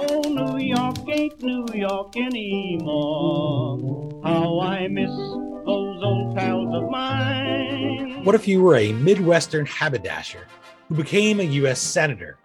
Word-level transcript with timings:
Oh, 0.00 0.20
New 0.20 0.58
York 0.64 0.96
ain't 1.08 1.42
New 1.42 1.66
York 1.74 2.16
anymore. 2.16 3.80
How 4.22 4.60
I 4.60 4.86
miss 4.86 5.10
those 5.10 6.02
old 6.04 6.36
pals 6.36 6.72
of 6.72 6.88
mine. 6.88 8.22
What 8.22 8.36
if 8.36 8.46
you 8.46 8.62
were 8.62 8.76
a 8.76 8.92
Midwestern 8.92 9.66
haberdasher 9.66 10.46
who 10.88 10.94
became 10.94 11.40
a 11.40 11.42
U.S. 11.42 11.80
Senator, 11.80 12.38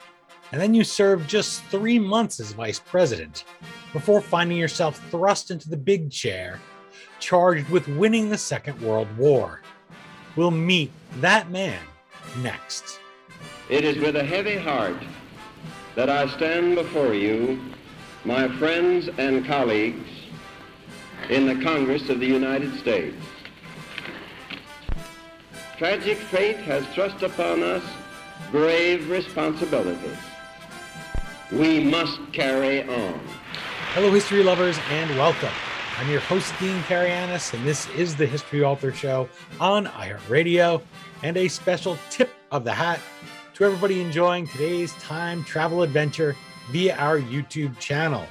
and 0.52 0.60
then 0.60 0.74
you 0.74 0.84
served 0.84 1.30
just 1.30 1.64
three 1.66 2.00
months 2.00 2.40
as 2.40 2.54
Vice 2.54 2.80
President 2.80 3.44
before 3.92 4.20
finding 4.20 4.58
yourself 4.58 5.00
thrust 5.12 5.52
into 5.52 5.70
the 5.70 5.78
big 5.78 6.10
chair, 6.10 6.60
charged 7.20 7.70
with 7.70 7.88
winning 7.88 8.30
the 8.30 8.38
Second 8.38 8.82
World 8.82 9.16
War? 9.16 9.62
We'll 10.36 10.50
meet 10.50 10.92
that 11.22 11.52
man 11.52 11.82
next. 12.42 13.00
It 13.70 13.84
is 13.84 13.98
with 14.00 14.16
a 14.16 14.24
heavy 14.24 14.58
heart 14.58 14.96
that 15.96 16.10
I 16.10 16.28
stand 16.36 16.76
before 16.76 17.14
you, 17.14 17.60
my 18.26 18.48
friends 18.58 19.10
and 19.18 19.46
colleagues 19.46 20.10
in 21.30 21.46
the 21.46 21.64
Congress 21.64 22.10
of 22.10 22.20
the 22.20 22.26
United 22.26 22.78
States. 22.80 23.16
Tragic 25.78 26.18
fate 26.18 26.58
has 26.58 26.86
thrust 26.88 27.22
upon 27.22 27.62
us 27.62 27.84
grave 28.52 29.10
responsibilities. 29.10 30.18
We 31.52 31.84
must 31.84 32.20
carry 32.32 32.82
on. 32.84 33.20
Hello, 33.94 34.12
history 34.12 34.44
lovers, 34.44 34.78
and 34.90 35.10
welcome. 35.12 35.54
I'm 36.00 36.10
your 36.10 36.22
host, 36.22 36.54
Dean 36.60 36.80
Karayanis, 36.84 37.54
and 37.54 37.64
this 37.66 37.88
is 37.90 38.16
the 38.16 38.26
History 38.26 38.64
Author 38.64 38.92
Show 38.92 39.30
on 39.60 39.86
iHeartRadio, 39.86 40.82
and 41.22 41.38
a 41.38 41.48
special 41.48 41.98
tip 42.10 42.32
of 42.52 42.64
the 42.64 42.74
hat 42.74 43.00
to 43.56 43.64
everybody 43.64 44.02
enjoying 44.02 44.48
today's 44.48 44.94
time 44.94 45.44
travel 45.44 45.84
adventure 45.84 46.36
via 46.72 46.96
our 46.96 47.20
YouTube 47.20 47.78
channel. 47.78 48.26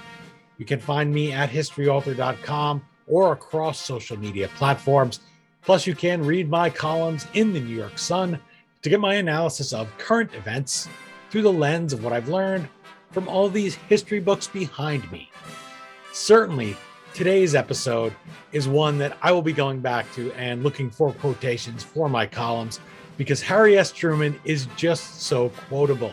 You 0.59 0.65
can 0.65 0.81
find 0.81 1.13
me 1.13 1.33
at 1.33 1.49
historyauthor.com 1.49 2.83
or 3.07 3.33
across 3.33 3.81
social 3.81 4.19
media 4.19 4.49
platforms. 4.57 5.21
Plus, 5.63 5.87
you 5.87 5.95
can 5.95 6.25
read 6.25 6.51
my 6.51 6.69
columns 6.69 7.27
in 7.35 7.53
the 7.53 7.61
New 7.61 7.77
York 7.77 7.99
Sun 7.99 8.39
to 8.83 8.91
get 8.91 8.99
my 8.99 9.15
analysis 9.15 9.73
of 9.73 9.97
current 9.97 10.35
events 10.35 10.89
through 11.31 11.43
the 11.43 11.53
lens 11.53 11.93
of 11.93 12.03
what 12.03 12.13
I've 12.13 12.29
learned 12.29 12.69
from 13.13 13.29
all 13.29 13.49
these 13.49 13.77
history 13.77 14.19
books 14.19 14.49
behind 14.49 15.11
me. 15.13 15.31
Certainly, 16.13 16.77
today's 17.15 17.55
episode 17.55 18.13
is 18.51 18.67
one 18.67 18.99
that 18.99 19.17
I 19.23 19.31
will 19.31 19.43
be 19.43 19.53
going 19.53 19.81
back 19.81 20.13
to 20.15 20.33
and 20.33 20.65
looking 20.65 20.91
for 20.91 21.13
quotations 21.13 21.85
for 21.85 22.09
my 22.09 22.27
columns 22.27 22.81
because 23.23 23.41
Harry 23.41 23.79
S. 23.79 23.93
Truman 23.93 24.37
is 24.45 24.67
just 24.77 25.23
so 25.23 25.51
quotable. 25.69 26.13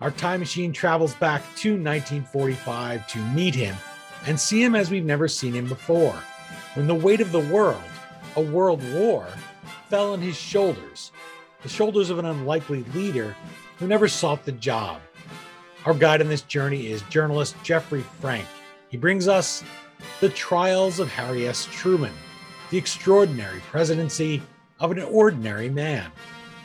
Our 0.00 0.10
time 0.10 0.40
machine 0.40 0.72
travels 0.72 1.14
back 1.16 1.42
to 1.56 1.72
1945 1.72 3.06
to 3.08 3.18
meet 3.34 3.54
him 3.54 3.76
and 4.24 4.40
see 4.40 4.64
him 4.64 4.74
as 4.74 4.90
we've 4.90 5.04
never 5.04 5.28
seen 5.28 5.52
him 5.52 5.68
before, 5.68 6.18
when 6.72 6.86
the 6.86 6.94
weight 6.94 7.20
of 7.20 7.30
the 7.30 7.40
world, 7.40 7.82
a 8.36 8.40
world 8.40 8.82
war, 8.94 9.26
fell 9.90 10.14
on 10.14 10.22
his 10.22 10.34
shoulders, 10.34 11.12
the 11.62 11.68
shoulders 11.68 12.08
of 12.08 12.18
an 12.18 12.24
unlikely 12.24 12.84
leader 12.94 13.36
who 13.78 13.86
never 13.86 14.08
sought 14.08 14.46
the 14.46 14.52
job. 14.52 14.98
Our 15.84 15.92
guide 15.92 16.22
on 16.22 16.28
this 16.28 16.40
journey 16.40 16.86
is 16.86 17.02
journalist 17.10 17.54
Jeffrey 17.62 18.02
Frank. 18.18 18.46
He 18.88 18.96
brings 18.96 19.28
us 19.28 19.62
the 20.20 20.30
trials 20.30 21.00
of 21.00 21.12
Harry 21.12 21.46
S. 21.46 21.68
Truman, 21.70 22.14
the 22.70 22.78
extraordinary 22.78 23.60
presidency 23.70 24.40
of 24.80 24.90
an 24.90 25.02
ordinary 25.02 25.68
man, 25.68 26.10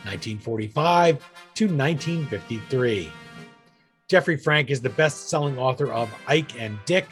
1945 0.03 1.17
to 1.55 1.65
1953. 1.65 3.11
Jeffrey 4.07 4.37
Frank 4.37 4.69
is 4.69 4.81
the 4.81 4.89
best 4.89 5.29
selling 5.29 5.57
author 5.57 5.91
of 5.91 6.13
Ike 6.27 6.59
and 6.59 6.77
Dick 6.85 7.07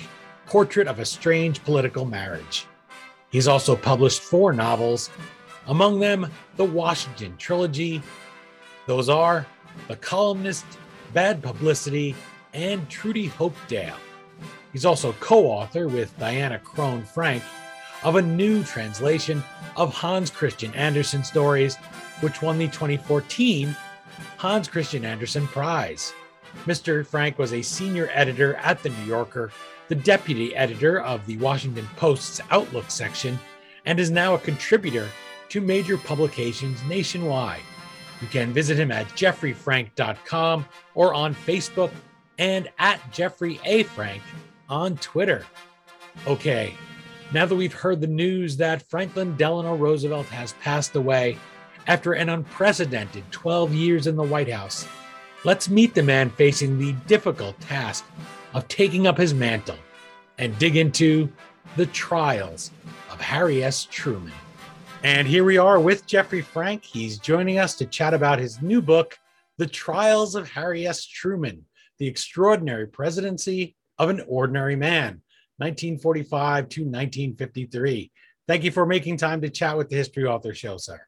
Portrait 0.46 0.88
of 0.88 1.00
a 1.00 1.06
Strange 1.06 1.64
Political 1.64 2.06
Marriage. 2.06 2.66
He's 3.30 3.48
also 3.48 3.76
published 3.76 4.22
four 4.22 4.54
novels, 4.54 5.10
among 5.68 6.00
them 6.00 6.30
the 6.56 6.66
Washington 6.66 7.36
Trilogy. 7.38 8.02
Those 8.86 9.10
are 9.10 9.48
The 9.88 9.96
Columnist, 9.96 10.66
Bad 11.14 11.42
Publicity, 11.42 12.16
and 12.54 12.88
Trudy 12.90 13.28
Hopedale. 13.28 13.98
He's 14.72 14.86
also 14.86 15.14
co 15.20 15.46
author 15.46 15.88
with 15.88 16.18
Diana 16.20 16.60
Crone 16.60 17.04
Frank 17.04 17.44
of 18.04 18.16
a 18.16 18.22
new 18.22 18.64
translation 18.64 19.44
of 19.76 19.94
Hans 19.94 20.30
Christian 20.30 20.74
Andersen 20.74 21.24
stories, 21.24 21.78
which 22.20 22.42
won 22.42 22.58
the 22.58 22.68
2014 22.68 23.76
Hans 24.38 24.68
Christian 24.68 25.06
Andersen 25.06 25.48
Prize. 25.48 26.14
Mr. 26.66 27.06
Frank 27.06 27.40
was 27.40 27.54
a 27.54 27.62
senior 27.62 28.10
editor 28.14 28.56
at 28.56 28.84
The 28.84 28.90
New 28.90 29.06
Yorker, 29.06 29.52
the 29.88 29.96
deputy 29.96 30.56
editor 30.56 31.02
of 31.02 31.26
the 31.26 31.38
Washington 31.38 31.88
Post's 31.96 32.40
Outlook 32.52 32.90
section, 32.90 33.40
and 33.86 34.00
is 34.00 34.12
now 34.12 34.36
a 34.36 34.40
contributor 34.40 35.08
to 35.50 35.62
major 35.62 35.98
publications 35.98 36.82
nationwide. 36.84 37.62
You 38.22 38.28
can 38.28 38.54
visit 38.54 38.80
him 38.80 38.92
at 38.92 39.08
jeffreyfrank.com 39.10 40.66
or 40.96 41.14
on 41.14 41.36
Facebook 41.36 41.92
and 42.38 42.70
at 42.80 43.00
Jeffrey 43.12 43.60
A. 43.66 43.84
Frank 43.84 44.24
on 44.70 44.98
Twitter. 44.98 45.46
Okay, 46.28 46.74
now 47.34 47.48
that 47.48 47.56
we've 47.56 47.74
heard 47.74 48.00
the 48.00 48.08
news 48.08 48.58
that 48.58 48.88
Franklin 48.90 49.36
Delano 49.36 49.76
Roosevelt 49.76 50.28
has 50.28 50.54
passed 50.62 50.96
away 50.96 51.38
after 51.88 52.14
an 52.14 52.30
unprecedented 52.30 53.24
12 53.32 53.74
years 53.74 54.06
in 54.06 54.16
the 54.16 54.24
White 54.24 54.52
House, 54.52 54.88
let's 55.44 55.68
meet 55.68 55.96
the 55.96 56.04
man 56.04 56.30
facing 56.30 56.78
the 56.78 56.92
difficult 57.08 57.60
task 57.60 58.06
of 58.54 58.68
taking 58.68 59.08
up 59.08 59.18
his 59.18 59.34
mantle 59.34 59.78
and 60.38 60.58
dig 60.60 60.78
into 60.78 61.28
the 61.76 61.88
trials 61.88 62.70
of 63.10 63.20
Harry 63.20 63.64
S. 63.64 63.86
Truman. 63.86 64.32
And 65.04 65.28
here 65.28 65.44
we 65.44 65.58
are 65.58 65.80
with 65.80 66.06
Jeffrey 66.06 66.42
Frank. 66.42 66.84
He's 66.84 67.18
joining 67.18 67.58
us 67.58 67.76
to 67.78 67.86
chat 67.88 68.14
about 68.14 68.38
his 68.38 68.62
new 68.62 68.82
book, 68.82 69.18
The 69.58 69.68
Trials 69.68 70.36
of 70.36 70.50
Harry 70.52 70.86
S. 70.86 71.06
Truman 71.06 71.66
The 71.98 72.08
Extraordinary 72.08 72.86
Presidency 72.86 73.76
of 73.98 74.10
an 74.10 74.22
Ordinary 74.28 74.76
Man. 74.76 75.24
1945 75.58 76.70
to 76.70 76.82
1953. 76.82 78.12
Thank 78.48 78.64
you 78.64 78.72
for 78.72 78.86
making 78.86 79.18
time 79.18 79.42
to 79.42 79.50
chat 79.50 79.78
with 79.78 79.90
the 79.90 79.96
History 79.96 80.26
Author 80.26 80.54
Show, 80.54 80.78
sir. 80.78 81.00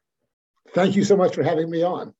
Thank 0.74 0.96
you 0.96 1.04
so 1.04 1.16
much 1.16 1.34
for 1.34 1.42
having 1.42 1.70
me 1.70 1.82
on. 1.82 2.14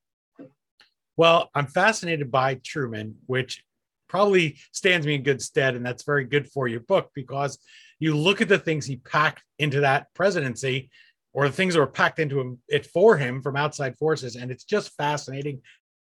Well, 1.16 1.50
I'm 1.54 1.66
fascinated 1.66 2.31
by 2.31 2.56
Truman, 2.56 3.16
which 3.26 3.65
probably 4.09 4.59
stands 4.72 5.06
me 5.06 5.15
in 5.15 5.22
good 5.22 5.42
stead. 5.42 5.75
And 5.75 5.84
that's 5.84 6.04
very 6.04 6.25
good 6.25 6.48
for 6.48 6.69
your 6.69 6.81
book 6.81 7.10
because 7.15 7.59
you 7.98 8.16
look 8.16 8.41
at 8.41 8.48
the 8.48 8.59
things 8.59 8.86
he 8.86 8.97
packed 8.97 9.42
into 9.59 9.81
that 9.81 10.12
presidency 10.15 10.91
or 11.32 11.48
the 11.48 11.54
things 11.54 11.75
that 11.75 11.81
were 11.81 11.86
packed 11.86 12.19
into 12.19 12.41
him, 12.41 12.59
it 12.69 12.86
for 12.86 13.16
him 13.16 13.42
from 13.42 13.56
outside 13.56 13.97
forces. 13.98 14.36
And 14.36 14.50
it's 14.50 14.65
just 14.65 14.94
fascinating. 14.97 15.60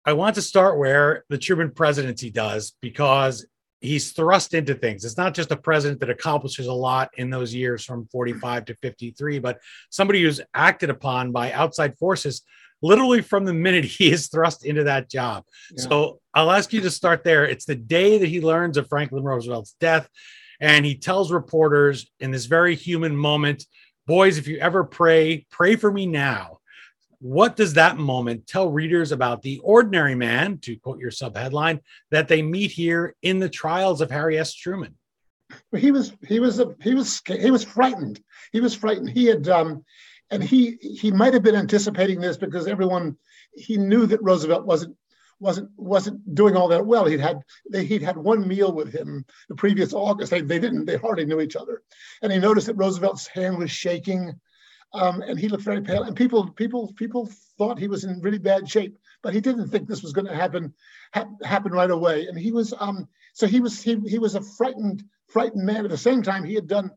I 0.05 0.13
want 0.13 0.37
to 0.37 0.43
start 0.43 0.79
where 0.79 1.25
the 1.29 1.39
Truman 1.39 1.71
presidency 1.71 2.31
does 2.31 2.75
because 2.81 3.47
he's 3.81 4.13
thrust 4.13 4.55
into 4.55 4.75
things. 4.75 5.05
It's 5.05 5.17
not 5.17 5.35
just 5.35 5.53
a 5.53 5.57
president 5.57 6.01
that 6.01 6.11
accomplishes 6.11 6.67
a 6.67 6.73
lot 6.73 7.11
in 7.17 7.31
those 7.31 7.55
years 7.55 7.85
from 7.85 8.09
45 8.11 8.67
to 8.67 8.75
53, 8.75 9.39
but 9.39 9.59
somebody 9.91 10.23
who's 10.23 10.41
acted 10.55 10.91
upon 10.91 11.33
by 11.33 11.53
outside 11.53 11.97
forces 11.99 12.43
literally 12.81 13.21
from 13.21 13.45
the 13.45 13.53
minute 13.53 13.85
he 13.85 14.11
is 14.11 14.29
thrust 14.29 14.65
into 14.65 14.85
that 14.85 15.11
job. 15.11 15.45
Yeah. 15.77 15.85
So 15.85 16.21
I'll 16.35 16.51
ask 16.51 16.73
you 16.73 16.81
to 16.83 16.91
start 16.91 17.25
there. 17.25 17.45
It's 17.45 17.65
the 17.65 17.75
day 17.75 18.19
that 18.19 18.29
he 18.29 18.41
learns 18.41 18.77
of 18.77 18.89
Franklin 18.89 19.25
Roosevelt's 19.25 19.75
death, 19.81 20.09
and 20.61 20.85
he 20.85 20.97
tells 20.97 21.33
reporters 21.33 22.11
in 22.21 22.31
this 22.31 22.47
very 22.47 22.75
human 22.75 23.17
moment, 23.17 23.65
Boys, 24.09 24.39
if 24.39 24.49
you 24.49 24.57
ever 24.57 24.85
pray, 24.85 25.47
pray 25.51 25.77
for 25.77 25.93
me 25.93 26.07
now. 26.07 26.58
What 27.21 27.57
does 27.57 27.75
that 27.75 27.99
moment 27.99 28.47
tell 28.47 28.71
readers 28.71 29.11
about 29.11 29.43
the 29.43 29.59
ordinary 29.65 30.15
man, 30.15 30.59
to 30.59 30.77
quote 30.77 31.01
your 31.01 31.11
subheadline, 31.11 31.81
that 32.11 32.29
they 32.29 32.43
meet 32.43 32.71
here 32.71 33.17
in 33.23 33.41
the 33.41 33.49
trials 33.49 34.01
of 34.01 34.11
Harry 34.11 34.39
S. 34.39 34.55
Truman? 34.55 34.95
He 35.77 35.91
was 35.91 36.13
he 36.27 36.41
was 36.41 36.61
a, 36.61 36.75
he 36.83 36.95
was 36.95 37.23
he 37.27 37.51
was 37.51 37.65
frightened. 37.65 38.21
He 38.53 38.61
was 38.61 38.75
frightened. 38.75 39.11
He 39.11 39.25
had 39.25 39.49
um, 39.49 39.85
and 40.31 40.45
he 40.45 40.79
he 40.81 41.11
might 41.11 41.35
have 41.35 41.43
been 41.43 41.57
anticipating 41.57 42.21
this 42.21 42.37
because 42.37 42.67
everyone 42.67 43.17
he 43.55 43.77
knew 43.77 44.07
that 44.07 44.23
Roosevelt 44.23 44.67
wasn't 44.67 44.95
wasn't 45.41 45.71
wasn't 45.77 46.35
doing 46.35 46.57
all 46.57 46.69
that 46.69 46.85
well. 46.85 47.07
He'd 47.07 47.21
had 47.21 47.41
they, 47.71 47.85
he'd 47.85 48.03
had 48.03 48.17
one 48.17 48.47
meal 48.47 48.73
with 48.73 48.93
him 48.93 49.25
the 49.49 49.55
previous 49.55 49.93
August. 49.95 50.31
They, 50.31 50.43
they 50.43 50.59
didn't 50.59 50.85
they 50.85 50.97
hardly 50.97 51.25
knew 51.25 51.41
each 51.41 51.57
other, 51.57 51.83
and 52.23 52.31
he 52.31 52.39
noticed 52.39 52.67
that 52.67 52.77
Roosevelt's 52.77 53.27
hand 53.27 53.59
was 53.59 53.71
shaking 53.71 54.39
um, 54.93 55.23
and 55.23 55.39
he 55.39 55.49
looked 55.49 55.65
very 55.65 55.81
pale. 55.81 56.05
And 56.05 56.17
people, 56.17 56.51
people, 56.51 56.93
people 56.95 57.29
thought 57.59 57.79
he 57.79 57.89
was 57.89 58.05
in 58.05 58.21
really 58.21 58.39
bad 58.39 58.69
shape, 58.69 58.99
but 59.23 59.35
he 59.35 59.41
didn't 59.41 59.69
think 59.69 59.89
this 59.89 60.03
was 60.03 60.13
going 60.13 60.27
to 60.27 60.35
happen 60.35 60.73
ha- 61.15 61.29
happen 61.43 61.73
right 61.73 61.91
away. 61.91 62.27
And 62.27 62.39
he 62.39 62.53
was, 62.53 62.73
um, 62.79 63.09
so 63.35 63.47
he 63.47 63.61
was, 63.61 63.83
he, 63.83 63.97
he 64.07 64.19
was 64.19 64.35
a 64.35 64.43
frightened, 64.43 65.05
frightened 65.29 65.65
man. 65.65 65.85
At 65.85 65.91
the 65.91 65.99
same 65.99 66.23
time, 66.23 66.45
he 66.45 66.55
had 66.55 66.67
done, 66.67 66.91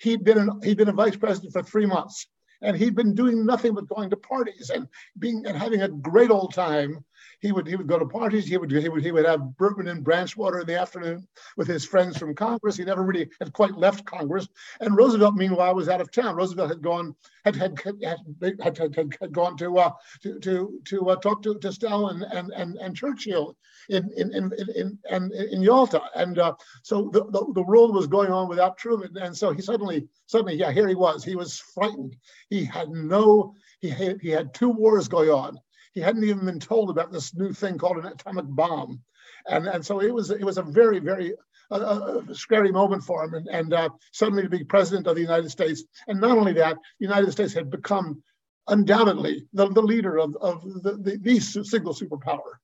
he'd 0.00 0.24
been, 0.24 0.38
an, 0.38 0.60
he'd 0.62 0.76
been 0.76 0.88
a 0.88 0.92
vice 0.92 1.16
president 1.16 1.52
for 1.52 1.62
three 1.62 1.86
months, 1.86 2.26
and 2.62 2.76
he'd 2.76 2.94
been 2.94 3.14
doing 3.14 3.44
nothing 3.44 3.74
but 3.74 3.88
going 3.88 4.10
to 4.10 4.16
parties 4.16 4.70
and 4.70 4.88
being 5.18 5.44
and 5.46 5.56
having 5.56 5.82
a 5.82 5.88
great 5.88 6.30
old 6.30 6.54
time. 6.54 7.04
He 7.40 7.52
would 7.52 7.66
he 7.66 7.76
would 7.76 7.86
go 7.86 7.98
to 7.98 8.06
parties. 8.06 8.46
He 8.46 8.56
would 8.56 8.70
he 8.70 8.88
would 8.88 9.04
he 9.04 9.12
would 9.12 9.26
have 9.26 9.56
bourbon 9.56 9.88
and 9.88 10.02
branch 10.02 10.36
water 10.36 10.60
in 10.60 10.66
the 10.66 10.80
afternoon 10.80 11.26
with 11.56 11.68
his 11.68 11.84
friends 11.84 12.16
from 12.16 12.34
Congress. 12.34 12.76
He 12.76 12.84
never 12.84 13.02
really 13.02 13.28
had 13.38 13.52
quite 13.52 13.76
left 13.76 14.04
Congress. 14.06 14.48
And 14.80 14.96
Roosevelt, 14.96 15.34
meanwhile, 15.34 15.74
was 15.74 15.88
out 15.88 16.00
of 16.00 16.10
town. 16.10 16.36
Roosevelt 16.36 16.70
had 16.70 16.82
gone 16.82 17.14
had 17.44 17.56
had 17.56 17.78
had, 17.82 18.18
had, 18.60 18.78
had, 18.78 19.16
had 19.20 19.32
gone 19.32 19.56
to 19.58 19.78
uh, 19.78 19.92
to 20.22 20.38
to 20.40 20.80
to 20.86 21.10
uh, 21.10 21.16
talk 21.16 21.42
to, 21.42 21.58
to 21.58 21.72
Stalin 21.72 22.22
and, 22.32 22.50
and 22.52 22.76
and 22.76 22.96
Churchill 22.96 23.56
in 23.88 24.10
in 24.16 24.34
in 24.34 24.52
in, 24.74 24.98
in, 25.10 25.32
in 25.32 25.62
Yalta. 25.62 26.00
And 26.14 26.38
uh, 26.38 26.54
so 26.82 27.10
the, 27.12 27.24
the 27.26 27.52
the 27.54 27.62
world 27.62 27.94
was 27.94 28.06
going 28.06 28.32
on 28.32 28.48
without 28.48 28.78
Truman. 28.78 29.16
And 29.18 29.36
so 29.36 29.52
he 29.52 29.60
suddenly 29.60 30.08
suddenly 30.26 30.56
yeah 30.56 30.72
here 30.72 30.88
he 30.88 30.94
was. 30.94 31.24
He 31.24 31.36
was 31.36 31.58
frightened. 31.58 32.16
He 32.48 32.64
had 32.64 32.88
no 32.88 33.54
he 33.80 33.90
had, 33.90 34.20
he 34.22 34.30
had 34.30 34.54
two 34.54 34.70
wars 34.70 35.08
going 35.08 35.28
on 35.28 35.58
he 35.94 36.00
hadn't 36.00 36.24
even 36.24 36.44
been 36.44 36.60
told 36.60 36.90
about 36.90 37.12
this 37.12 37.34
new 37.34 37.52
thing 37.52 37.78
called 37.78 37.98
an 37.98 38.06
atomic 38.06 38.46
bomb, 38.48 39.00
and 39.48 39.66
and 39.66 39.84
so 39.84 40.00
it 40.00 40.12
was 40.12 40.30
it 40.30 40.44
was 40.44 40.58
a 40.58 40.62
very 40.62 40.98
very 40.98 41.34
uh, 41.70 41.74
uh, 41.74 42.34
scary 42.34 42.72
moment 42.72 43.02
for 43.02 43.24
him, 43.24 43.34
and 43.34 43.48
and 43.48 43.72
uh, 43.72 43.88
suddenly 44.12 44.42
to 44.42 44.48
be 44.48 44.64
president 44.64 45.06
of 45.06 45.14
the 45.14 45.22
United 45.22 45.50
States, 45.50 45.84
and 46.08 46.20
not 46.20 46.36
only 46.36 46.52
that, 46.52 46.76
the 46.98 47.06
United 47.06 47.30
States 47.30 47.54
had 47.54 47.70
become 47.70 48.22
undoubtedly 48.68 49.46
the, 49.52 49.68
the 49.68 49.82
leader 49.82 50.18
of 50.18 50.36
of 50.36 50.62
the, 50.82 50.96
the, 50.96 51.18
the 51.18 51.40
single 51.40 51.94
superpower. 51.94 52.58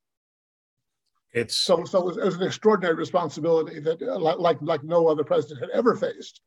It's 1.32 1.56
so 1.56 1.84
so 1.84 2.00
it 2.00 2.06
was, 2.06 2.16
it 2.16 2.24
was 2.24 2.36
an 2.36 2.42
extraordinary 2.42 2.96
responsibility 2.96 3.78
that 3.80 4.02
uh, 4.02 4.18
like 4.18 4.58
like 4.60 4.82
no 4.82 5.06
other 5.06 5.24
president 5.24 5.60
had 5.60 5.70
ever 5.70 5.94
faced. 5.94 6.40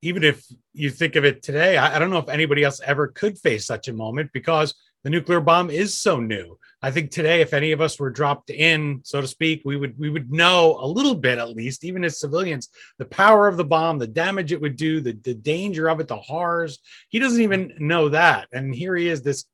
Even 0.00 0.24
if 0.24 0.44
you 0.72 0.90
think 0.90 1.14
of 1.14 1.24
it 1.24 1.44
today, 1.44 1.76
I, 1.76 1.94
I, 1.94 1.98
don't 2.00 2.10
know 2.10 2.18
if 2.18 2.28
anybody 2.28 2.64
else 2.64 2.80
ever 2.84 3.06
could 3.06 3.38
face 3.38 3.66
such 3.66 3.86
a 3.86 3.92
moment 3.92 4.30
because 4.32 4.74
the 5.04 5.10
nuclear 5.10 5.40
bomb 5.40 5.70
is 5.70 5.94
so 5.94 6.20
new. 6.20 6.58
I 6.84 6.90
think 6.90 7.12
today, 7.12 7.40
if 7.40 7.54
any 7.54 7.70
of 7.70 7.80
us 7.80 7.98
were 8.00 8.10
dropped 8.10 8.50
in, 8.50 9.02
so 9.04 9.20
to 9.20 9.28
speak, 9.28 9.62
we 9.64 9.76
would 9.76 9.96
we 9.98 10.10
would 10.10 10.32
know 10.32 10.78
a 10.80 10.86
little 10.86 11.14
bit 11.14 11.38
at 11.38 11.50
least, 11.50 11.84
even 11.84 12.04
as 12.04 12.18
civilians, 12.18 12.70
the 12.98 13.04
power 13.04 13.46
of 13.46 13.56
the 13.56 13.64
bomb, 13.64 13.98
the 13.98 14.06
damage 14.08 14.50
it 14.50 14.60
would 14.60 14.76
do, 14.76 15.00
the, 15.00 15.12
the 15.12 15.34
danger 15.34 15.88
of 15.88 16.00
it, 16.00 16.08
the 16.08 16.16
horrors. 16.16 16.80
He 17.08 17.20
doesn't 17.20 17.40
even 17.40 17.72
know 17.78 18.08
that. 18.08 18.48
And 18.52 18.74
here 18.74 18.96
he 18.96 19.08
is, 19.08 19.22
this 19.22 19.44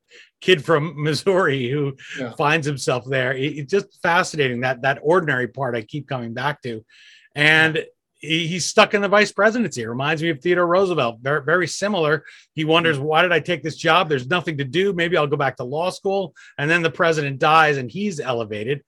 kid 0.41 0.65
from 0.65 0.95
Missouri 1.03 1.69
who 1.69 1.97
yeah. 2.19 2.33
finds 2.37 2.67
himself 2.67 3.05
there. 3.05 3.35
It's 3.35 3.71
just 3.71 4.01
fascinating 4.03 4.61
that 4.61 4.83
that 4.83 5.01
ordinary 5.03 5.49
part 5.49 5.77
I 5.77 5.83
keep 5.83 6.09
coming 6.09 6.33
back 6.33 6.63
to. 6.63 6.83
And 7.35 7.85
he's 8.19 8.67
stuck 8.67 8.95
in 8.95 9.03
the 9.03 9.09
vice 9.09 9.33
presidency. 9.33 9.83
It 9.83 9.89
reminds 9.89 10.23
me 10.23 10.31
of 10.31 10.41
Theodore 10.41 10.67
Roosevelt. 10.67 11.21
Very, 11.21 11.43
very 11.45 11.67
similar. 11.67 12.25
He 12.55 12.65
wonders, 12.65 12.97
mm-hmm. 12.97 13.07
why 13.07 13.23
did 13.23 13.33
I 13.33 13.41
take 13.41 13.63
this 13.63 13.77
job? 13.77 14.09
There's 14.09 14.29
nothing 14.29 14.59
to 14.59 14.65
do. 14.65 14.93
Maybe 14.93 15.17
I'll 15.17 15.27
go 15.27 15.37
back 15.37 15.57
to 15.57 15.65
law 15.65 15.91
school. 15.91 16.35
And 16.59 16.69
then 16.71 16.83
the 16.83 16.91
president 16.91 17.39
dies 17.39 17.77
and 17.77 17.91
he's 17.91 18.21
elevated. 18.21 18.83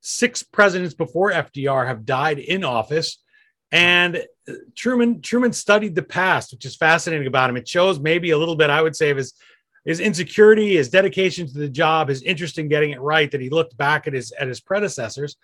Six 0.00 0.42
presidents 0.42 0.94
before 0.94 1.32
FDR 1.32 1.86
have 1.86 2.04
died 2.04 2.38
in 2.38 2.64
office. 2.64 3.18
And 3.72 4.24
Truman 4.76 5.22
Truman 5.22 5.52
studied 5.52 5.94
the 5.96 6.02
past, 6.02 6.52
which 6.52 6.64
is 6.64 6.76
fascinating 6.76 7.26
about 7.26 7.50
him. 7.50 7.56
It 7.56 7.66
shows 7.66 7.98
maybe 7.98 8.30
a 8.30 8.38
little 8.38 8.54
bit, 8.54 8.70
I 8.70 8.80
would 8.80 8.94
say, 8.94 9.10
of 9.10 9.16
his 9.16 9.34
his 9.84 10.00
insecurity, 10.00 10.76
his 10.76 10.88
dedication 10.88 11.46
to 11.48 11.58
the 11.58 11.68
job, 11.68 12.08
his 12.08 12.22
interest 12.22 12.58
in 12.58 12.68
getting 12.68 12.90
it 12.90 13.00
right. 13.00 13.28
That 13.28 13.40
he 13.40 13.50
looked 13.50 13.76
back 13.76 14.06
at 14.06 14.12
his 14.12 14.30
at 14.32 14.46
his 14.46 14.60
predecessors 14.60 15.36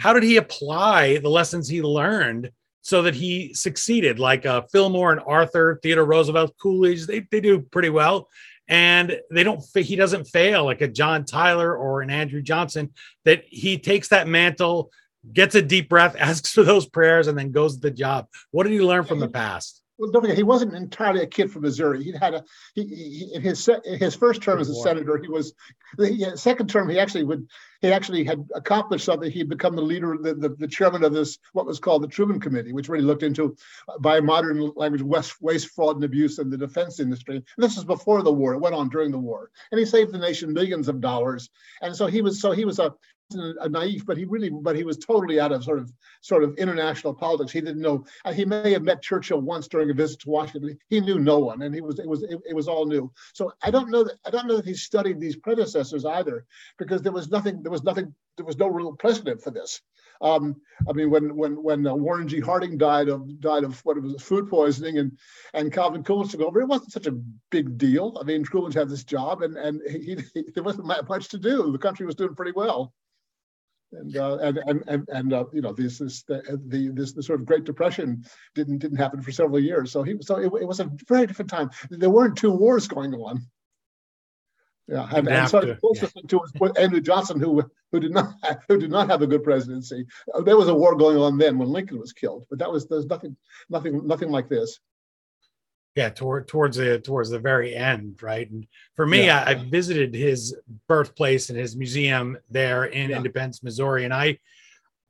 how 0.00 0.12
did 0.12 0.22
he 0.22 0.36
apply 0.36 1.18
the 1.18 1.28
lessons 1.28 1.68
he 1.68 1.82
learned 1.82 2.50
so 2.82 3.02
that 3.02 3.14
he 3.14 3.54
succeeded? 3.54 4.18
Like 4.18 4.46
uh, 4.46 4.62
Fillmore 4.72 5.12
and 5.12 5.20
Arthur, 5.26 5.78
Theodore 5.82 6.04
Roosevelt, 6.04 6.54
Coolidge, 6.60 7.06
they, 7.06 7.26
they 7.30 7.40
do 7.40 7.60
pretty 7.60 7.90
well. 7.90 8.28
And 8.68 9.20
they 9.30 9.44
don't, 9.44 9.62
he 9.76 9.94
doesn't 9.94 10.24
fail 10.24 10.64
like 10.64 10.80
a 10.80 10.88
John 10.88 11.24
Tyler 11.24 11.76
or 11.76 12.02
an 12.02 12.10
Andrew 12.10 12.42
Johnson, 12.42 12.92
that 13.24 13.44
he 13.46 13.78
takes 13.78 14.08
that 14.08 14.26
mantle, 14.26 14.90
gets 15.32 15.54
a 15.54 15.62
deep 15.62 15.88
breath, 15.88 16.16
asks 16.18 16.52
for 16.52 16.64
those 16.64 16.86
prayers, 16.86 17.28
and 17.28 17.38
then 17.38 17.52
goes 17.52 17.76
to 17.76 17.80
the 17.80 17.90
job. 17.90 18.26
What 18.50 18.64
did 18.64 18.72
he 18.72 18.80
learn 18.80 19.04
from 19.04 19.20
the 19.20 19.28
past? 19.28 19.82
Well, 19.98 20.10
don't 20.10 20.22
forget, 20.22 20.36
he 20.36 20.42
wasn't 20.42 20.74
entirely 20.74 21.22
a 21.22 21.26
kid 21.26 21.50
from 21.50 21.62
Missouri. 21.62 22.04
He 22.04 22.12
had 22.12 22.34
a 22.34 22.44
he, 22.74 22.84
he 22.84 23.30
in 23.34 23.42
his 23.42 23.68
in 23.68 23.98
his 23.98 24.14
first 24.14 24.42
term 24.42 24.60
as 24.60 24.68
a 24.68 24.74
senator, 24.74 25.18
he 25.18 25.28
was 25.28 25.54
the 25.96 26.32
second 26.36 26.68
term. 26.68 26.88
He 26.88 26.98
actually 26.98 27.24
would 27.24 27.46
he 27.80 27.92
actually 27.92 28.24
had 28.24 28.46
accomplished 28.54 29.04
something. 29.04 29.30
He'd 29.30 29.48
become 29.48 29.76
the 29.76 29.82
leader, 29.82 30.16
the, 30.20 30.34
the, 30.34 30.48
the 30.50 30.68
chairman 30.68 31.04
of 31.04 31.12
this 31.12 31.38
what 31.52 31.66
was 31.66 31.78
called 31.78 32.02
the 32.02 32.08
Truman 32.08 32.40
Committee, 32.40 32.72
which 32.72 32.88
really 32.88 33.04
looked 33.04 33.22
into, 33.22 33.56
uh, 33.88 33.98
by 33.98 34.20
modern 34.20 34.72
language, 34.76 35.02
waste, 35.02 35.40
waste, 35.40 35.68
fraud, 35.68 35.96
and 35.96 36.04
abuse 36.04 36.38
in 36.38 36.50
the 36.50 36.56
defense 36.56 37.00
industry. 37.00 37.36
And 37.36 37.44
this 37.56 37.76
was 37.76 37.84
before 37.84 38.22
the 38.22 38.32
war. 38.32 38.54
It 38.54 38.60
went 38.60 38.74
on 38.74 38.88
during 38.88 39.10
the 39.10 39.18
war, 39.18 39.50
and 39.70 39.78
he 39.78 39.86
saved 39.86 40.12
the 40.12 40.18
nation 40.18 40.52
millions 40.52 40.88
of 40.88 41.00
dollars. 41.00 41.48
And 41.80 41.94
so 41.94 42.06
he 42.06 42.22
was 42.22 42.40
so 42.40 42.52
he 42.52 42.64
was 42.64 42.78
a 42.78 42.94
a 43.34 43.68
naive, 43.68 44.06
but 44.06 44.16
he 44.16 44.24
really, 44.24 44.50
but 44.50 44.76
he 44.76 44.84
was 44.84 44.98
totally 44.98 45.40
out 45.40 45.52
of 45.52 45.64
sort 45.64 45.78
of 45.78 45.92
sort 46.20 46.44
of 46.44 46.56
international 46.58 47.12
politics. 47.12 47.50
He 47.50 47.60
didn't 47.60 47.80
know. 47.82 48.04
Uh, 48.24 48.32
he 48.32 48.44
may 48.44 48.72
have 48.72 48.82
met 48.82 49.02
Churchill 49.02 49.40
once 49.40 49.66
during 49.66 49.90
a 49.90 49.94
visit 49.94 50.20
to 50.20 50.30
Washington. 50.30 50.78
He 50.88 51.00
knew 51.00 51.18
no 51.18 51.38
one, 51.38 51.62
and 51.62 51.74
he 51.74 51.80
was 51.80 51.98
it 51.98 52.06
was 52.06 52.22
it, 52.22 52.38
it, 52.48 52.54
was 52.54 52.68
all 52.68 52.86
new. 52.86 53.12
So 53.34 53.52
I 53.62 53.70
don't 53.70 53.90
know 53.90 54.04
that 54.04 54.14
I 54.24 54.30
don't 54.30 54.46
know 54.46 54.56
that 54.56 54.64
he 54.64 54.74
studied 54.74 55.18
these 55.18 55.36
predecessors 55.36 56.04
either, 56.04 56.46
because 56.78 57.02
there 57.02 57.12
was 57.12 57.28
nothing. 57.30 57.62
There 57.62 57.72
was 57.72 57.82
nothing. 57.82 58.14
There 58.36 58.46
was 58.46 58.58
no 58.58 58.68
real 58.68 58.92
precedent 58.92 59.42
for 59.42 59.50
this. 59.50 59.80
Um, 60.20 60.56
I 60.88 60.92
mean, 60.92 61.10
when 61.10 61.36
when 61.36 61.60
when 61.60 61.86
uh, 61.86 61.94
Warren 61.94 62.28
G. 62.28 62.38
Harding 62.38 62.78
died 62.78 63.08
of 63.08 63.40
died 63.40 63.64
of 63.64 63.80
what 63.84 63.96
it 63.96 64.04
was 64.04 64.22
food 64.22 64.48
poisoning, 64.48 64.98
and 64.98 65.18
and 65.52 65.72
Calvin 65.72 66.04
Coolidge 66.04 66.30
took 66.30 66.42
over, 66.42 66.60
it 66.60 66.68
wasn't 66.68 66.92
such 66.92 67.08
a 67.08 67.18
big 67.50 67.76
deal. 67.76 68.16
I 68.20 68.24
mean, 68.24 68.44
Coolidge 68.44 68.74
had 68.74 68.88
this 68.88 69.04
job, 69.04 69.42
and 69.42 69.56
and 69.56 69.80
he, 69.90 70.16
he, 70.32 70.44
there 70.54 70.62
wasn't 70.62 70.86
much 70.86 71.28
to 71.30 71.38
do. 71.38 71.72
The 71.72 71.78
country 71.78 72.06
was 72.06 72.14
doing 72.14 72.36
pretty 72.36 72.52
well 72.52 72.94
and 74.00 74.16
uh, 74.16 74.38
and 74.40 74.58
and 74.86 75.08
and, 75.08 75.32
uh, 75.32 75.44
you 75.52 75.60
know 75.60 75.72
this 75.72 75.98
this 75.98 76.22
the, 76.22 76.60
the 76.68 76.88
this 76.88 77.12
the 77.12 77.22
sort 77.22 77.40
of 77.40 77.46
Great 77.46 77.64
Depression 77.64 78.24
didn't 78.54 78.78
didn't 78.78 78.98
happen 78.98 79.22
for 79.22 79.32
several 79.32 79.60
years. 79.60 79.92
So 79.92 80.02
he 80.02 80.16
so 80.20 80.36
it, 80.36 80.52
it 80.60 80.66
was 80.66 80.80
a 80.80 80.90
very 81.08 81.26
different 81.26 81.50
time. 81.50 81.70
There 81.90 82.10
weren't 82.10 82.36
two 82.36 82.52
wars 82.52 82.88
going 82.88 83.14
on. 83.14 83.42
Yeah, 84.88 85.08
and, 85.12 85.28
and 85.28 85.48
so 85.48 85.60
to, 85.60 85.78
yeah. 85.94 86.08
to 86.28 86.72
Andrew 86.80 87.00
Johnson, 87.00 87.40
who 87.40 87.62
who 87.90 88.00
did 88.00 88.12
not 88.12 88.34
who 88.68 88.78
did 88.78 88.90
not 88.90 89.08
have 89.08 89.22
a 89.22 89.26
good 89.26 89.42
presidency. 89.42 90.06
There 90.44 90.56
was 90.56 90.68
a 90.68 90.74
war 90.74 90.94
going 90.94 91.18
on 91.18 91.38
then 91.38 91.58
when 91.58 91.68
Lincoln 91.68 91.98
was 91.98 92.12
killed, 92.12 92.46
but 92.48 92.60
that 92.60 92.70
was 92.70 92.86
there's 92.86 93.06
nothing 93.06 93.36
nothing 93.68 94.06
nothing 94.06 94.30
like 94.30 94.48
this 94.48 94.78
yeah 95.96 96.10
toward, 96.10 96.46
towards 96.46 96.76
the 96.76 97.00
towards 97.00 97.30
the 97.30 97.38
very 97.38 97.74
end 97.74 98.22
right 98.22 98.48
and 98.50 98.66
for 98.94 99.06
me 99.06 99.26
yeah. 99.26 99.42
I, 99.44 99.52
I, 99.52 99.54
visited 99.54 100.14
his 100.14 100.54
birthplace 100.86 101.50
and 101.50 101.58
his 101.58 101.74
museum 101.74 102.38
there 102.50 102.84
in 102.84 103.10
yeah. 103.10 103.16
independence 103.16 103.62
missouri 103.62 104.04
and 104.04 104.14
i 104.14 104.38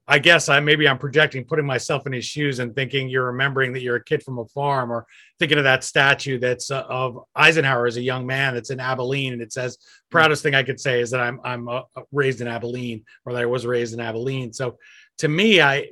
i 0.06 0.18
guess 0.18 0.48
i 0.48 0.60
maybe 0.60 0.88
i'm 0.88 0.98
projecting 0.98 1.44
putting 1.44 1.66
myself 1.66 2.06
in 2.06 2.12
his 2.12 2.24
shoes 2.24 2.60
and 2.60 2.74
thinking 2.74 3.08
you're 3.08 3.26
remembering 3.26 3.72
that 3.72 3.82
you're 3.82 3.96
a 3.96 4.05
kid 4.05 4.22
from 4.22 4.38
a 4.38 4.46
farm 4.46 4.90
or 4.93 5.06
thinking 5.38 5.58
of 5.58 5.64
that 5.64 5.82
statue 5.82 6.38
that's 6.38 6.70
uh, 6.70 6.84
of 6.88 7.24
eisenhower 7.34 7.86
as 7.86 7.96
a 7.96 8.02
young 8.02 8.24
man 8.24 8.55
that's 8.55 8.70
in 8.70 8.81
abilene 8.81 9.32
and 9.32 9.43
it 9.43 9.52
says 9.52 9.78
proudest 10.08 10.43
thing 10.43 10.55
i 10.55 10.62
could 10.62 10.81
say 10.81 11.00
is 11.00 11.10
that 11.10 11.20
i'm 11.20 11.40
i'm 11.44 11.69
uh, 11.69 11.82
raised 12.12 12.40
in 12.40 12.46
abilene 12.46 13.05
or 13.24 13.32
that 13.32 13.43
i 13.43 13.46
was 13.46 13.66
raised 13.66 13.93
in 13.93 14.00
abilene 14.00 14.52
so 14.52 14.78
to 15.19 15.26
me 15.26 15.60
i 15.60 15.84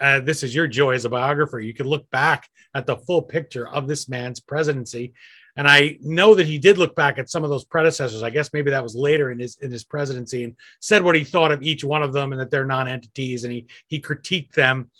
uh, 0.00 0.20
this 0.20 0.42
is 0.42 0.54
your 0.54 0.66
joy 0.66 0.94
as 0.94 1.04
a 1.04 1.10
biographer. 1.10 1.60
You 1.60 1.74
can 1.74 1.86
look 1.86 2.08
back 2.10 2.48
at 2.74 2.86
the 2.86 2.96
full 2.96 3.22
picture 3.22 3.68
of 3.68 3.88
this 3.88 4.08
man's 4.08 4.40
presidency. 4.40 5.14
And 5.56 5.66
I 5.66 5.98
know 6.02 6.34
that 6.34 6.46
he 6.46 6.58
did 6.58 6.76
look 6.76 6.94
back 6.94 7.18
at 7.18 7.30
some 7.30 7.42
of 7.42 7.48
those 7.48 7.64
predecessors. 7.64 8.22
I 8.22 8.30
guess 8.30 8.52
maybe 8.52 8.70
that 8.70 8.82
was 8.82 8.94
later 8.94 9.30
in 9.30 9.38
his 9.38 9.56
in 9.62 9.70
his 9.70 9.84
presidency 9.84 10.44
and 10.44 10.54
said 10.80 11.02
what 11.02 11.14
he 11.14 11.24
thought 11.24 11.50
of 11.50 11.62
each 11.62 11.82
one 11.82 12.02
of 12.02 12.12
them 12.12 12.32
and 12.32 12.40
that 12.40 12.50
they're 12.50 12.66
non-entities 12.66 13.44
and 13.44 13.52
he 13.52 13.66
he 13.86 14.00
critiqued 14.00 14.52
them. 14.52 14.90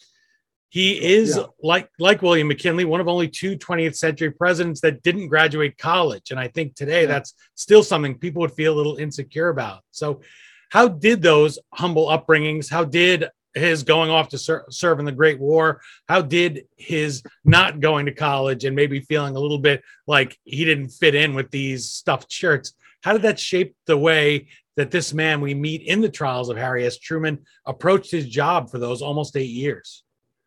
He 0.70 0.92
is 0.92 1.36
yeah. 1.36 1.44
like 1.62 1.90
like 1.98 2.22
William 2.22 2.48
McKinley, 2.48 2.86
one 2.86 3.02
of 3.02 3.08
only 3.08 3.28
two 3.28 3.58
20th 3.58 3.96
century 3.96 4.30
presidents 4.30 4.80
that 4.80 5.02
didn't 5.02 5.28
graduate 5.28 5.76
college. 5.76 6.30
And 6.30 6.40
I 6.40 6.48
think 6.48 6.74
today 6.74 7.02
yeah. 7.02 7.08
that's 7.08 7.34
still 7.54 7.82
something 7.82 8.18
people 8.18 8.40
would 8.40 8.52
feel 8.52 8.72
a 8.72 8.76
little 8.76 8.96
insecure 8.96 9.50
about. 9.50 9.82
So 9.90 10.22
how 10.70 10.88
did 10.88 11.22
those 11.22 11.58
humble 11.74 12.06
upbringings, 12.06 12.70
how 12.70 12.84
did 12.84 13.28
his 13.56 13.82
going 13.82 14.10
off 14.10 14.28
to 14.30 14.38
ser- 14.38 14.66
serve 14.70 14.98
in 14.98 15.04
the 15.04 15.12
Great 15.12 15.40
War? 15.40 15.80
How 16.08 16.22
did 16.22 16.66
his 16.76 17.22
not 17.44 17.80
going 17.80 18.06
to 18.06 18.12
college 18.12 18.64
and 18.64 18.76
maybe 18.76 19.00
feeling 19.00 19.36
a 19.36 19.40
little 19.40 19.58
bit 19.58 19.82
like 20.06 20.38
he 20.44 20.64
didn't 20.64 20.90
fit 20.90 21.14
in 21.14 21.34
with 21.34 21.50
these 21.50 21.90
stuffed 21.90 22.30
shirts? 22.30 22.74
How 23.02 23.12
did 23.12 23.22
that 23.22 23.38
shape 23.38 23.74
the 23.86 23.96
way 23.96 24.48
that 24.76 24.90
this 24.90 25.14
man 25.14 25.40
we 25.40 25.54
meet 25.54 25.82
in 25.82 26.00
the 26.00 26.08
trials 26.08 26.48
of 26.48 26.56
Harry 26.56 26.84
S. 26.84 26.98
Truman 26.98 27.44
approached 27.64 28.10
his 28.10 28.28
job 28.28 28.70
for 28.70 28.78
those 28.78 29.02
almost 29.02 29.36
eight 29.36 29.50
years? 29.50 30.04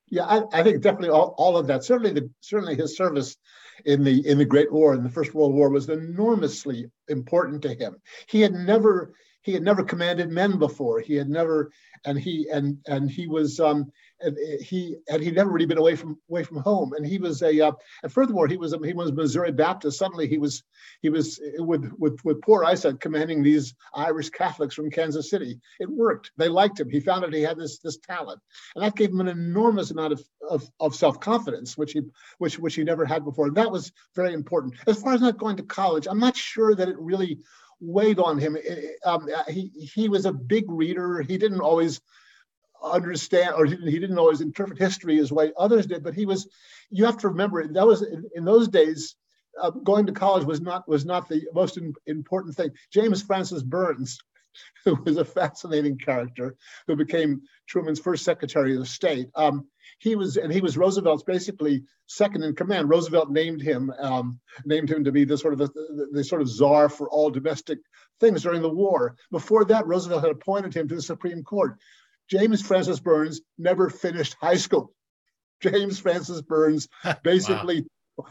Yeah, 0.07 0.25
I, 0.25 0.41
I 0.53 0.63
think 0.63 0.81
definitely 0.81 1.09
all, 1.09 1.35
all 1.37 1.57
of 1.57 1.67
that. 1.67 1.83
Certainly, 1.83 2.13
the, 2.13 2.29
certainly 2.41 2.75
his 2.75 2.95
service 2.95 3.37
in 3.85 4.03
the 4.03 4.27
in 4.27 4.37
the 4.37 4.45
Great 4.45 4.71
War 4.71 4.93
in 4.93 5.03
the 5.03 5.09
First 5.09 5.33
World 5.33 5.53
War 5.53 5.69
was 5.69 5.89
enormously 5.89 6.89
important 7.07 7.61
to 7.63 7.73
him. 7.73 7.97
He 8.27 8.41
had 8.41 8.53
never 8.53 9.13
he 9.49 9.55
had 9.55 9.63
never 9.63 9.83
commanded 9.83 10.29
men 10.29 10.59
before. 10.59 10.99
He 10.99 11.15
had 11.15 11.27
never, 11.27 11.71
and 12.05 12.19
he 12.19 12.47
and 12.53 12.77
and 12.85 13.09
he 13.09 13.25
was 13.25 13.59
um, 13.59 13.91
and 14.21 14.37
he 14.61 14.97
and 15.09 15.23
he'd 15.23 15.33
never 15.33 15.49
really 15.49 15.65
been 15.65 15.79
away 15.79 15.95
from 15.95 16.19
away 16.29 16.43
from 16.43 16.57
home. 16.57 16.93
And 16.93 17.03
he 17.03 17.17
was 17.17 17.41
a 17.41 17.59
uh, 17.59 17.71
and 18.03 18.13
furthermore, 18.13 18.47
he 18.47 18.57
was 18.57 18.73
a, 18.73 18.79
he 18.85 18.93
was 18.93 19.11
Missouri 19.11 19.51
Baptist. 19.51 19.97
Suddenly, 19.97 20.27
he 20.27 20.37
was 20.37 20.61
he 21.01 21.09
was 21.09 21.41
with 21.57 21.91
with 21.97 22.23
with 22.23 22.43
poor 22.43 22.63
eyesight 22.63 22.99
commanding 22.99 23.41
these 23.41 23.73
Irish 23.95 24.29
Catholics 24.29 24.75
from 24.75 24.91
Kansas 24.91 25.31
City. 25.31 25.59
It 25.79 25.89
worked. 25.89 26.29
They 26.37 26.47
liked 26.47 26.79
him. 26.79 26.91
He 26.91 26.99
found 26.99 27.23
that 27.23 27.33
he 27.33 27.41
had 27.41 27.57
this 27.57 27.79
this 27.79 27.97
talent, 27.97 28.39
and 28.75 28.83
that 28.83 28.95
gave 28.95 29.09
him 29.09 29.21
an 29.21 29.29
enormous 29.29 29.89
amount 29.89 30.13
of 30.13 30.23
of, 30.47 30.69
of 30.79 30.93
self 30.93 31.19
confidence, 31.19 31.75
which 31.75 31.93
he 31.93 32.01
which 32.37 32.59
which 32.59 32.75
he 32.75 32.83
never 32.83 33.03
had 33.03 33.25
before. 33.25 33.47
And 33.47 33.57
that 33.57 33.71
was 33.71 33.91
very 34.15 34.33
important. 34.33 34.75
As 34.85 35.01
far 35.01 35.13
as 35.13 35.21
not 35.21 35.39
going 35.39 35.57
to 35.57 35.63
college, 35.63 36.05
I'm 36.07 36.19
not 36.19 36.37
sure 36.37 36.75
that 36.75 36.87
it 36.87 36.99
really 36.99 37.39
weighed 37.79 38.19
on 38.19 38.37
him. 38.37 38.57
Um, 39.05 39.27
he 39.47 39.69
he 39.95 40.09
was 40.09 40.25
a 40.25 40.33
big 40.33 40.65
reader. 40.67 41.21
He 41.21 41.37
didn't 41.37 41.61
always 41.61 42.01
understand 42.81 43.55
or 43.55 43.65
he 43.65 43.71
didn't, 43.71 43.89
he 43.89 43.99
didn't 43.99 44.19
always 44.19 44.41
interpret 44.41 44.79
history 44.79 45.19
as 45.19 45.31
way 45.31 45.51
others 45.57 45.85
did. 45.85 46.03
But 46.03 46.13
he 46.13 46.25
was. 46.25 46.47
You 46.89 47.05
have 47.05 47.17
to 47.17 47.29
remember 47.29 47.67
that 47.67 47.87
was 47.87 48.01
in, 48.01 48.25
in 48.35 48.45
those 48.45 48.67
days. 48.67 49.15
Uh, 49.61 49.71
going 49.71 50.05
to 50.05 50.13
college 50.13 50.45
was 50.45 50.61
not 50.61 50.87
was 50.87 51.05
not 51.05 51.27
the 51.27 51.43
most 51.53 51.77
in, 51.77 51.93
important 52.05 52.55
thing. 52.55 52.71
James 52.93 53.21
Francis 53.21 53.63
Byrnes, 53.63 54.19
who 54.85 54.95
was 55.05 55.17
a 55.17 55.25
fascinating 55.25 55.97
character, 55.97 56.55
who 56.87 56.95
became 56.95 57.41
Truman's 57.67 57.99
first 57.99 58.23
Secretary 58.23 58.75
of 58.75 58.87
State. 58.87 59.29
Um, 59.35 59.67
he 59.99 60.15
was 60.15 60.37
and 60.37 60.51
he 60.51 60.61
was 60.61 60.77
Roosevelt's 60.77 61.23
basically 61.23 61.83
second 62.07 62.43
in 62.43 62.55
command. 62.55 62.89
Roosevelt 62.89 63.29
named 63.29 63.61
him 63.61 63.91
um, 63.99 64.39
named 64.65 64.89
him 64.89 65.03
to 65.03 65.11
be 65.11 65.25
the 65.25 65.37
sort 65.37 65.53
of 65.53 65.59
the, 65.59 65.67
the, 65.67 66.07
the, 66.11 66.23
sort 66.23 66.41
of 66.41 66.49
czar 66.49 66.89
for 66.89 67.09
all 67.09 67.29
domestic 67.29 67.79
things 68.19 68.43
during 68.43 68.61
the 68.61 68.69
war. 68.69 69.15
Before 69.31 69.65
that, 69.65 69.87
Roosevelt 69.87 70.21
had 70.21 70.31
appointed 70.31 70.73
him 70.73 70.87
to 70.87 70.95
the 70.95 71.01
Supreme 71.01 71.43
Court. 71.43 71.77
James 72.29 72.61
Francis 72.61 72.99
Byrnes 72.99 73.41
never 73.57 73.89
finished 73.89 74.35
high 74.39 74.57
school. 74.57 74.93
James 75.61 75.99
Francis 75.99 76.41
Byrnes 76.41 76.87
basically 77.23 77.85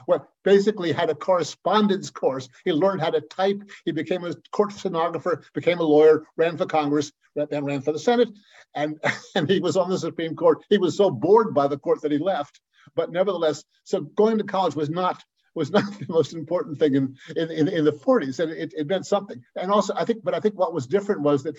well, 0.06 0.28
basically 0.44 0.92
had 0.92 1.10
a 1.10 1.14
correspondence 1.14 2.10
course. 2.10 2.48
He 2.64 2.72
learned 2.72 3.00
how 3.00 3.10
to 3.10 3.20
type. 3.20 3.62
He 3.84 3.92
became 3.92 4.24
a 4.24 4.34
court 4.52 4.72
stenographer, 4.72 5.44
became 5.54 5.78
a 5.78 5.84
lawyer, 5.84 6.24
ran 6.36 6.56
for 6.56 6.66
Congress, 6.66 7.12
then 7.34 7.64
ran 7.64 7.82
for 7.82 7.92
the 7.92 7.98
Senate, 7.98 8.28
and, 8.74 8.98
and 9.34 9.48
he 9.48 9.60
was 9.60 9.76
on 9.76 9.90
the 9.90 9.98
Supreme 9.98 10.34
Court. 10.34 10.64
He 10.68 10.78
was 10.78 10.96
so 10.96 11.10
bored 11.10 11.54
by 11.54 11.68
the 11.68 11.78
court 11.78 12.02
that 12.02 12.12
he 12.12 12.18
left. 12.18 12.60
But 12.94 13.12
nevertheless, 13.12 13.64
so 13.84 14.00
going 14.00 14.38
to 14.38 14.44
college 14.44 14.74
was 14.74 14.88
not 14.88 15.22
was 15.54 15.70
not 15.72 15.84
the 15.98 16.06
most 16.08 16.32
important 16.34 16.78
thing 16.78 16.94
in 16.94 17.16
in, 17.36 17.50
in, 17.50 17.68
in 17.68 17.84
the 17.84 17.92
40s, 17.92 18.38
and 18.40 18.50
it, 18.52 18.72
it 18.76 18.86
meant 18.86 19.06
something. 19.06 19.42
And 19.56 19.70
also, 19.70 19.92
I 19.96 20.04
think, 20.04 20.22
but 20.24 20.34
I 20.34 20.40
think 20.40 20.58
what 20.58 20.72
was 20.72 20.86
different 20.86 21.22
was 21.22 21.42
that 21.42 21.56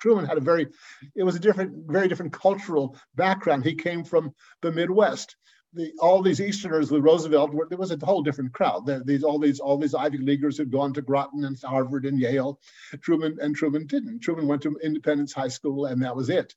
Truman 0.00 0.26
had 0.26 0.36
a 0.36 0.40
very, 0.40 0.66
it 1.14 1.22
was 1.22 1.36
a 1.36 1.40
different, 1.40 1.90
very 1.90 2.08
different 2.08 2.32
cultural 2.32 2.96
background. 3.14 3.64
He 3.64 3.74
came 3.74 4.04
from 4.04 4.34
the 4.62 4.72
Midwest, 4.72 5.36
the, 5.72 5.92
all 6.00 6.22
these 6.22 6.40
Easterners 6.40 6.90
with 6.90 7.04
Roosevelt, 7.04 7.54
were, 7.54 7.66
there 7.68 7.78
was 7.78 7.92
a 7.92 7.98
whole 8.04 8.22
different 8.22 8.52
crowd. 8.52 8.90
These 9.06 9.22
all 9.22 9.38
these 9.38 9.60
all 9.60 9.78
these 9.78 9.94
Ivy 9.94 10.18
Leaguers 10.18 10.56
who'd 10.56 10.72
gone 10.72 10.92
to 10.94 11.02
Groton 11.02 11.44
and 11.44 11.60
Harvard 11.62 12.06
and 12.06 12.18
Yale. 12.18 12.58
Truman 13.02 13.38
and 13.40 13.54
Truman 13.54 13.86
didn't. 13.86 14.20
Truman 14.20 14.46
went 14.46 14.62
to 14.62 14.76
Independence 14.82 15.32
High 15.32 15.48
School 15.48 15.86
and 15.86 16.02
that 16.02 16.16
was 16.16 16.28
it. 16.28 16.54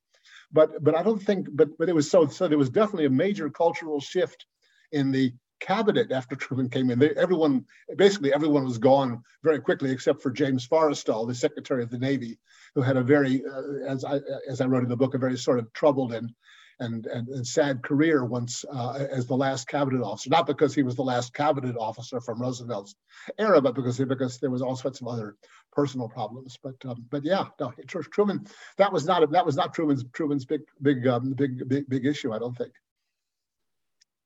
But 0.52 0.84
but 0.84 0.96
I 0.96 1.04
don't 1.04 1.22
think. 1.22 1.48
But 1.52 1.78
but 1.78 1.90
it 1.90 1.96
was 1.96 2.10
so 2.10 2.28
so 2.28 2.48
there 2.48 2.58
was 2.58 2.70
definitely 2.70 3.06
a 3.06 3.12
major 3.12 3.50
cultural 3.50 4.00
shift 4.00 4.46
in 4.92 5.12
the 5.12 5.34
cabinet 5.60 6.12
after 6.12 6.36
Truman 6.36 6.70
came 6.70 6.90
in. 6.90 6.98
They, 6.98 7.12
everyone 7.12 7.66
basically 7.96 8.34
everyone 8.34 8.66
was 8.66 8.80
gone 8.80 9.22
very 9.44 9.60
quickly 9.60 9.92
except 9.92 10.24
for 10.24 10.32
James 10.32 10.68
Forrestal, 10.68 11.28
the 11.28 11.36
Secretary 11.36 11.84
of 11.84 11.92
the 11.92 12.00
Navy, 12.00 12.40
who 12.74 12.82
had 12.82 12.98
a 12.98 13.04
very 13.04 13.44
uh, 13.46 13.88
as 13.88 14.04
I 14.04 14.20
as 14.50 14.60
I 14.60 14.66
wrote 14.66 14.84
in 14.84 14.90
the 14.90 14.98
book 14.98 15.14
a 15.14 15.20
very 15.20 15.38
sort 15.38 15.60
of 15.60 15.72
troubled 15.74 16.14
and 16.14 16.32
and, 16.80 17.06
and, 17.08 17.28
and 17.30 17.46
sad 17.46 17.84
career 17.84 18.26
once 18.26 18.66
uh, 18.72 19.06
as 19.12 19.26
the 19.28 19.36
last 19.36 19.68
cabinet 19.68 20.04
officer, 20.04 20.30
not 20.30 20.48
because 20.48 20.74
he 20.74 20.84
was 20.84 20.96
the 20.96 21.04
last 21.04 21.34
cabinet 21.34 21.76
officer 21.78 22.20
from 22.20 22.42
Roosevelt's 22.42 22.96
era, 23.38 23.62
but 23.62 23.76
because 23.76 23.98
because 23.98 24.40
there 24.40 24.52
was 24.52 24.62
all 24.62 24.76
sorts 24.76 25.02
of 25.02 25.08
other 25.08 25.36
personal 25.72 26.10
problems. 26.10 26.58
But 26.62 26.76
um, 26.86 27.06
but 27.10 27.24
yeah, 27.24 27.46
no, 27.60 27.74
Truman, 27.88 28.48
that 28.78 28.92
was 28.92 29.06
not 29.06 29.24
a, 29.24 29.28
that 29.28 29.46
was 29.46 29.56
not 29.56 29.74
Truman's 29.74 30.04
Truman's 30.14 30.46
big 30.46 30.62
big 30.82 31.08
um, 31.08 31.34
big 31.34 31.68
big 31.68 31.90
big 31.90 32.06
issue. 32.06 32.34
I 32.34 32.40
don't 32.40 32.58
think. 32.58 32.74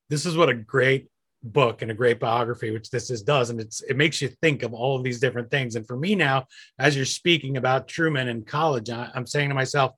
This 0.09 0.25
is 0.25 0.37
what 0.37 0.49
a 0.49 0.53
great 0.53 1.09
book 1.43 1.81
and 1.81 1.91
a 1.91 1.93
great 1.93 2.19
biography 2.19 2.71
which 2.71 2.89
this 2.89 3.11
is 3.11 3.21
does 3.21 3.51
and 3.51 3.59
it's 3.59 3.81
it 3.83 3.95
makes 3.95 4.21
you 4.21 4.27
think 4.27 4.63
of 4.63 4.73
all 4.73 4.97
of 4.97 5.03
these 5.03 5.19
different 5.19 5.51
things 5.51 5.75
and 5.75 5.85
for 5.85 5.95
me 5.95 6.15
now 6.15 6.45
as 6.79 6.95
you're 6.95 7.05
speaking 7.05 7.57
about 7.57 7.87
truman 7.87 8.27
in 8.27 8.43
college 8.43 8.89
I, 8.89 9.09
i'm 9.13 9.27
saying 9.27 9.49
to 9.49 9.55
myself 9.55 9.93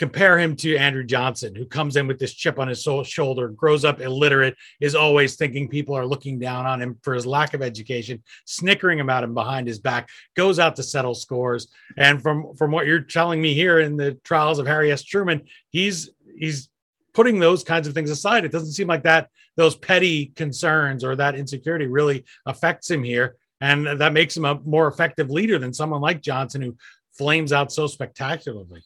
compare 0.00 0.38
him 0.38 0.56
to 0.56 0.76
Andrew 0.76 1.04
Johnson, 1.04 1.54
who 1.54 1.66
comes 1.66 1.96
in 1.96 2.06
with 2.06 2.18
this 2.18 2.32
chip 2.32 2.58
on 2.58 2.68
his 2.68 2.82
shoulder, 3.04 3.48
grows 3.48 3.84
up 3.84 4.00
illiterate, 4.00 4.56
is 4.80 4.94
always 4.94 5.36
thinking 5.36 5.68
people 5.68 5.94
are 5.94 6.06
looking 6.06 6.38
down 6.38 6.64
on 6.64 6.80
him 6.80 6.96
for 7.02 7.12
his 7.12 7.26
lack 7.26 7.52
of 7.52 7.60
education, 7.60 8.22
snickering 8.46 9.00
about 9.00 9.24
him 9.24 9.34
behind 9.34 9.68
his 9.68 9.78
back, 9.78 10.08
goes 10.34 10.58
out 10.58 10.74
to 10.76 10.82
settle 10.82 11.14
scores. 11.14 11.68
And 11.98 12.22
from 12.22 12.54
from 12.56 12.70
what 12.70 12.86
you're 12.86 13.02
telling 13.02 13.42
me 13.42 13.52
here 13.52 13.80
in 13.80 13.98
the 13.98 14.14
trials 14.24 14.58
of 14.58 14.66
Harry 14.66 14.90
S. 14.90 15.02
Truman, 15.02 15.42
he's 15.68 16.08
he's 16.34 16.70
putting 17.12 17.38
those 17.38 17.62
kinds 17.62 17.86
of 17.86 17.92
things 17.92 18.08
aside. 18.08 18.46
It 18.46 18.52
doesn't 18.52 18.72
seem 18.72 18.88
like 18.88 19.02
that 19.02 19.28
those 19.58 19.76
petty 19.76 20.32
concerns 20.34 21.04
or 21.04 21.14
that 21.16 21.34
insecurity 21.34 21.86
really 21.86 22.24
affects 22.46 22.90
him 22.90 23.04
here. 23.04 23.36
And 23.60 23.86
that 23.86 24.14
makes 24.14 24.34
him 24.34 24.46
a 24.46 24.58
more 24.60 24.88
effective 24.88 25.28
leader 25.30 25.58
than 25.58 25.74
someone 25.74 26.00
like 26.00 26.22
Johnson, 26.22 26.62
who 26.62 26.76
flames 27.12 27.52
out 27.52 27.70
so 27.70 27.86
spectacularly. 27.86 28.82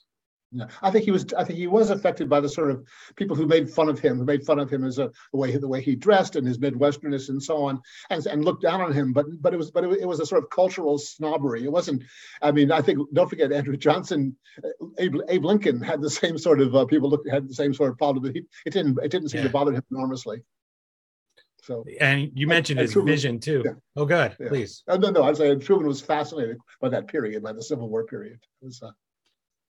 Yeah, 0.56 0.66
I 0.82 0.90
think 0.92 1.04
he 1.04 1.11
was. 1.11 1.26
I 1.37 1.42
think 1.42 1.58
he 1.58 1.66
was 1.66 1.90
affected 1.90 2.28
by 2.28 2.38
the 2.38 2.49
sort 2.49 2.70
of 2.70 2.87
people 3.16 3.34
who 3.34 3.44
made 3.44 3.68
fun 3.68 3.88
of 3.88 3.99
him, 3.99 4.18
who 4.18 4.25
made 4.25 4.46
fun 4.46 4.61
of 4.61 4.70
him 4.70 4.84
as 4.84 5.00
a 5.00 5.11
the 5.32 5.38
way 5.38 5.56
the 5.56 5.66
way 5.66 5.82
he 5.82 5.96
dressed 5.96 6.37
and 6.37 6.46
his 6.46 6.58
Midwesternness 6.58 7.28
and 7.28 7.42
so 7.42 7.64
on, 7.64 7.82
and, 8.08 8.25
and 8.26 8.44
looked 8.44 8.62
down 8.62 8.80
on 8.80 8.92
him. 8.92 9.12
But 9.12 9.26
but 9.42 9.52
it 9.52 9.56
was 9.56 9.73
but 9.73 9.82
it, 9.82 10.02
it 10.02 10.06
was 10.06 10.20
a 10.20 10.26
sort 10.26 10.44
of 10.44 10.50
cultural 10.50 10.96
snobbery. 10.96 11.64
It 11.64 11.73
wasn't. 11.73 12.04
I 12.40 12.52
mean, 12.52 12.70
I 12.70 12.82
think 12.82 13.00
don't 13.12 13.28
forget 13.28 13.50
Andrew 13.50 13.76
Johnson, 13.76 14.37
uh, 14.62 14.68
Abe, 14.99 15.16
Abe 15.28 15.44
Lincoln 15.44 15.80
had 15.80 16.00
the 16.00 16.11
same 16.11 16.38
sort 16.38 16.61
of 16.61 16.76
uh, 16.76 16.84
people 16.84 17.11
look 17.11 17.28
had 17.28 17.49
the 17.49 17.54
same 17.54 17.75
sort 17.75 17.90
of 17.90 17.99
problem. 17.99 18.23
But 18.23 18.37
he, 18.37 18.44
it 18.64 18.73
didn't 18.73 18.96
it 19.02 19.11
didn't 19.11 19.30
seem 19.30 19.40
yeah. 19.40 19.49
to 19.49 19.52
bother 19.52 19.73
him 19.73 19.82
enormously. 19.90 20.44
So 21.64 21.84
and 21.99 22.30
you 22.34 22.46
mentioned 22.46 22.78
and, 22.78 22.84
his 22.84 22.92
Truman, 22.92 23.12
vision 23.12 23.40
too. 23.40 23.62
Yeah. 23.64 23.73
Oh, 23.96 24.04
good, 24.04 24.37
yeah. 24.38 24.49
please. 24.49 24.84
Uh, 24.87 24.99
no, 24.99 25.11
no, 25.11 25.25
I'm 25.25 25.34
saying 25.34 25.61
Truman 25.61 25.88
was 25.88 26.00
fascinated 26.00 26.58
by 26.80 26.90
that 26.90 27.08
period, 27.08 27.42
by 27.42 27.54
the 27.54 27.62
Civil 27.62 27.88
War 27.88 28.04
period. 28.04 28.38
It 28.62 28.66
was. 28.66 28.80
Uh, 28.80 28.92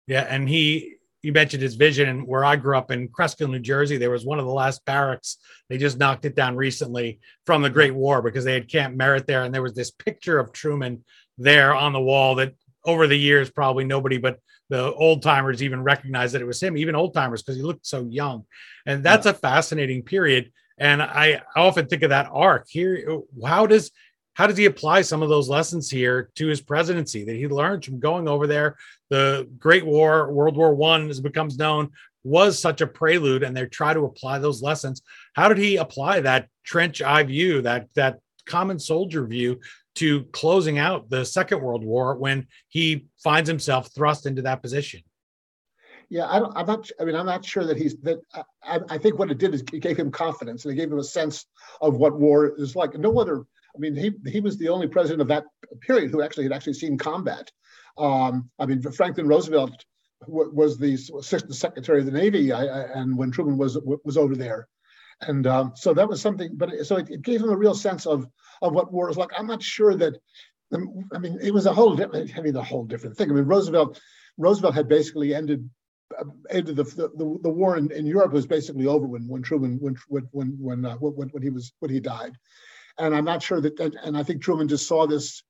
yeah, 0.09 0.25
and 0.27 0.49
he 0.49 0.95
you 1.21 1.33
mentioned 1.33 1.61
his 1.61 1.75
vision 1.75 2.25
where 2.25 2.45
I 2.45 2.55
grew 2.55 2.77
up 2.77 2.91
in 2.91 3.09
Cresskill, 3.09 3.49
New 3.49 3.59
Jersey. 3.59 3.97
There 3.97 4.09
was 4.09 4.25
one 4.25 4.39
of 4.39 4.45
the 4.45 4.51
last 4.51 4.83
barracks. 4.85 5.37
They 5.67 5.77
just 5.77 5.99
knocked 5.99 6.25
it 6.25 6.35
down 6.35 6.55
recently 6.55 7.19
from 7.45 7.61
the 7.61 7.69
Great 7.69 7.93
War 7.93 8.21
because 8.21 8.45
they 8.45 8.53
had 8.53 8.69
Camp 8.69 8.95
Merritt 8.95 9.27
there. 9.27 9.43
And 9.43 9.53
there 9.53 9.61
was 9.61 9.73
this 9.73 9.91
picture 9.91 10.39
of 10.39 10.53
Truman 10.53 11.03
there 11.37 11.75
on 11.75 11.91
the 11.91 12.01
wall 12.01 12.35
that 12.35 12.53
over 12.85 13.05
the 13.05 13.17
years, 13.17 13.51
probably 13.51 13.83
nobody 13.83 14.17
but 14.17 14.39
the 14.69 14.93
old 14.93 15.21
timers 15.21 15.61
even 15.61 15.83
recognized 15.83 16.35
that 16.35 16.41
it 16.41 16.47
was 16.47 16.61
him, 16.63 16.77
even 16.77 16.95
old 16.95 17.13
timers, 17.13 17.41
because 17.41 17.57
he 17.57 17.63
looked 17.63 17.85
so 17.85 18.05
young. 18.09 18.45
And 18.85 19.03
that's 19.03 19.25
yeah. 19.25 19.33
a 19.33 19.35
fascinating 19.35 20.03
period. 20.03 20.53
And 20.77 21.01
I 21.01 21.41
often 21.55 21.87
think 21.87 22.03
of 22.03 22.11
that 22.11 22.29
arc 22.31 22.67
here. 22.69 23.19
How 23.45 23.65
does 23.65 23.91
how 24.39 24.47
does 24.47 24.55
he 24.55 24.67
apply 24.67 25.01
some 25.01 25.21
of 25.21 25.27
those 25.27 25.49
lessons 25.49 25.91
here 25.91 26.29
to 26.35 26.47
his 26.47 26.61
presidency 26.61 27.25
that 27.25 27.35
he 27.35 27.45
learned 27.49 27.83
from 27.83 27.99
going 27.99 28.25
over 28.25 28.47
there? 28.47 28.77
The 29.09 29.49
Great 29.59 29.85
War, 29.85 30.31
World 30.31 30.55
War 30.55 30.73
One, 30.73 31.09
as 31.09 31.19
it 31.19 31.23
becomes 31.23 31.57
known, 31.57 31.89
was 32.23 32.57
such 32.57 32.79
a 32.79 32.87
prelude, 32.87 33.43
and 33.43 33.55
they 33.55 33.65
try 33.65 33.93
to 33.93 34.05
apply 34.05 34.39
those 34.39 34.61
lessons. 34.61 35.01
How 35.33 35.49
did 35.49 35.57
he 35.57 35.75
apply 35.75 36.21
that 36.21 36.47
trench 36.63 37.01
eye 37.01 37.23
view, 37.23 37.61
that 37.63 37.89
that 37.95 38.19
common 38.45 38.79
soldier 38.79 39.25
view, 39.25 39.59
to 39.95 40.23
closing 40.31 40.77
out 40.77 41.09
the 41.09 41.25
Second 41.25 41.59
World 41.59 41.83
War 41.83 42.15
when 42.15 42.47
he 42.69 43.07
finds 43.21 43.49
himself 43.49 43.93
thrust 43.93 44.25
into 44.25 44.43
that 44.43 44.61
position? 44.61 45.01
Yeah, 46.07 46.27
I 46.27 46.37
am 46.37 46.65
not. 46.65 46.89
I 46.97 47.03
mean, 47.03 47.15
I'm 47.15 47.25
not 47.25 47.43
sure 47.43 47.65
that 47.65 47.75
he's 47.75 47.97
that. 48.03 48.19
I, 48.63 48.79
I, 48.89 48.97
think 48.97 49.19
what 49.19 49.31
it 49.31 49.37
did 49.37 49.53
is 49.53 49.65
it 49.73 49.81
gave 49.81 49.97
him 49.97 50.11
confidence 50.11 50.63
and 50.63 50.71
it 50.71 50.77
gave 50.77 50.89
him 50.89 50.97
a 50.97 51.03
sense 51.03 51.45
of 51.81 51.97
what 51.97 52.17
war 52.17 52.55
is 52.57 52.73
like. 52.73 52.97
No 52.97 53.19
other 53.19 53.43
I 53.79 53.81
mean, 53.81 53.95
he 53.95 54.11
he 54.29 54.41
was 54.41 54.57
the 54.57 54.67
only 54.67 54.87
president 54.87 55.21
of 55.21 55.29
that 55.29 55.45
period 55.79 56.11
who 56.11 56.21
actually 56.21 56.43
had 56.43 56.51
actually 56.51 56.73
seen 56.73 56.97
combat. 56.97 57.49
Um, 57.97 58.49
I 58.59 58.65
mean, 58.65 58.81
Franklin 58.81 59.27
Roosevelt 59.27 59.85
w- 60.27 60.51
was 60.53 60.77
the 60.77 60.95
assistant 60.95 61.55
secretary 61.55 61.99
of 61.99 62.05
the 62.05 62.11
Navy, 62.11 62.51
I, 62.51 62.65
I, 62.65 62.99
and 62.99 63.17
when 63.17 63.31
Truman 63.31 63.57
was 63.57 63.77
was 64.03 64.17
over 64.17 64.35
there, 64.35 64.67
and 65.21 65.47
um, 65.47 65.71
so 65.75 65.93
that 65.93 66.09
was 66.09 66.21
something. 66.21 66.51
But 66.55 66.73
it, 66.73 66.85
so 66.85 66.97
it, 66.97 67.09
it, 67.09 67.21
gave 67.21 67.41
him 67.41 67.51
a 67.51 67.57
real 67.57 67.73
sense 67.73 68.05
of 68.05 68.27
of 68.61 68.73
what 68.73 68.91
war 68.91 69.09
is 69.09 69.17
like. 69.17 69.29
I'm 69.37 69.47
not 69.47 69.63
sure 69.63 69.95
that. 69.95 70.17
I 70.73 71.17
mean, 71.17 71.39
it 71.41 71.53
was 71.53 71.65
a 71.65 71.73
whole. 71.73 71.99
I 72.01 72.41
mean, 72.41 72.55
a 72.55 72.63
whole 72.63 72.83
different 72.83 73.15
thing. 73.15 73.31
I 73.31 73.33
mean, 73.33 73.45
Roosevelt 73.45 74.01
Roosevelt 74.37 74.75
had 74.75 74.89
basically 74.89 75.33
ended 75.33 75.69
uh, 76.19 76.25
ended 76.49 76.75
the, 76.75 76.83
the, 76.83 77.39
the 77.43 77.49
war 77.49 77.77
in, 77.77 77.89
in 77.91 78.05
Europe 78.05 78.33
was 78.33 78.45
basically 78.45 78.87
over 78.87 79.07
when 79.07 79.25
when 79.25 79.41
Truman 79.41 79.79
when 79.79 79.95
when 80.09 80.57
when 80.59 80.85
uh, 80.85 80.97
when, 80.97 81.29
when 81.29 81.43
he 81.43 81.49
was 81.49 81.71
when 81.79 81.91
he 81.91 82.01
died 82.01 82.33
and 82.99 83.15
I'm 83.15 83.25
not 83.25 83.41
sure 83.41 83.61
that, 83.61 83.79
and 83.79 84.17
I 84.17 84.23
think 84.23 84.41
Truman 84.41 84.67
just 84.67 84.87
saw 84.87 85.07
this 85.07 85.43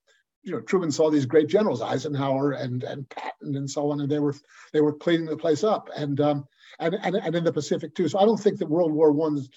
you 0.43 0.53
know, 0.53 0.61
Truman 0.61 0.91
saw 0.91 1.09
these 1.09 1.25
great 1.25 1.47
generals, 1.47 1.81
Eisenhower 1.81 2.51
and 2.53 2.83
and 2.83 3.09
Patton 3.09 3.55
and 3.55 3.69
so 3.69 3.91
on, 3.91 4.01
and 4.01 4.09
they 4.09 4.19
were 4.19 4.35
they 4.71 4.81
were 4.81 4.93
cleaning 4.93 5.25
the 5.25 5.37
place 5.37 5.63
up, 5.63 5.89
and 5.95 6.19
um, 6.21 6.47
and 6.79 6.95
and, 7.03 7.15
and 7.15 7.35
in 7.35 7.43
the 7.43 7.51
Pacific 7.51 7.93
too. 7.93 8.07
So 8.07 8.19
I 8.19 8.25
don't 8.25 8.39
think 8.39 8.57
that 8.59 8.69
World 8.69 8.93
War 8.93 9.11
One's 9.11 9.49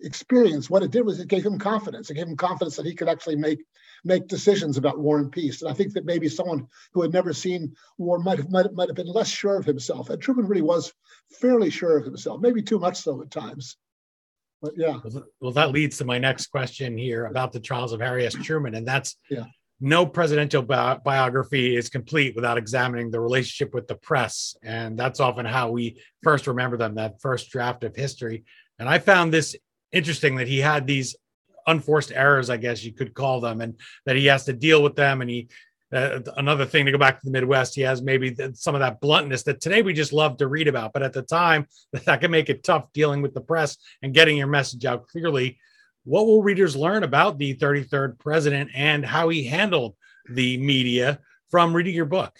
experience, 0.00 0.70
what 0.70 0.82
it 0.82 0.92
did 0.92 1.04
was 1.04 1.18
it 1.18 1.28
gave 1.28 1.44
him 1.44 1.58
confidence. 1.58 2.08
It 2.08 2.14
gave 2.14 2.28
him 2.28 2.36
confidence 2.36 2.76
that 2.76 2.86
he 2.86 2.94
could 2.94 3.08
actually 3.08 3.36
make 3.36 3.58
make 4.04 4.28
decisions 4.28 4.76
about 4.76 5.00
war 5.00 5.18
and 5.18 5.32
peace. 5.32 5.60
And 5.60 5.70
I 5.70 5.74
think 5.74 5.92
that 5.94 6.04
maybe 6.04 6.28
someone 6.28 6.68
who 6.92 7.02
had 7.02 7.12
never 7.12 7.32
seen 7.32 7.74
war 7.96 8.18
might 8.18 8.38
have 8.38 8.50
might, 8.50 8.72
might 8.72 8.88
have 8.88 8.96
been 8.96 9.06
less 9.06 9.28
sure 9.28 9.56
of 9.56 9.64
himself. 9.64 10.08
And 10.08 10.22
Truman 10.22 10.46
really 10.46 10.62
was 10.62 10.92
fairly 11.40 11.70
sure 11.70 11.98
of 11.98 12.04
himself, 12.04 12.40
maybe 12.40 12.62
too 12.62 12.78
much 12.78 12.98
so 12.98 13.20
at 13.22 13.30
times. 13.30 13.76
But 14.60 14.72
yeah. 14.76 14.98
Well, 15.40 15.52
that 15.52 15.70
leads 15.70 15.98
to 15.98 16.04
my 16.04 16.18
next 16.18 16.48
question 16.48 16.98
here 16.98 17.26
about 17.26 17.52
the 17.52 17.60
trials 17.60 17.92
of 17.92 18.00
Harry 18.00 18.26
S. 18.26 18.34
Truman, 18.34 18.74
and 18.74 18.86
that's 18.86 19.16
yeah 19.30 19.44
no 19.80 20.04
presidential 20.04 20.62
bi- 20.62 20.98
biography 21.04 21.76
is 21.76 21.88
complete 21.88 22.34
without 22.34 22.58
examining 22.58 23.10
the 23.10 23.20
relationship 23.20 23.74
with 23.74 23.86
the 23.86 23.94
press. 23.94 24.56
And 24.62 24.98
that's 24.98 25.20
often 25.20 25.46
how 25.46 25.70
we 25.70 26.00
first 26.22 26.46
remember 26.46 26.76
them, 26.76 26.96
that 26.96 27.20
first 27.20 27.50
draft 27.50 27.84
of 27.84 27.94
history. 27.94 28.44
And 28.78 28.88
I 28.88 28.98
found 28.98 29.32
this 29.32 29.54
interesting 29.92 30.36
that 30.36 30.48
he 30.48 30.58
had 30.58 30.86
these 30.86 31.16
unforced 31.66 32.10
errors, 32.12 32.50
I 32.50 32.56
guess 32.56 32.82
you 32.82 32.92
could 32.92 33.14
call 33.14 33.40
them, 33.40 33.60
and 33.60 33.78
that 34.04 34.16
he 34.16 34.26
has 34.26 34.44
to 34.46 34.52
deal 34.52 34.82
with 34.82 34.96
them. 34.96 35.20
And 35.20 35.30
he, 35.30 35.48
uh, 35.92 36.20
another 36.36 36.66
thing 36.66 36.84
to 36.84 36.92
go 36.92 36.98
back 36.98 37.18
to 37.18 37.24
the 37.24 37.30
Midwest, 37.30 37.74
he 37.74 37.80
has 37.82 38.02
maybe 38.02 38.36
some 38.54 38.74
of 38.74 38.80
that 38.80 39.00
bluntness 39.00 39.42
that 39.44 39.60
today 39.60 39.82
we 39.82 39.92
just 39.92 40.12
love 40.12 40.36
to 40.38 40.48
read 40.48 40.68
about. 40.68 40.92
But 40.92 41.02
at 41.02 41.12
the 41.12 41.22
time, 41.22 41.66
that 42.04 42.20
can 42.20 42.30
make 42.30 42.50
it 42.50 42.64
tough 42.64 42.92
dealing 42.92 43.22
with 43.22 43.34
the 43.34 43.40
press 43.40 43.76
and 44.02 44.14
getting 44.14 44.36
your 44.36 44.46
message 44.46 44.84
out 44.84 45.08
clearly 45.08 45.58
what 46.08 46.26
will 46.26 46.42
readers 46.42 46.74
learn 46.74 47.02
about 47.02 47.36
the 47.36 47.54
33rd 47.56 48.18
president 48.18 48.70
and 48.74 49.04
how 49.04 49.28
he 49.28 49.44
handled 49.44 49.94
the 50.30 50.56
media 50.56 51.18
from 51.50 51.74
reading 51.74 51.94
your 51.94 52.06
book? 52.06 52.34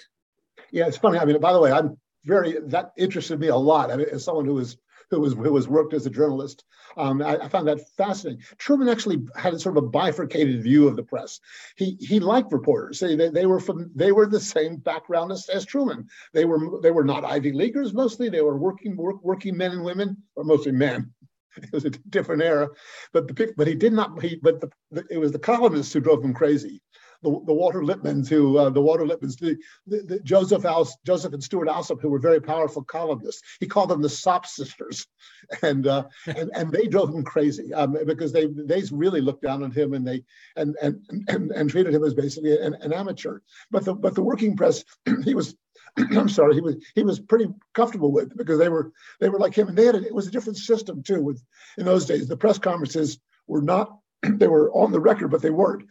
Yeah, 0.71 0.87
it's 0.87 0.97
funny. 0.97 1.19
I 1.19 1.27
mean, 1.27 1.39
by 1.39 1.53
the 1.53 1.61
way, 1.61 1.71
I'm 1.71 1.99
very 2.25 2.59
that 2.69 2.93
interested 2.97 3.39
me 3.39 3.49
a 3.49 3.57
lot. 3.57 3.91
I 3.91 3.97
mean, 3.97 4.07
as 4.11 4.25
someone 4.25 4.47
who 4.47 4.55
was 4.55 4.79
who 5.11 5.21
was 5.21 5.35
who 5.35 5.53
was 5.53 5.69
worked 5.69 5.95
as 5.95 6.07
a 6.07 6.11
journalist, 6.11 6.65
um, 6.97 7.23
I, 7.23 7.37
I, 7.37 7.49
found 7.49 7.69
that 7.69 7.81
fascinating. 7.97 8.43
Truman 8.59 8.89
actually 8.89 9.25
had 9.37 9.55
a 9.55 9.59
sort 9.59 9.77
of 9.77 9.85
a 9.85 9.89
bifurcated 9.89 10.63
view 10.63 10.89
of 10.89 10.97
the 10.97 11.03
press. 11.03 11.41
He 11.77 11.97
he 12.01 12.21
liked 12.21 12.53
reporters. 12.53 13.01
They, 13.01 13.17
they, 13.17 13.29
they 13.29 13.47
were 13.47 13.61
from 13.61 13.91
they 13.95 14.13
were 14.13 14.27
the 14.27 14.41
same 14.41 14.77
background 14.77 15.33
as, 15.33 15.49
as 15.49 15.65
Truman. 15.65 16.09
They 16.35 16.45
were 16.45 16.81
they 16.83 16.91
were 16.91 17.05
not 17.05 17.25
Ivy 17.25 17.53
Leaguers 17.53 17.95
mostly. 17.95 18.29
They 18.29 18.43
were 18.43 18.59
working 18.59 18.97
work, 18.97 19.23
working 19.23 19.57
men 19.57 19.73
and 19.73 19.85
women, 19.85 20.17
or 20.37 20.45
mostly 20.45 20.73
men 20.73 21.13
it 21.63 21.73
was 21.73 21.85
a 21.85 21.91
different 21.91 22.43
era, 22.43 22.69
but 23.13 23.29
the 23.29 23.53
but 23.57 23.67
he 23.67 23.75
did 23.75 23.93
not. 23.93 24.21
He 24.23 24.37
but 24.37 24.61
the, 24.61 24.71
the, 24.91 25.05
it 25.11 25.19
was 25.19 25.33
the 25.33 25.39
columnists 25.39 25.93
who 25.93 26.01
drove 26.01 26.25
him 26.25 26.35
crazy. 26.35 26.81
The, 27.23 27.31
the 27.47 27.53
Walter 27.53 27.83
Lippmanns, 27.83 28.29
who 28.29 28.59
uh, 28.59 28.71
the 28.71 28.81
Walter 28.81 29.05
Lippmanns, 29.05 29.39
the, 29.39 29.57
the, 29.87 30.03
the 30.03 30.21
Joseph 30.21 30.65
Als, 30.65 30.97
Joseph 31.05 31.33
and 31.33 31.43
Stewart 31.43 31.69
Alsop, 31.69 32.01
who 32.01 32.11
were 32.11 32.21
very 32.21 32.41
powerful 32.41 32.85
columnists. 32.85 33.43
He 33.59 33.67
called 33.67 33.91
them 33.91 34.03
the 34.03 34.09
Sop 34.09 34.47
sisters, 34.47 35.07
and 35.63 35.87
uh, 35.87 36.05
and 36.27 36.51
and 36.55 36.71
they 36.71 36.87
drove 36.87 37.13
him 37.13 37.25
crazy 37.25 37.75
um, 37.75 37.97
because 38.07 38.33
they 38.33 38.47
they 38.47 38.83
really 38.93 39.21
looked 39.21 39.43
down 39.43 39.65
on 39.65 39.73
him 39.73 39.95
and 39.95 40.07
they 40.07 40.23
and 40.57 40.77
and 40.81 41.01
and, 41.29 41.51
and 41.51 41.71
treated 41.71 41.93
him 41.93 42.05
as 42.05 42.15
basically 42.15 42.57
an, 42.57 42.75
an 42.81 42.93
amateur. 42.93 43.41
But 43.71 43.85
the 43.85 43.95
but 43.95 44.15
the 44.15 44.23
working 44.23 44.57
press, 44.57 44.85
he 45.25 45.35
was 45.35 45.57
I'm 46.17 46.29
sorry, 46.29 46.55
he 46.55 46.61
was 46.61 46.77
he 46.95 47.03
was 47.03 47.21
pretty 47.21 47.47
comfortable 47.75 48.13
with 48.13 48.37
because 48.37 48.59
they 48.59 48.69
were 48.69 48.93
they 49.21 49.29
were 49.29 49.39
like 49.39 49.55
him, 49.55 49.69
and 49.69 49.77
they 49.77 49.87
had 49.87 49.95
a, 49.95 50.05
it 50.05 50.15
was 50.15 50.27
a 50.27 50.31
different 50.31 50.59
system 50.59 51.03
too. 51.03 51.23
With 51.23 51.43
in 51.77 51.85
those 51.85 52.07
days, 52.07 52.29
the 52.29 52.37
press 52.37 52.59
conferences 52.59 53.19
were 53.47 53.63
not 53.63 53.99
they 54.23 54.49
were 54.49 54.71
on 54.73 54.93
the 54.93 55.01
record, 55.01 55.29
but 55.29 55.43
they 55.43 55.51
weren't. 55.51 55.89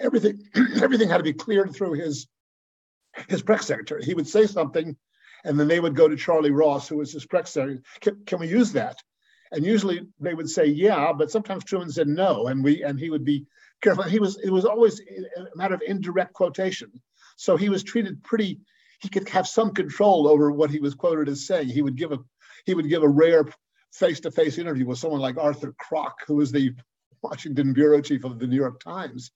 Everything 0.00 0.42
everything 0.82 1.08
had 1.08 1.18
to 1.18 1.24
be 1.24 1.32
cleared 1.32 1.74
through 1.74 1.94
his 1.94 2.28
his 3.28 3.42
press 3.42 3.66
secretary. 3.66 4.04
He 4.04 4.14
would 4.14 4.28
say 4.28 4.46
something, 4.46 4.96
and 5.44 5.58
then 5.58 5.68
they 5.68 5.80
would 5.80 5.96
go 5.96 6.08
to 6.08 6.16
Charlie 6.16 6.50
Ross, 6.50 6.88
who 6.88 6.96
was 6.96 7.12
his 7.12 7.26
press 7.26 7.50
secretary. 7.52 7.82
Can, 8.00 8.24
can 8.26 8.40
we 8.40 8.48
use 8.48 8.72
that? 8.72 8.96
And 9.52 9.64
usually 9.64 10.06
they 10.18 10.34
would 10.34 10.50
say 10.50 10.66
yeah, 10.66 11.12
but 11.12 11.30
sometimes 11.30 11.64
Truman 11.64 11.90
said 11.90 12.08
no, 12.08 12.48
and 12.48 12.62
we 12.62 12.82
and 12.82 12.98
he 12.98 13.10
would 13.10 13.24
be 13.24 13.46
careful. 13.82 14.04
He 14.04 14.18
was 14.18 14.38
it 14.38 14.50
was 14.50 14.64
always 14.64 15.00
a 15.00 15.56
matter 15.56 15.74
of 15.74 15.82
indirect 15.86 16.32
quotation, 16.32 16.90
so 17.36 17.56
he 17.56 17.68
was 17.68 17.82
treated 17.82 18.22
pretty 18.22 18.60
he 19.00 19.08
could 19.08 19.28
have 19.28 19.46
some 19.46 19.72
control 19.72 20.26
over 20.26 20.50
what 20.50 20.70
he 20.70 20.80
was 20.80 20.94
quoted 20.94 21.28
as 21.28 21.46
saying. 21.46 21.68
He 21.68 21.82
would 21.82 21.96
give 21.96 22.12
a 22.12 22.18
he 22.64 22.74
would 22.74 22.88
give 22.88 23.02
a 23.02 23.08
rare 23.08 23.44
face-to-face 23.92 24.58
interview 24.58 24.86
with 24.86 24.98
someone 24.98 25.20
like 25.20 25.36
Arthur 25.36 25.74
Krock, 25.80 26.14
who 26.26 26.36
was 26.36 26.50
the 26.50 26.74
Washington 27.24 27.72
bureau 27.72 28.00
chief 28.00 28.24
of 28.24 28.38
the 28.38 28.46
New 28.46 28.56
York 28.56 28.80
Times, 28.80 29.32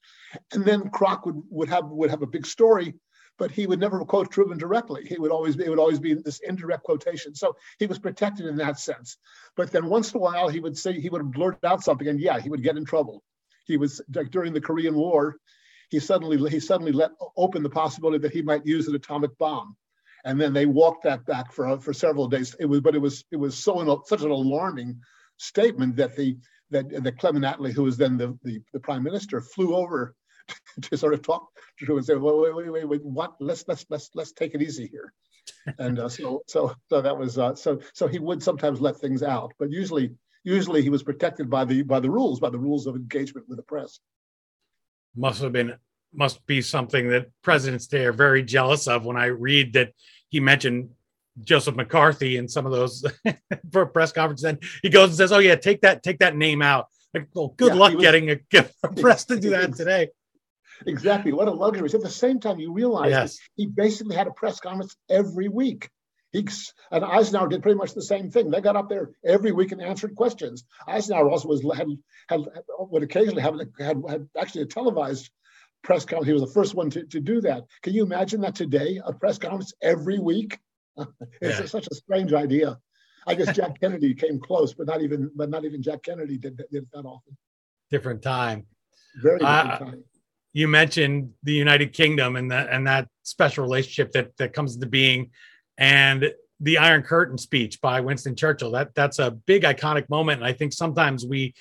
and 0.52 0.64
then 0.64 0.90
Krock 0.90 1.26
would 1.26 1.42
would 1.50 1.68
have 1.68 1.86
would 1.86 2.10
have 2.10 2.22
a 2.22 2.34
big 2.36 2.46
story, 2.46 2.94
but 3.38 3.50
he 3.50 3.66
would 3.66 3.80
never 3.80 4.04
quote 4.04 4.30
Truman 4.30 4.58
directly. 4.58 5.04
He 5.04 5.18
would 5.18 5.30
always 5.30 5.56
be, 5.56 5.64
it 5.64 5.70
would 5.70 5.78
always 5.78 6.00
be 6.00 6.14
this 6.14 6.40
indirect 6.40 6.84
quotation. 6.84 7.34
So 7.34 7.56
he 7.78 7.86
was 7.86 7.98
protected 7.98 8.46
in 8.46 8.56
that 8.56 8.78
sense. 8.78 9.16
But 9.56 9.70
then 9.72 9.86
once 9.86 10.12
in 10.12 10.18
a 10.18 10.20
while 10.20 10.48
he 10.48 10.60
would 10.60 10.76
say 10.76 11.00
he 11.00 11.10
would 11.10 11.32
blurt 11.32 11.58
out 11.64 11.82
something, 11.82 12.08
and 12.08 12.20
yeah, 12.20 12.38
he 12.40 12.50
would 12.50 12.62
get 12.62 12.76
in 12.76 12.84
trouble. 12.84 13.22
He 13.66 13.76
was 13.76 14.00
like 14.14 14.30
during 14.30 14.52
the 14.52 14.60
Korean 14.60 14.94
War 14.94 15.36
he 15.88 16.00
suddenly 16.00 16.50
he 16.50 16.60
suddenly 16.60 16.92
let 16.92 17.12
open 17.36 17.62
the 17.62 17.70
possibility 17.70 18.18
that 18.18 18.32
he 18.32 18.42
might 18.42 18.66
use 18.66 18.88
an 18.88 18.94
atomic 18.94 19.36
bomb, 19.38 19.76
and 20.24 20.40
then 20.40 20.52
they 20.52 20.66
walked 20.66 21.04
that 21.04 21.24
back 21.24 21.52
for 21.52 21.78
for 21.80 21.92
several 21.92 22.28
days. 22.28 22.54
It 22.60 22.66
was 22.66 22.80
but 22.80 22.94
it 22.94 22.98
was 22.98 23.24
it 23.30 23.36
was 23.36 23.56
so 23.56 24.02
such 24.06 24.22
an 24.22 24.30
alarming 24.30 25.00
statement 25.38 25.96
that 25.96 26.16
the 26.16 26.36
that 26.70 26.88
that 27.02 27.18
Clement 27.18 27.44
Attlee, 27.44 27.72
who 27.72 27.84
was 27.84 27.96
then 27.96 28.16
the, 28.16 28.38
the, 28.42 28.60
the 28.72 28.80
prime 28.80 29.02
minister, 29.02 29.40
flew 29.40 29.74
over 29.74 30.14
to, 30.82 30.96
sort 30.96 31.14
of 31.14 31.22
talk 31.22 31.48
to 31.78 31.84
him 31.84 31.96
and 31.98 32.06
say, 32.06 32.14
well, 32.14 32.40
wait, 32.40 32.54
wait, 32.54 32.70
wait, 32.70 32.88
wait, 32.88 33.04
what? 33.04 33.34
Let's 33.40 33.64
let's 33.68 33.86
let's 33.90 34.10
let's 34.14 34.32
take 34.32 34.54
it 34.54 34.62
easy 34.62 34.86
here. 34.86 35.12
And 35.78 35.98
uh, 35.98 36.08
so 36.08 36.42
so 36.46 36.74
so 36.88 37.00
that 37.00 37.16
was 37.16 37.38
uh, 37.38 37.54
so 37.54 37.80
so 37.94 38.06
he 38.06 38.18
would 38.18 38.42
sometimes 38.42 38.80
let 38.80 38.96
things 38.96 39.22
out, 39.22 39.52
but 39.58 39.70
usually 39.70 40.14
usually 40.44 40.82
he 40.82 40.90
was 40.90 41.02
protected 41.02 41.50
by 41.50 41.64
the 41.64 41.82
by 41.82 42.00
the 42.00 42.10
rules 42.10 42.40
by 42.40 42.50
the 42.50 42.58
rules 42.58 42.86
of 42.86 42.96
engagement 42.96 43.48
with 43.48 43.56
the 43.56 43.62
press 43.62 44.00
must 45.18 45.42
have 45.42 45.52
been 45.52 45.74
must 46.12 46.44
be 46.46 46.62
something 46.62 47.10
that 47.10 47.26
presidents 47.42 47.86
today 47.86 48.06
are 48.06 48.12
very 48.12 48.42
jealous 48.42 48.88
of 48.88 49.04
when 49.04 49.16
I 49.16 49.26
read 49.26 49.74
that 49.74 49.92
he 50.30 50.40
mentioned 50.40 50.90
Joseph 51.44 51.76
McCarthy 51.76 52.36
in 52.36 52.48
some 52.48 52.66
of 52.66 52.72
those 52.72 53.04
for 53.72 53.86
press 53.86 54.12
conferences. 54.12 54.44
And 54.44 54.62
he 54.82 54.90
goes 54.90 55.10
and 55.10 55.16
says, 55.16 55.32
Oh 55.32 55.38
yeah, 55.38 55.56
take 55.56 55.82
that, 55.82 56.02
take 56.02 56.18
that 56.18 56.36
name 56.36 56.62
out. 56.62 56.86
Like, 57.14 57.28
well, 57.34 57.54
good 57.56 57.74
yeah, 57.74 57.80
luck 57.80 57.94
was, 57.94 58.02
getting 58.02 58.30
a, 58.30 58.38
a 58.82 58.92
press 59.00 59.24
to 59.26 59.38
do 59.38 59.50
that 59.50 59.74
today. 59.74 60.08
Exactly. 60.86 61.32
What 61.32 61.48
a 61.48 61.52
luxury. 61.52 61.90
At 61.92 62.00
the 62.00 62.10
same 62.10 62.38
time, 62.38 62.60
you 62.60 62.72
realize 62.72 63.10
yes. 63.10 63.38
he 63.56 63.66
basically 63.66 64.14
had 64.14 64.28
a 64.28 64.32
press 64.32 64.60
conference 64.60 64.96
every 65.08 65.48
week. 65.48 65.88
He 66.30 66.46
and 66.90 67.04
Eisenhower 67.04 67.48
did 67.48 67.62
pretty 67.62 67.78
much 67.78 67.94
the 67.94 68.02
same 68.02 68.30
thing. 68.30 68.50
They 68.50 68.60
got 68.60 68.76
up 68.76 68.90
there 68.90 69.10
every 69.24 69.50
week 69.50 69.72
and 69.72 69.80
answered 69.80 70.14
questions. 70.14 70.64
Eisenhower 70.86 71.30
also 71.30 71.48
was 71.48 71.64
had, 71.74 71.88
had 72.28 72.40
would 72.78 73.02
occasionally 73.02 73.40
have 73.40 73.58
had, 73.80 74.02
had 74.06 74.28
actually 74.38 74.62
a 74.62 74.66
televised 74.66 75.30
press 75.82 76.04
conference. 76.04 76.26
He 76.26 76.32
was 76.34 76.42
the 76.42 76.52
first 76.52 76.74
one 76.74 76.90
to, 76.90 77.04
to 77.06 77.20
do 77.20 77.40
that. 77.40 77.64
Can 77.82 77.94
you 77.94 78.04
imagine 78.04 78.42
that 78.42 78.54
today? 78.54 79.00
A 79.02 79.12
press 79.12 79.38
conference 79.38 79.72
every 79.80 80.18
week? 80.18 80.58
it's 81.40 81.60
yeah. 81.60 81.66
such 81.66 81.86
a 81.90 81.94
strange 81.94 82.32
idea. 82.32 82.78
I 83.26 83.34
guess 83.34 83.54
Jack 83.54 83.80
Kennedy 83.80 84.14
came 84.14 84.40
close, 84.40 84.72
but 84.72 84.86
not 84.86 85.02
even 85.02 85.30
but 85.34 85.50
not 85.50 85.64
even 85.64 85.82
Jack 85.82 86.02
Kennedy 86.02 86.38
did, 86.38 86.60
did 86.70 86.86
that 86.92 87.04
often. 87.04 87.36
Different 87.90 88.22
time. 88.22 88.66
Very 89.22 89.38
different 89.38 89.70
uh, 89.70 89.78
time. 89.78 90.04
You 90.54 90.66
mentioned 90.66 91.32
the 91.42 91.52
United 91.52 91.92
Kingdom 91.92 92.36
and 92.36 92.50
that 92.50 92.70
and 92.70 92.86
that 92.86 93.08
special 93.22 93.64
relationship 93.64 94.12
that 94.12 94.36
that 94.38 94.52
comes 94.52 94.74
into 94.74 94.86
being 94.86 95.30
and 95.76 96.32
the 96.60 96.78
Iron 96.78 97.02
Curtain 97.02 97.38
speech 97.38 97.80
by 97.80 98.00
Winston 98.00 98.34
Churchill. 98.34 98.72
That 98.72 98.94
that's 98.94 99.18
a 99.18 99.30
big 99.30 99.62
iconic 99.62 100.08
moment, 100.08 100.40
and 100.40 100.46
I 100.46 100.52
think 100.52 100.72
sometimes 100.72 101.24
we 101.24 101.54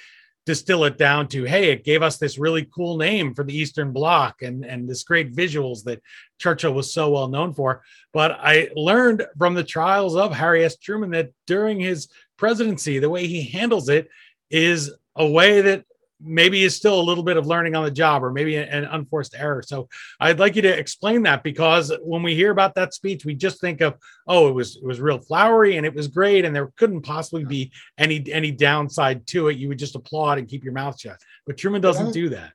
distill 0.47 0.85
it 0.85 0.97
down 0.97 1.27
to 1.27 1.43
hey 1.43 1.71
it 1.71 1.83
gave 1.83 2.01
us 2.01 2.17
this 2.17 2.39
really 2.39 2.65
cool 2.73 2.95
name 2.95 3.35
for 3.35 3.43
the 3.43 3.55
eastern 3.55 3.91
bloc 3.91 4.41
and 4.41 4.63
and 4.63 4.89
this 4.89 5.03
great 5.03 5.35
visuals 5.35 5.83
that 5.83 6.01
churchill 6.39 6.73
was 6.73 6.91
so 6.91 7.11
well 7.11 7.27
known 7.27 7.53
for. 7.53 7.83
But 8.13 8.31
i 8.41 8.69
learned 8.73 9.27
from 9.37 9.55
the 9.55 9.63
trials 9.63 10.15
of 10.15 10.33
harry 10.33 10.63
s. 10.63 10.77
Truman 10.77 11.11
that 11.11 11.31
during 11.47 11.81
his 11.81 12.07
presidency 12.37 12.97
the 12.97 13.09
way 13.09 13.27
he 13.27 13.43
handles 13.43 13.89
it 13.89 14.07
is 14.49 14.89
a 15.17 15.27
way 15.27 15.59
that 15.59 15.83
maybe 16.19 16.63
is 16.63 16.75
still 16.75 16.99
a 16.99 17.01
little 17.01 17.23
bit 17.23 17.37
of 17.37 17.45
learning 17.45 17.75
on 17.75 17.83
the 17.83 17.91
job 17.91 18.23
or 18.23 18.31
maybe 18.31 18.55
an 18.55 18.85
unforced 18.85 19.35
error. 19.37 19.61
So 19.61 19.87
I'd 20.19 20.39
like 20.39 20.55
you 20.55 20.61
to 20.63 20.77
explain 20.77 21.23
that 21.23 21.43
because 21.43 21.91
when 22.01 22.23
we 22.23 22.35
hear 22.35 22.51
about 22.51 22.75
that 22.75 22.93
speech, 22.93 23.25
we 23.25 23.35
just 23.35 23.61
think 23.61 23.81
of, 23.81 23.95
oh, 24.27 24.47
it 24.47 24.53
was 24.53 24.77
it 24.77 24.85
was 24.85 24.99
real 24.99 25.19
flowery 25.19 25.77
and 25.77 25.85
it 25.85 25.93
was 25.93 26.07
great 26.07 26.45
and 26.45 26.55
there 26.55 26.71
couldn't 26.75 27.01
possibly 27.01 27.45
be 27.45 27.71
any 27.97 28.23
any 28.31 28.51
downside 28.51 29.27
to 29.27 29.49
it. 29.49 29.57
You 29.57 29.67
would 29.67 29.79
just 29.79 29.95
applaud 29.95 30.37
and 30.39 30.47
keep 30.47 30.63
your 30.63 30.73
mouth 30.73 30.99
shut. 30.99 31.17
But 31.45 31.57
Truman 31.57 31.81
doesn't 31.81 32.11
do 32.11 32.29
that. 32.29 32.53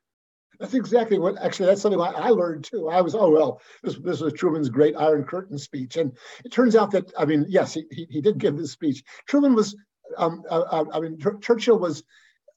That's 0.59 0.75
exactly 0.75 1.19
what 1.19 1.37
actually 1.41 1.65
that's 1.67 1.81
something 1.81 1.99
I 1.99 2.29
learned 2.29 2.63
too. 2.63 2.89
I 2.89 3.01
was, 3.01 3.15
oh 3.15 3.29
well, 3.29 3.61
this 3.81 3.97
this 3.97 4.21
was 4.21 4.33
Truman's 4.33 4.69
great 4.69 4.95
Iron 4.95 5.23
Curtain 5.23 5.57
speech. 5.57 5.97
And 5.97 6.15
it 6.45 6.51
turns 6.51 6.75
out 6.75 6.91
that 6.91 7.11
I 7.17 7.25
mean, 7.25 7.45
yes, 7.49 7.73
he 7.73 7.85
he, 7.91 8.07
he 8.09 8.21
did 8.21 8.37
give 8.37 8.57
this 8.57 8.71
speech. 8.71 9.03
Truman 9.27 9.55
was 9.55 9.75
um, 10.17 10.43
uh, 10.49 10.61
uh 10.61 10.85
I 10.93 10.99
mean, 10.99 11.17
Churchill 11.19 11.79
was 11.79 12.03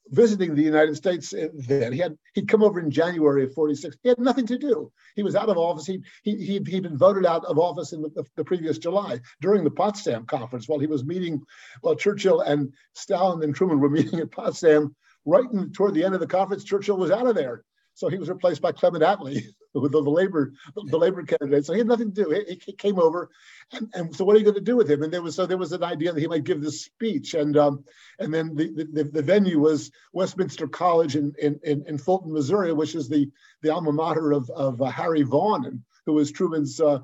visiting 0.09 0.55
the 0.55 0.63
United 0.63 0.95
States 0.95 1.33
uh, 1.33 1.47
then. 1.53 1.93
He 1.93 1.99
had 1.99 2.17
he'd 2.33 2.47
come 2.47 2.63
over 2.63 2.79
in 2.79 2.91
January 2.91 3.43
of 3.43 3.53
46. 3.53 3.97
He 4.03 4.09
had 4.09 4.19
nothing 4.19 4.45
to 4.47 4.57
do. 4.57 4.91
He 5.15 5.23
was 5.23 5.35
out 5.35 5.49
of 5.49 5.57
office. 5.57 5.85
He, 5.85 6.01
he, 6.23 6.35
he'd, 6.37 6.67
he'd 6.67 6.83
been 6.83 6.97
voted 6.97 7.25
out 7.25 7.45
of 7.45 7.57
office 7.57 7.93
in 7.93 8.01
the, 8.01 8.09
the, 8.09 8.23
the, 8.35 8.43
previous 8.43 8.77
July 8.77 9.19
during 9.41 9.63
the 9.63 9.71
Potsdam 9.71 10.25
conference 10.25 10.67
while 10.67 10.79
he 10.79 10.87
was 10.87 11.03
meeting, 11.03 11.41
while 11.81 11.95
Churchill 11.95 12.41
and 12.41 12.73
Stalin 12.93 13.43
and 13.43 13.55
Truman 13.55 13.79
were 13.79 13.89
meeting 13.97 14.19
at 14.19 14.31
Potsdam. 14.31 14.95
Right 15.25 15.45
in, 15.51 15.71
toward 15.71 15.93
the 15.93 16.05
end 16.05 16.13
of 16.13 16.21
the 16.21 16.27
conference, 16.27 16.63
Churchill 16.63 16.97
was 16.97 17.11
out 17.11 17.27
of 17.27 17.35
there. 17.35 17.63
So 17.97 18.09
he 18.09 18.19
was 18.19 18.29
replaced 18.29 18.61
by 18.61 18.73
Clement 18.73 19.03
Attlee, 19.03 19.41
the, 19.73 19.89
the 19.89 19.99
labor 19.99 20.53
the 20.75 20.99
labor 20.99 21.23
candidate. 21.23 21.65
So 21.65 21.73
he 21.73 21.79
had 21.79 21.87
nothing 21.87 22.13
to 22.13 22.23
do. 22.23 22.43
He, 22.47 22.61
he 22.63 22.73
came 22.73 22.99
over, 22.99 23.31
and, 23.71 23.89
and, 23.95 24.15
so 24.15 24.23
what 24.23 24.35
are 24.35 24.39
you 24.39 24.45
going 24.45 24.53
to 24.53 24.61
do 24.61 24.77
with 24.77 24.87
him? 24.87 25.01
And 25.01 25.11
there 25.11 25.23
was 25.23 25.33
so 25.33 25.47
there 25.47 25.57
was 25.57 25.71
an 25.71 25.83
idea 25.83 26.13
that 26.13 26.19
he 26.19 26.27
might 26.27 26.43
give 26.43 26.61
this 26.61 26.85
speech, 26.85 27.33
and 27.33 27.57
um, 27.57 27.83
and 28.19 28.31
then 28.31 28.55
the, 28.55 28.87
the, 28.93 29.03
the 29.05 29.21
venue 29.23 29.59
was 29.59 29.89
Westminster 30.13 30.67
College 30.67 31.15
in, 31.15 31.33
in 31.41 31.59
in 31.63 31.97
Fulton, 31.97 32.31
Missouri, 32.31 32.71
which 32.71 32.93
is 32.93 33.09
the 33.09 33.31
the 33.63 33.73
alma 33.73 33.91
mater 33.91 34.31
of 34.31 34.47
of 34.51 34.79
uh, 34.79 34.85
Harry 34.85 35.23
Vaughan, 35.23 35.83
who 36.05 36.13
was 36.13 36.31
Truman's. 36.31 36.79
Uh, 36.79 36.99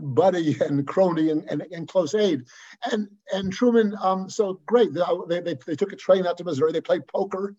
buddy 0.00 0.56
and 0.60 0.86
crony 0.86 1.28
and, 1.28 1.44
and, 1.50 1.60
and, 1.70 1.86
close 1.88 2.14
aide. 2.14 2.42
And 2.90 3.06
and 3.34 3.52
Truman, 3.52 3.94
um, 4.00 4.30
so 4.30 4.62
great. 4.64 4.94
They, 4.94 5.40
they, 5.40 5.58
they 5.66 5.76
took 5.76 5.92
a 5.92 5.96
train 5.96 6.26
out 6.26 6.38
to 6.38 6.44
Missouri. 6.44 6.72
They 6.72 6.80
played 6.80 7.06
poker 7.06 7.54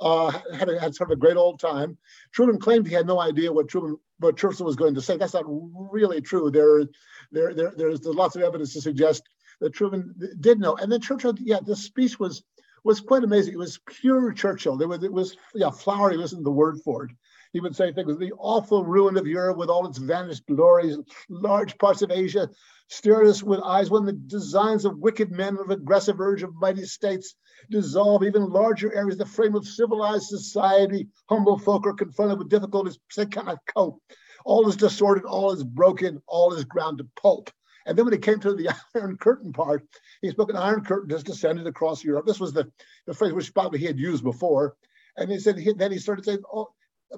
uh, 0.00 0.30
had, 0.54 0.68
a, 0.68 0.78
had 0.78 0.94
sort 0.94 1.10
of 1.10 1.16
a 1.16 1.20
great 1.20 1.36
old 1.36 1.60
time. 1.60 1.96
Truman 2.32 2.58
claimed 2.58 2.86
he 2.86 2.94
had 2.94 3.06
no 3.06 3.20
idea 3.20 3.52
what 3.52 3.68
Truman 3.68 3.96
what 4.18 4.36
Churchill 4.36 4.66
was 4.66 4.76
going 4.76 4.94
to 4.94 5.02
say. 5.02 5.16
That's 5.16 5.34
not 5.34 5.44
really 5.46 6.20
true. 6.20 6.50
There, 6.50 6.84
there, 7.32 7.52
there 7.54 7.72
there's, 7.76 8.00
there's 8.00 8.16
lots 8.16 8.36
of 8.36 8.42
evidence 8.42 8.72
to 8.74 8.80
suggest 8.80 9.22
that 9.60 9.74
Truman 9.74 10.14
did 10.40 10.60
know. 10.60 10.76
And 10.76 10.90
then 10.90 11.00
Churchill, 11.00 11.34
yeah, 11.40 11.58
the 11.64 11.76
speech 11.76 12.18
was 12.18 12.42
was 12.84 13.00
quite 13.00 13.24
amazing. 13.24 13.54
It 13.54 13.58
was 13.58 13.80
pure 13.86 14.32
Churchill. 14.32 14.76
There 14.76 14.88
was 14.88 15.02
it 15.02 15.12
was 15.12 15.36
yeah, 15.54 15.70
flowery 15.70 16.18
wasn't 16.18 16.44
the 16.44 16.50
word 16.50 16.78
for 16.84 17.04
it. 17.04 17.10
He 17.54 17.60
would 17.60 17.76
say 17.76 17.92
things, 17.92 18.18
the 18.18 18.32
awful 18.36 18.84
ruin 18.84 19.16
of 19.16 19.28
Europe 19.28 19.58
with 19.58 19.70
all 19.70 19.86
its 19.86 19.98
vanished 19.98 20.44
glories, 20.46 20.98
large 21.28 21.78
parts 21.78 22.02
of 22.02 22.10
Asia, 22.10 22.50
stare 22.88 23.22
us 23.24 23.44
with 23.44 23.60
eyes 23.60 23.92
when 23.92 24.04
the 24.04 24.12
designs 24.12 24.84
of 24.84 24.98
wicked 24.98 25.30
men 25.30 25.56
of 25.58 25.70
aggressive 25.70 26.20
urge 26.20 26.42
of 26.42 26.52
mighty 26.56 26.84
states 26.84 27.36
dissolve 27.70 28.24
even 28.24 28.50
larger 28.50 28.92
areas, 28.92 29.16
the 29.16 29.24
frame 29.24 29.54
of 29.54 29.64
civilized 29.64 30.24
society. 30.24 31.06
Humble 31.28 31.56
folk 31.56 31.86
are 31.86 31.92
confronted 31.92 32.38
with 32.38 32.48
difficulties 32.48 32.98
they 33.16 33.24
cannot 33.24 33.64
cope. 33.72 34.02
All 34.44 34.68
is 34.68 34.74
disordered, 34.74 35.24
all 35.24 35.52
is 35.52 35.62
broken, 35.62 36.20
all 36.26 36.52
is 36.54 36.64
ground 36.64 36.98
to 36.98 37.06
pulp. 37.14 37.50
And 37.86 37.96
then 37.96 38.04
when 38.04 38.14
he 38.14 38.18
came 38.18 38.40
to 38.40 38.54
the 38.54 38.70
Iron 38.96 39.16
Curtain 39.16 39.52
part, 39.52 39.86
he 40.22 40.30
spoke 40.30 40.50
an 40.50 40.56
Iron 40.56 40.84
Curtain 40.84 41.08
just 41.08 41.26
descended 41.26 41.68
across 41.68 42.02
Europe. 42.02 42.26
This 42.26 42.40
was 42.40 42.52
the, 42.52 42.68
the 43.06 43.14
phrase 43.14 43.32
which 43.32 43.54
probably 43.54 43.78
he 43.78 43.86
had 43.86 44.00
used 44.00 44.24
before. 44.24 44.74
And 45.16 45.30
he 45.30 45.38
said, 45.38 45.56
he, 45.56 45.72
then 45.72 45.92
he 45.92 45.98
started 45.98 46.24
saying, 46.24 46.42
oh, 46.52 46.70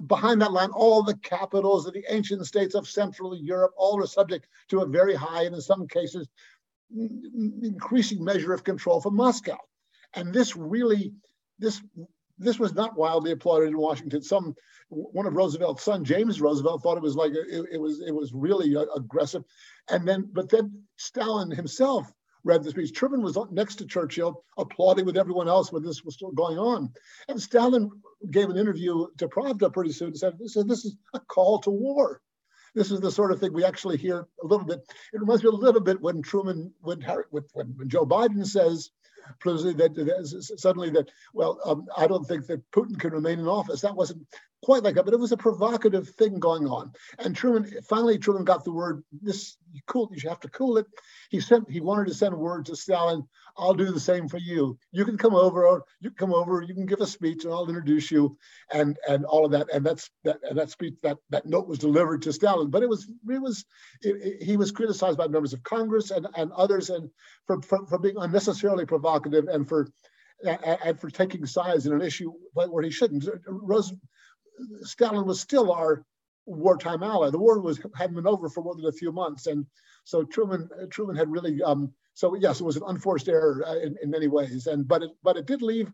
behind 0.05 0.41
that 0.41 0.51
line, 0.51 0.69
all 0.71 1.03
the 1.03 1.17
capitals 1.17 1.87
of 1.87 1.93
the 1.93 2.05
ancient 2.09 2.45
states 2.45 2.75
of 2.75 2.87
Central 2.87 3.35
Europe, 3.35 3.71
all 3.77 4.01
are 4.01 4.07
subject 4.07 4.47
to 4.69 4.81
a 4.81 4.87
very 4.87 5.15
high 5.15 5.43
and 5.43 5.55
in 5.55 5.61
some 5.61 5.87
cases 5.87 6.27
increasing 7.63 8.23
measure 8.23 8.53
of 8.53 8.63
control 8.63 9.01
from 9.01 9.15
Moscow. 9.15 9.57
And 10.13 10.33
this 10.33 10.55
really, 10.55 11.13
this 11.59 11.81
this 12.39 12.59
was 12.59 12.73
not 12.73 12.97
wildly 12.97 13.31
applauded 13.31 13.69
in 13.69 13.77
Washington. 13.77 14.21
Some 14.21 14.55
one 14.89 15.25
of 15.25 15.35
Roosevelt's 15.35 15.83
son, 15.83 16.05
James 16.05 16.39
Roosevelt, 16.39 16.81
thought 16.81 16.97
it 16.97 17.03
was 17.03 17.15
like 17.15 17.31
it, 17.31 17.65
it 17.73 17.81
was 17.81 18.01
it 18.01 18.13
was 18.13 18.31
really 18.33 18.75
uh, 18.75 18.85
aggressive, 18.95 19.43
and 19.89 20.07
then 20.07 20.29
but 20.31 20.49
then 20.49 20.83
Stalin 20.95 21.51
himself 21.51 22.11
read 22.47 22.63
the 22.63 22.71
speech. 22.71 22.93
Truman 22.93 23.21
was 23.21 23.37
next 23.51 23.75
to 23.75 23.85
Churchill, 23.85 24.43
applauding 24.57 25.05
with 25.05 25.17
everyone 25.17 25.47
else 25.47 25.71
when 25.71 25.83
this 25.83 26.03
was 26.03 26.15
still 26.15 26.31
going 26.31 26.57
on. 26.57 26.91
And 27.27 27.41
Stalin 27.41 27.91
gave 28.31 28.49
an 28.49 28.57
interview 28.57 29.07
to 29.17 29.27
Pravda 29.27 29.71
pretty 29.71 29.91
soon 29.91 30.09
and 30.09 30.17
said, 30.17 30.67
This 30.67 30.85
is 30.85 30.95
a 31.13 31.19
call 31.19 31.59
to 31.59 31.69
war. 31.69 32.21
This 32.73 32.91
is 32.91 32.99
the 32.99 33.11
sort 33.11 33.31
of 33.31 33.39
thing 33.39 33.53
we 33.53 33.65
actually 33.65 33.97
hear 33.97 34.27
a 34.43 34.47
little 34.47 34.65
bit. 34.65 34.79
It 35.13 35.19
reminds 35.19 35.43
me 35.43 35.49
a 35.49 35.51
little 35.51 35.81
bit 35.81 35.99
when 36.01 36.21
Truman, 36.21 36.73
when, 36.81 37.01
when, 37.31 37.43
when 37.53 37.89
Joe 37.89 38.05
Biden 38.05 38.45
says, 38.45 38.91
that 39.43 40.53
suddenly 40.57 40.89
that 40.89 41.09
well 41.33 41.59
um, 41.65 41.85
i 41.97 42.07
don't 42.07 42.25
think 42.25 42.45
that 42.47 42.61
putin 42.71 42.97
can 42.97 43.11
remain 43.11 43.39
in 43.39 43.47
office 43.47 43.81
that 43.81 43.95
wasn't 43.95 44.25
quite 44.63 44.83
like 44.83 44.95
that 44.95 45.05
but 45.05 45.13
it 45.13 45.19
was 45.19 45.31
a 45.31 45.37
provocative 45.37 46.09
thing 46.09 46.39
going 46.39 46.67
on 46.67 46.91
and 47.19 47.35
truman 47.35 47.69
finally 47.87 48.17
truman 48.17 48.43
got 48.43 48.63
the 48.63 48.71
word 48.71 49.03
this 49.21 49.57
you 49.71 49.81
cool 49.87 50.09
you 50.13 50.29
have 50.29 50.39
to 50.39 50.49
cool 50.49 50.77
it 50.77 50.85
he 51.29 51.39
sent 51.39 51.69
he 51.69 51.79
wanted 51.79 52.07
to 52.07 52.13
send 52.13 52.35
word 52.35 52.65
to 52.65 52.75
stalin 52.75 53.23
I'll 53.57 53.73
do 53.73 53.91
the 53.91 53.99
same 53.99 54.27
for 54.27 54.37
you. 54.37 54.77
You 54.91 55.03
can 55.03 55.17
come 55.17 55.35
over, 55.35 55.81
you 55.99 56.11
come 56.11 56.33
over, 56.33 56.61
you 56.61 56.73
can 56.73 56.85
give 56.85 57.01
a 57.01 57.07
speech, 57.07 57.43
and 57.43 57.53
I'll 57.53 57.67
introduce 57.67 58.11
you, 58.11 58.37
and 58.71 58.97
and 59.07 59.25
all 59.25 59.45
of 59.45 59.51
that. 59.51 59.67
And 59.73 59.85
that's 59.85 60.09
that 60.23 60.37
and 60.47 60.57
that 60.57 60.69
speech 60.69 60.95
that 61.03 61.17
that 61.29 61.45
note 61.45 61.67
was 61.67 61.79
delivered 61.79 62.21
to 62.23 62.33
Stalin. 62.33 62.69
But 62.69 62.83
it 62.83 62.89
was 62.89 63.09
it 63.29 63.41
was 63.41 63.65
it, 64.01 64.15
it, 64.21 64.43
he 64.43 64.57
was 64.57 64.71
criticized 64.71 65.17
by 65.17 65.27
members 65.27 65.53
of 65.53 65.63
Congress 65.63 66.11
and 66.11 66.27
and 66.35 66.51
others, 66.51 66.89
and 66.89 67.09
for 67.47 67.61
for, 67.61 67.85
for 67.87 67.97
being 67.97 68.17
unnecessarily 68.17 68.85
provocative 68.85 69.47
and 69.47 69.67
for 69.67 69.87
and 70.43 70.99
for 70.99 71.09
taking 71.09 71.45
sides 71.47 71.87
in 71.87 71.93
an 71.93 72.01
issue 72.01 72.31
where 72.53 72.83
he 72.83 72.91
shouldn't. 72.91 73.27
Rose, 73.47 73.91
Stalin 74.83 75.25
was 75.25 75.39
still 75.39 75.71
our 75.71 76.03
wartime 76.45 77.03
ally. 77.03 77.29
The 77.29 77.37
war 77.37 77.59
was 77.59 77.79
hadn't 77.95 78.15
been 78.15 78.27
over 78.27 78.49
for 78.49 78.63
more 78.63 78.75
than 78.75 78.85
a 78.85 78.91
few 78.91 79.11
months, 79.11 79.47
and 79.47 79.65
so 80.05 80.23
Truman 80.23 80.69
Truman 80.89 81.15
had 81.15 81.31
really 81.31 81.61
um, 81.61 81.93
so 82.13 82.35
yes, 82.35 82.59
it 82.59 82.63
was 82.63 82.77
an 82.77 82.83
unforced 82.87 83.29
error 83.29 83.63
uh, 83.65 83.75
in, 83.75 83.95
in 84.01 84.09
many 84.09 84.27
ways, 84.27 84.67
and 84.67 84.87
but 84.87 85.03
it 85.03 85.11
but 85.23 85.37
it 85.37 85.45
did 85.45 85.61
leave 85.61 85.91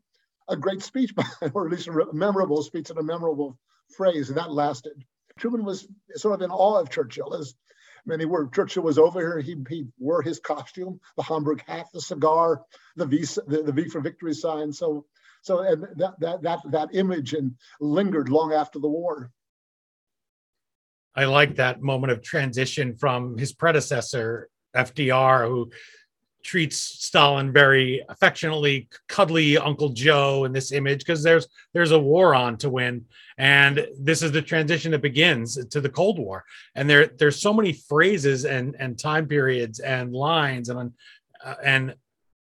a 0.47 0.56
great 0.56 0.82
speech, 0.82 1.13
or 1.54 1.65
at 1.65 1.71
least 1.71 1.88
a 1.88 2.13
memorable 2.13 2.62
speech 2.63 2.89
and 2.89 2.99
a 2.99 3.04
memorable 3.04 3.58
phrase, 3.95 4.30
and 4.30 4.38
that 4.38 4.52
lasted. 4.52 5.04
Truman 5.38 5.65
was 5.65 5.88
sort 6.15 6.36
of 6.36 6.41
in 6.41 6.52
awe 6.52 6.80
of 6.80 6.89
Churchill, 6.89 7.34
as 7.34 7.56
many 8.06 8.26
were. 8.26 8.47
Churchill 8.47 8.84
was 8.84 8.97
over 8.97 9.19
here. 9.19 9.39
He, 9.39 9.58
he 9.67 9.86
wore 9.97 10.21
his 10.21 10.39
costume, 10.39 10.99
the 11.17 11.23
Homburg 11.23 11.63
hat, 11.65 11.88
the 11.93 12.02
cigar, 12.02 12.62
the 12.95 13.06
V 13.06 13.26
the, 13.47 13.63
the 13.63 13.71
V 13.71 13.89
for 13.89 14.02
victory 14.02 14.34
sign. 14.34 14.71
So 14.71 15.06
so 15.43 15.60
and 15.60 15.84
that 15.97 16.19
that 16.19 16.41
that 16.41 16.60
that 16.71 16.89
image 16.93 17.34
and 17.34 17.51
lingered 17.79 18.29
long 18.29 18.53
after 18.53 18.79
the 18.79 18.88
war. 18.88 19.29
I 21.15 21.25
like 21.25 21.56
that 21.58 21.82
moment 21.82 22.12
of 22.12 22.23
transition 22.23 22.95
from 22.95 23.38
his 23.38 23.53
predecessor 23.53 24.49
FDR, 24.75 25.47
who 25.47 25.69
treats 26.43 26.77
Stalin 26.77 27.51
very 27.51 28.03
affectionately, 28.10 28.88
cuddly 29.08 29.58
Uncle 29.58 29.89
Joe 29.89 30.45
in 30.45 30.53
this 30.53 30.71
image 30.71 30.99
because 30.99 31.21
there's 31.21 31.47
there's 31.73 31.91
a 31.91 31.99
war 31.99 32.34
on 32.34 32.58
to 32.58 32.69
win, 32.69 33.06
and 33.38 33.86
this 33.99 34.23
is 34.23 34.32
the 34.32 34.41
transition 34.41 34.91
that 34.91 35.01
begins 35.01 35.63
to 35.65 35.82
the 35.82 35.89
Cold 35.89 36.19
War. 36.19 36.45
And 36.73 36.89
there 36.89 37.08
there's 37.08 37.41
so 37.41 37.53
many 37.53 37.73
phrases 37.73 38.45
and 38.45 38.77
and 38.79 38.97
time 38.97 39.27
periods 39.27 39.79
and 39.79 40.13
lines 40.13 40.69
and 40.69 40.93
uh, 41.43 41.56
and 41.62 41.95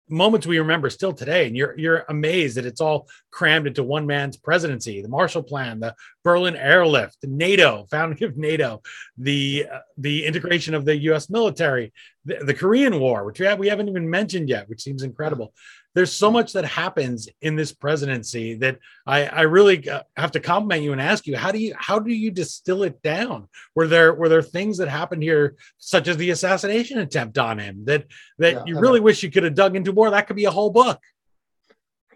moments 0.10 0.48
we 0.48 0.60
remember 0.60 0.90
still 0.90 1.14
today 1.14 1.46
and 1.48 1.56
you're 1.56 1.78
you're 1.78 2.04
amazed 2.10 2.58
that 2.58 2.66
it's 2.66 2.82
all 2.82 3.08
crammed 3.32 3.68
into 3.68 3.84
one 3.84 4.08
man's 4.08 4.38
presidency 4.38 5.02
the 5.02 5.08
marshall 5.08 5.44
plan 5.44 5.80
the 5.80 5.94
berlin 6.24 6.56
airlift 6.56 7.18
nato 7.24 7.86
founding 7.92 8.24
of 8.24 8.36
nato 8.36 8.82
the 9.18 9.66
uh, 9.72 9.80
the 9.98 10.26
integration 10.26 10.74
of 10.74 10.84
the 10.84 10.96
us 10.96 11.30
military 11.30 11.94
the, 12.26 12.36
the 12.44 12.54
korean 12.54 13.00
war 13.00 13.24
which 13.24 13.40
we, 13.40 13.46
have, 13.46 13.60
we 13.60 13.68
haven't 13.68 13.88
even 13.88 14.10
mentioned 14.10 14.50
yet 14.50 14.68
which 14.68 14.82
seems 14.82 15.04
incredible 15.04 15.54
there's 16.00 16.14
so 16.14 16.32
much 16.32 16.54
that 16.54 16.64
happens 16.64 17.28
in 17.42 17.58
this 17.58 17.74
presidency 17.74 18.56
that 18.56 18.80
I, 19.06 19.26
I 19.26 19.42
really 19.42 19.90
uh, 19.90 20.04
have 20.16 20.32
to 20.32 20.40
compliment 20.40 20.82
you 20.82 20.94
and 20.94 21.02
ask 21.02 21.28
you 21.28 21.36
how 21.36 21.52
do 21.52 21.60
you 21.60 21.76
how 21.78 22.00
do 22.00 22.14
you 22.14 22.32
distill 22.32 22.84
it 22.84 23.02
down? 23.02 23.50
Were 23.76 23.86
there 23.86 24.14
were 24.14 24.30
there 24.30 24.42
things 24.42 24.78
that 24.78 24.88
happened 24.88 25.24
here, 25.24 25.58
such 25.78 26.08
as 26.08 26.16
the 26.16 26.30
assassination 26.30 27.00
attempt 27.00 27.38
on 27.38 27.60
him, 27.60 27.84
that 27.84 28.06
that 28.38 28.54
yeah, 28.54 28.64
you 28.66 28.80
really 28.80 29.02
wish 29.02 29.24
you 29.24 29.30
could 29.30 29.44
have 29.44 29.56
dug 29.56 29.76
into 29.76 29.92
more? 29.92 30.10
That 30.10 30.26
could 30.26 30.38
be 30.38 30.46
a 30.46 30.52
whole 30.52 30.70
book. 30.70 31.02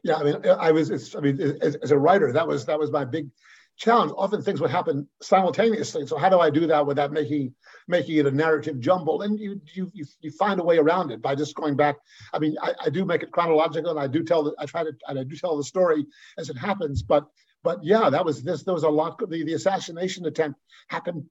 Yeah, 0.02 0.16
I 0.16 0.24
mean, 0.24 0.36
I 0.46 0.72
was. 0.72 1.14
I 1.14 1.20
mean, 1.20 1.42
as, 1.62 1.76
as 1.76 1.92
a 1.92 2.00
writer, 2.00 2.32
that 2.32 2.48
was 2.48 2.66
that 2.68 2.80
was 2.80 2.90
my 2.90 3.04
big 3.04 3.28
challenge. 3.78 4.12
Often 4.18 4.42
things 4.42 4.62
would 4.62 4.70
happen 4.70 5.08
simultaneously. 5.22 6.06
So 6.08 6.18
how 6.18 6.30
do 6.30 6.40
I 6.40 6.50
do 6.50 6.68
that 6.68 6.86
without 6.86 7.12
making 7.12 7.54
making 7.88 8.18
it 8.18 8.26
a 8.26 8.32
narrative 8.32 8.80
jumble? 8.80 9.22
And 9.22 9.40
you 9.40 9.62
you 9.74 9.92
you, 9.94 10.32
find 10.32 10.60
a 10.60 10.64
way 10.64 10.78
around 10.78 11.12
it 11.12 11.22
by 11.22 11.36
just 11.36 11.56
going 11.56 11.76
back. 11.76 11.98
I 12.34 12.40
mean, 12.40 12.56
I, 12.62 12.74
I 12.86 12.90
do 12.90 13.06
make 13.06 13.24
it 13.24 13.32
chronological, 13.32 13.92
and 13.92 14.00
I 14.00 14.08
do 14.08 14.24
tell 14.24 14.44
the 14.44 14.54
I 14.58 14.66
try 14.66 14.84
to 14.84 14.94
and 15.08 15.20
I 15.20 15.24
do 15.24 15.36
tell 15.36 15.58
the 15.58 15.64
story 15.64 16.06
as 16.38 16.50
it 16.50 16.58
happens. 16.58 17.02
But 17.02 17.28
but 17.64 17.84
yeah, 17.84 18.10
that 18.10 18.26
was 18.26 18.44
this. 18.44 18.64
There 18.64 18.74
was 18.74 18.84
a 18.84 18.90
lot. 18.90 19.18
The, 19.18 19.44
the 19.44 19.54
assassination 19.54 20.26
attempt 20.26 20.60
happened 20.90 21.26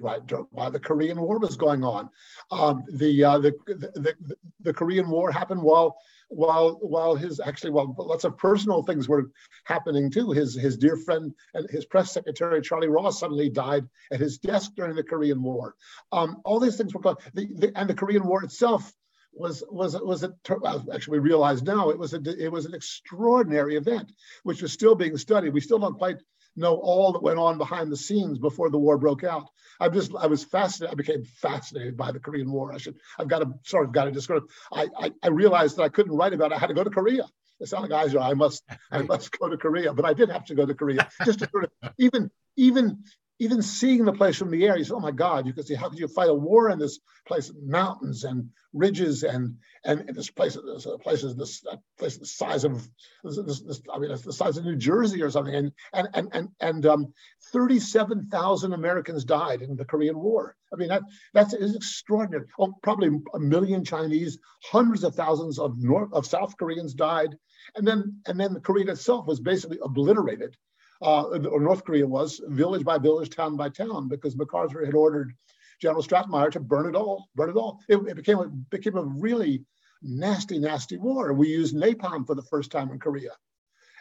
right 0.00 0.20
while 0.50 0.70
the 0.70 0.80
Korean 0.80 1.20
War 1.20 1.38
was 1.38 1.56
going 1.56 1.84
on. 1.84 2.10
Um, 2.50 2.84
the, 2.92 3.24
uh, 3.24 3.38
the, 3.38 3.52
the 3.66 4.14
the 4.60 4.74
Korean 4.74 5.08
War 5.08 5.30
happened 5.30 5.62
while 5.62 5.96
while 6.28 6.78
while 6.80 7.14
his 7.14 7.40
actually 7.40 7.70
while 7.70 7.94
lots 7.98 8.24
of 8.24 8.36
personal 8.36 8.82
things 8.82 9.08
were 9.08 9.30
happening 9.64 10.10
too. 10.10 10.30
His 10.30 10.54
his 10.54 10.76
dear 10.76 10.96
friend 10.96 11.32
and 11.54 11.68
his 11.70 11.84
press 11.84 12.12
secretary 12.12 12.60
Charlie 12.62 12.88
Ross 12.88 13.20
suddenly 13.20 13.50
died 13.50 13.88
at 14.12 14.20
his 14.20 14.38
desk 14.38 14.72
during 14.76 14.96
the 14.96 15.02
Korean 15.02 15.42
War. 15.42 15.74
Um, 16.12 16.40
all 16.44 16.60
these 16.60 16.76
things 16.76 16.94
were 16.94 17.00
going, 17.00 17.16
the, 17.34 17.48
the, 17.54 17.72
and 17.78 17.88
the 17.88 17.94
Korean 17.94 18.26
War 18.26 18.42
itself 18.44 18.92
was 19.32 19.64
was 19.68 19.96
was 20.00 20.22
a, 20.22 20.34
well, 20.60 20.84
actually 20.92 21.18
we 21.18 21.28
realize 21.28 21.62
now 21.62 21.90
it 21.90 21.98
was 21.98 22.14
a 22.14 22.20
it 22.38 22.50
was 22.50 22.66
an 22.66 22.74
extraordinary 22.74 23.76
event, 23.76 24.12
which 24.44 24.62
was 24.62 24.72
still 24.72 24.94
being 24.94 25.16
studied. 25.16 25.52
We 25.52 25.60
still 25.60 25.78
don't 25.78 25.98
quite 25.98 26.18
know 26.56 26.76
all 26.76 27.12
that 27.12 27.22
went 27.22 27.38
on 27.38 27.58
behind 27.58 27.90
the 27.90 27.96
scenes 27.96 28.38
before 28.38 28.70
the 28.70 28.78
war 28.78 28.98
broke 28.98 29.24
out. 29.24 29.48
I 29.80 29.88
just 29.88 30.12
I 30.14 30.26
was 30.26 30.44
fascinated. 30.44 30.92
I 30.92 30.96
became 30.96 31.24
fascinated 31.24 31.96
by 31.96 32.12
the 32.12 32.20
Korean 32.20 32.50
War. 32.50 32.72
I 32.72 32.78
should 32.78 32.96
I've 33.18 33.28
got 33.28 33.40
to 33.40 33.52
sort 33.64 33.86
of 33.86 33.92
got 33.92 34.04
to 34.04 34.12
describe. 34.12 34.42
I, 34.72 34.88
I 34.98 35.12
I 35.22 35.28
realized 35.28 35.76
that 35.76 35.82
I 35.82 35.88
couldn't 35.88 36.16
write 36.16 36.32
about 36.32 36.52
it. 36.52 36.56
I 36.56 36.58
had 36.58 36.68
to 36.68 36.74
go 36.74 36.84
to 36.84 36.90
Korea. 36.90 37.26
It's 37.60 37.72
not 37.72 37.88
like 37.88 37.92
I 37.92 38.30
I 38.30 38.34
must 38.34 38.62
I 38.90 39.02
must 39.12 39.36
go 39.38 39.48
to 39.48 39.56
Korea, 39.56 39.92
but 39.92 40.04
I 40.04 40.12
did 40.12 40.30
have 40.30 40.44
to 40.46 40.54
go 40.54 40.66
to 40.66 40.74
Korea 40.74 41.08
just 41.24 41.40
to 41.40 41.48
sort 41.50 41.64
of 41.64 41.70
even 41.98 42.30
even 42.56 43.02
even 43.38 43.62
seeing 43.62 44.04
the 44.04 44.12
place 44.12 44.36
from 44.36 44.50
the 44.50 44.64
air, 44.64 44.76
you 44.76 44.84
say, 44.84 44.94
"Oh 44.94 45.00
my 45.00 45.10
God!" 45.10 45.46
You 45.46 45.52
can 45.52 45.64
see 45.64 45.74
how 45.74 45.88
could 45.88 45.98
you 45.98 46.08
fight 46.08 46.28
a 46.28 46.34
war 46.34 46.70
in 46.70 46.78
this 46.78 47.00
place? 47.26 47.52
Mountains 47.62 48.24
and 48.24 48.50
ridges 48.72 49.22
and 49.22 49.56
and 49.84 50.08
this 50.14 50.30
place, 50.30 50.54
this 50.54 50.86
place 51.02 51.22
is 51.22 51.34
this 51.36 51.64
place 51.98 52.16
the 52.16 52.26
size 52.26 52.64
of 52.64 52.88
this, 53.22 53.60
this, 53.60 53.80
I 53.92 53.98
mean, 53.98 54.10
it's 54.10 54.22
the 54.22 54.32
size 54.32 54.56
of 54.56 54.64
New 54.64 54.76
Jersey 54.76 55.22
or 55.22 55.30
something. 55.30 55.54
And 55.54 55.72
and 55.92 56.08
and 56.14 56.28
and 56.32 56.48
and 56.60 56.86
um, 56.86 57.12
thirty-seven 57.52 58.28
thousand 58.30 58.72
Americans 58.72 59.24
died 59.24 59.62
in 59.62 59.76
the 59.76 59.84
Korean 59.84 60.18
War. 60.18 60.56
I 60.72 60.76
mean, 60.76 60.88
that 60.88 61.02
that's 61.32 61.54
is 61.54 61.74
extraordinary. 61.74 62.46
Oh, 62.58 62.74
probably 62.82 63.10
a 63.34 63.38
million 63.38 63.84
Chinese, 63.84 64.38
hundreds 64.62 65.04
of 65.04 65.14
thousands 65.14 65.58
of 65.58 65.76
North 65.78 66.12
of 66.12 66.26
South 66.26 66.56
Koreans 66.56 66.94
died, 66.94 67.36
and 67.74 67.86
then 67.86 68.20
and 68.26 68.38
then 68.38 68.60
Korea 68.60 68.92
itself 68.92 69.26
was 69.26 69.40
basically 69.40 69.78
obliterated 69.82 70.56
uh, 71.02 71.22
or 71.22 71.60
North 71.60 71.84
Korea 71.84 72.06
was, 72.06 72.40
village 72.46 72.84
by 72.84 72.98
village, 72.98 73.30
town 73.30 73.56
by 73.56 73.68
town, 73.68 74.08
because 74.08 74.36
MacArthur 74.36 74.84
had 74.84 74.94
ordered 74.94 75.34
General 75.80 76.02
Stratemeyer 76.02 76.50
to 76.52 76.60
burn 76.60 76.86
it 76.86 76.96
all, 76.96 77.28
burn 77.34 77.50
it 77.50 77.56
all. 77.56 77.80
It, 77.88 77.96
it 78.08 78.16
became 78.16 78.38
a 78.38 78.46
became 78.46 78.96
a 78.96 79.02
really 79.02 79.64
nasty, 80.02 80.58
nasty 80.58 80.96
war. 80.96 81.32
We 81.32 81.48
used 81.48 81.74
napalm 81.74 82.26
for 82.26 82.34
the 82.34 82.42
first 82.42 82.70
time 82.70 82.90
in 82.90 82.98
Korea, 82.98 83.32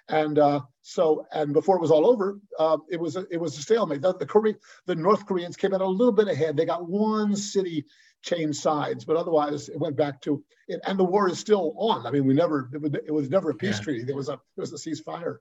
and 0.08 0.38
uh, 0.38 0.62
so 0.82 1.26
and 1.34 1.54
before 1.54 1.78
it 1.78 1.82
was 1.82 1.92
all 1.92 2.06
over, 2.06 2.40
uh, 2.60 2.78
it 2.90 3.00
was 3.00 3.16
a, 3.16 3.26
it 3.32 3.38
was 3.38 3.58
a 3.58 3.62
stalemate. 3.62 4.02
The, 4.02 4.14
the 4.16 4.26
Korea, 4.26 4.56
the 4.86 4.96
North 4.96 5.26
Koreans 5.26 5.58
came 5.58 5.74
out 5.74 5.82
a 5.82 5.88
little 5.88 6.14
bit 6.14 6.28
ahead. 6.28 6.56
They 6.56 6.66
got 6.66 6.88
one 6.88 7.36
city 7.36 7.86
changed 8.22 8.60
sides, 8.60 9.04
but 9.04 9.18
otherwise 9.18 9.70
it 9.70 9.80
went 9.80 9.98
back 9.98 10.22
to 10.22 10.44
it. 10.68 10.80
And 10.86 10.98
the 10.98 11.04
war 11.04 11.30
is 11.30 11.40
still 11.40 11.74
on. 11.78 12.06
I 12.06 12.12
mean, 12.12 12.26
we 12.26 12.34
never 12.34 12.70
it 12.74 12.82
was, 12.82 12.94
it 12.94 13.12
was 13.12 13.30
never 13.30 13.50
a 13.50 13.56
peace 13.56 13.78
yeah. 13.78 13.84
treaty. 13.84 14.04
There 14.04 14.16
was 14.16 14.30
a 14.30 14.40
there 14.56 14.62
was 14.62 14.74
a 14.74 14.76
ceasefire. 14.90 15.38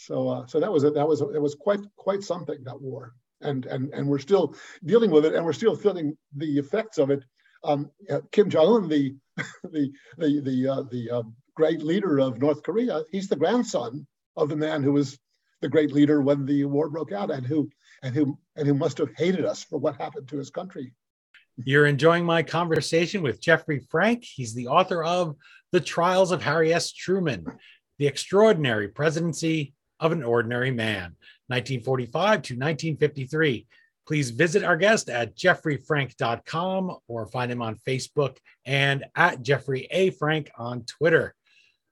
So 0.00 0.28
uh, 0.28 0.46
so 0.46 0.60
that 0.60 0.72
was 0.72 0.84
a, 0.84 0.90
that 0.92 1.06
was 1.06 1.20
a, 1.20 1.28
it 1.28 1.42
was 1.42 1.54
quite 1.54 1.80
quite 1.96 2.22
something 2.22 2.64
that 2.64 2.80
war, 2.80 3.12
and 3.42 3.66
and 3.66 3.92
and 3.92 4.08
we're 4.08 4.18
still 4.18 4.54
dealing 4.84 5.10
with 5.10 5.26
it, 5.26 5.34
and 5.34 5.44
we're 5.44 5.52
still 5.52 5.76
feeling 5.76 6.16
the 6.36 6.58
effects 6.58 6.96
of 6.96 7.10
it. 7.10 7.22
Um, 7.64 7.90
uh, 8.08 8.20
Kim 8.32 8.48
Jong 8.48 8.84
Un, 8.84 8.88
the 8.88 9.14
the 9.64 9.92
the 10.16 10.40
the 10.40 10.68
uh, 10.68 10.82
the 10.90 11.10
uh, 11.10 11.22
great 11.54 11.82
leader 11.82 12.18
of 12.18 12.38
North 12.38 12.62
Korea, 12.62 13.02
he's 13.12 13.28
the 13.28 13.36
grandson 13.36 14.06
of 14.36 14.48
the 14.48 14.56
man 14.56 14.82
who 14.82 14.92
was 14.92 15.18
the 15.60 15.68
great 15.68 15.92
leader 15.92 16.22
when 16.22 16.46
the 16.46 16.64
war 16.64 16.88
broke 16.88 17.12
out, 17.12 17.30
and 17.30 17.46
who 17.46 17.68
and 18.02 18.14
who 18.14 18.38
and 18.56 18.66
who 18.66 18.74
must 18.74 18.96
have 18.96 19.14
hated 19.18 19.44
us 19.44 19.64
for 19.64 19.78
what 19.78 20.00
happened 20.00 20.28
to 20.28 20.38
his 20.38 20.48
country. 20.48 20.94
You're 21.62 21.86
enjoying 21.86 22.24
my 22.24 22.42
conversation 22.42 23.20
with 23.20 23.42
Jeffrey 23.42 23.80
Frank. 23.90 24.24
He's 24.24 24.54
the 24.54 24.68
author 24.68 25.04
of 25.04 25.36
The 25.72 25.80
Trials 25.80 26.32
of 26.32 26.42
Harry 26.42 26.72
S. 26.72 26.90
Truman, 26.90 27.44
The 27.98 28.06
Extraordinary 28.06 28.88
Presidency 28.88 29.74
of 30.00 30.12
an 30.12 30.24
Ordinary 30.24 30.70
Man, 30.70 31.14
1945 31.48 32.12
to 32.42 32.54
1953. 32.54 33.66
Please 34.06 34.30
visit 34.30 34.64
our 34.64 34.76
guest 34.76 35.08
at 35.08 35.36
jeffreyfrank.com 35.36 36.96
or 37.06 37.26
find 37.26 37.52
him 37.52 37.62
on 37.62 37.76
Facebook 37.86 38.38
and 38.64 39.04
at 39.14 39.42
Jeffrey 39.42 39.86
A. 39.90 40.10
Frank 40.10 40.50
on 40.56 40.82
Twitter. 40.84 41.34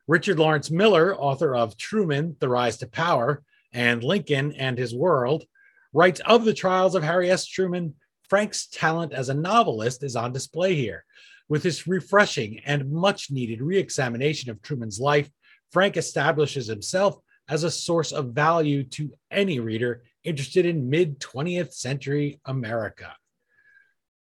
Richard 0.09 0.39
Lawrence 0.39 0.71
Miller, 0.71 1.15
author 1.15 1.55
of 1.55 1.77
Truman, 1.77 2.35
The 2.41 2.49
Rise 2.49 2.79
to 2.79 2.89
Power, 2.89 3.43
and 3.73 4.03
Lincoln 4.03 4.53
and 4.53 4.79
His 4.79 4.95
World, 4.95 5.45
writes 5.93 6.21
of 6.25 6.45
the 6.45 6.55
trials 6.55 6.95
of 6.95 7.03
Harry 7.03 7.31
S. 7.31 7.47
Truman. 7.47 7.95
Frank's 8.29 8.67
talent 8.67 9.13
as 9.13 9.29
a 9.29 9.35
novelist 9.35 10.03
is 10.03 10.17
on 10.17 10.33
display 10.33 10.75
here. 10.75 11.05
With 11.49 11.63
his 11.63 11.87
refreshing 11.87 12.61
and 12.67 12.91
much 12.91 13.31
needed 13.31 13.63
re 13.63 13.79
examination 13.79 14.51
of 14.51 14.61
Truman's 14.61 15.01
life, 15.01 15.31
Frank 15.73 15.97
establishes 15.97 16.67
himself 16.67 17.19
as 17.49 17.65
a 17.65 17.71
source 17.71 18.13
of 18.13 18.33
value 18.33 18.85
to 18.85 19.13
any 19.31 19.61
reader 19.61 20.03
interested 20.25 20.67
in 20.67 20.91
mid 20.91 21.19
20th 21.21 21.73
century 21.73 22.41
America. 22.45 23.15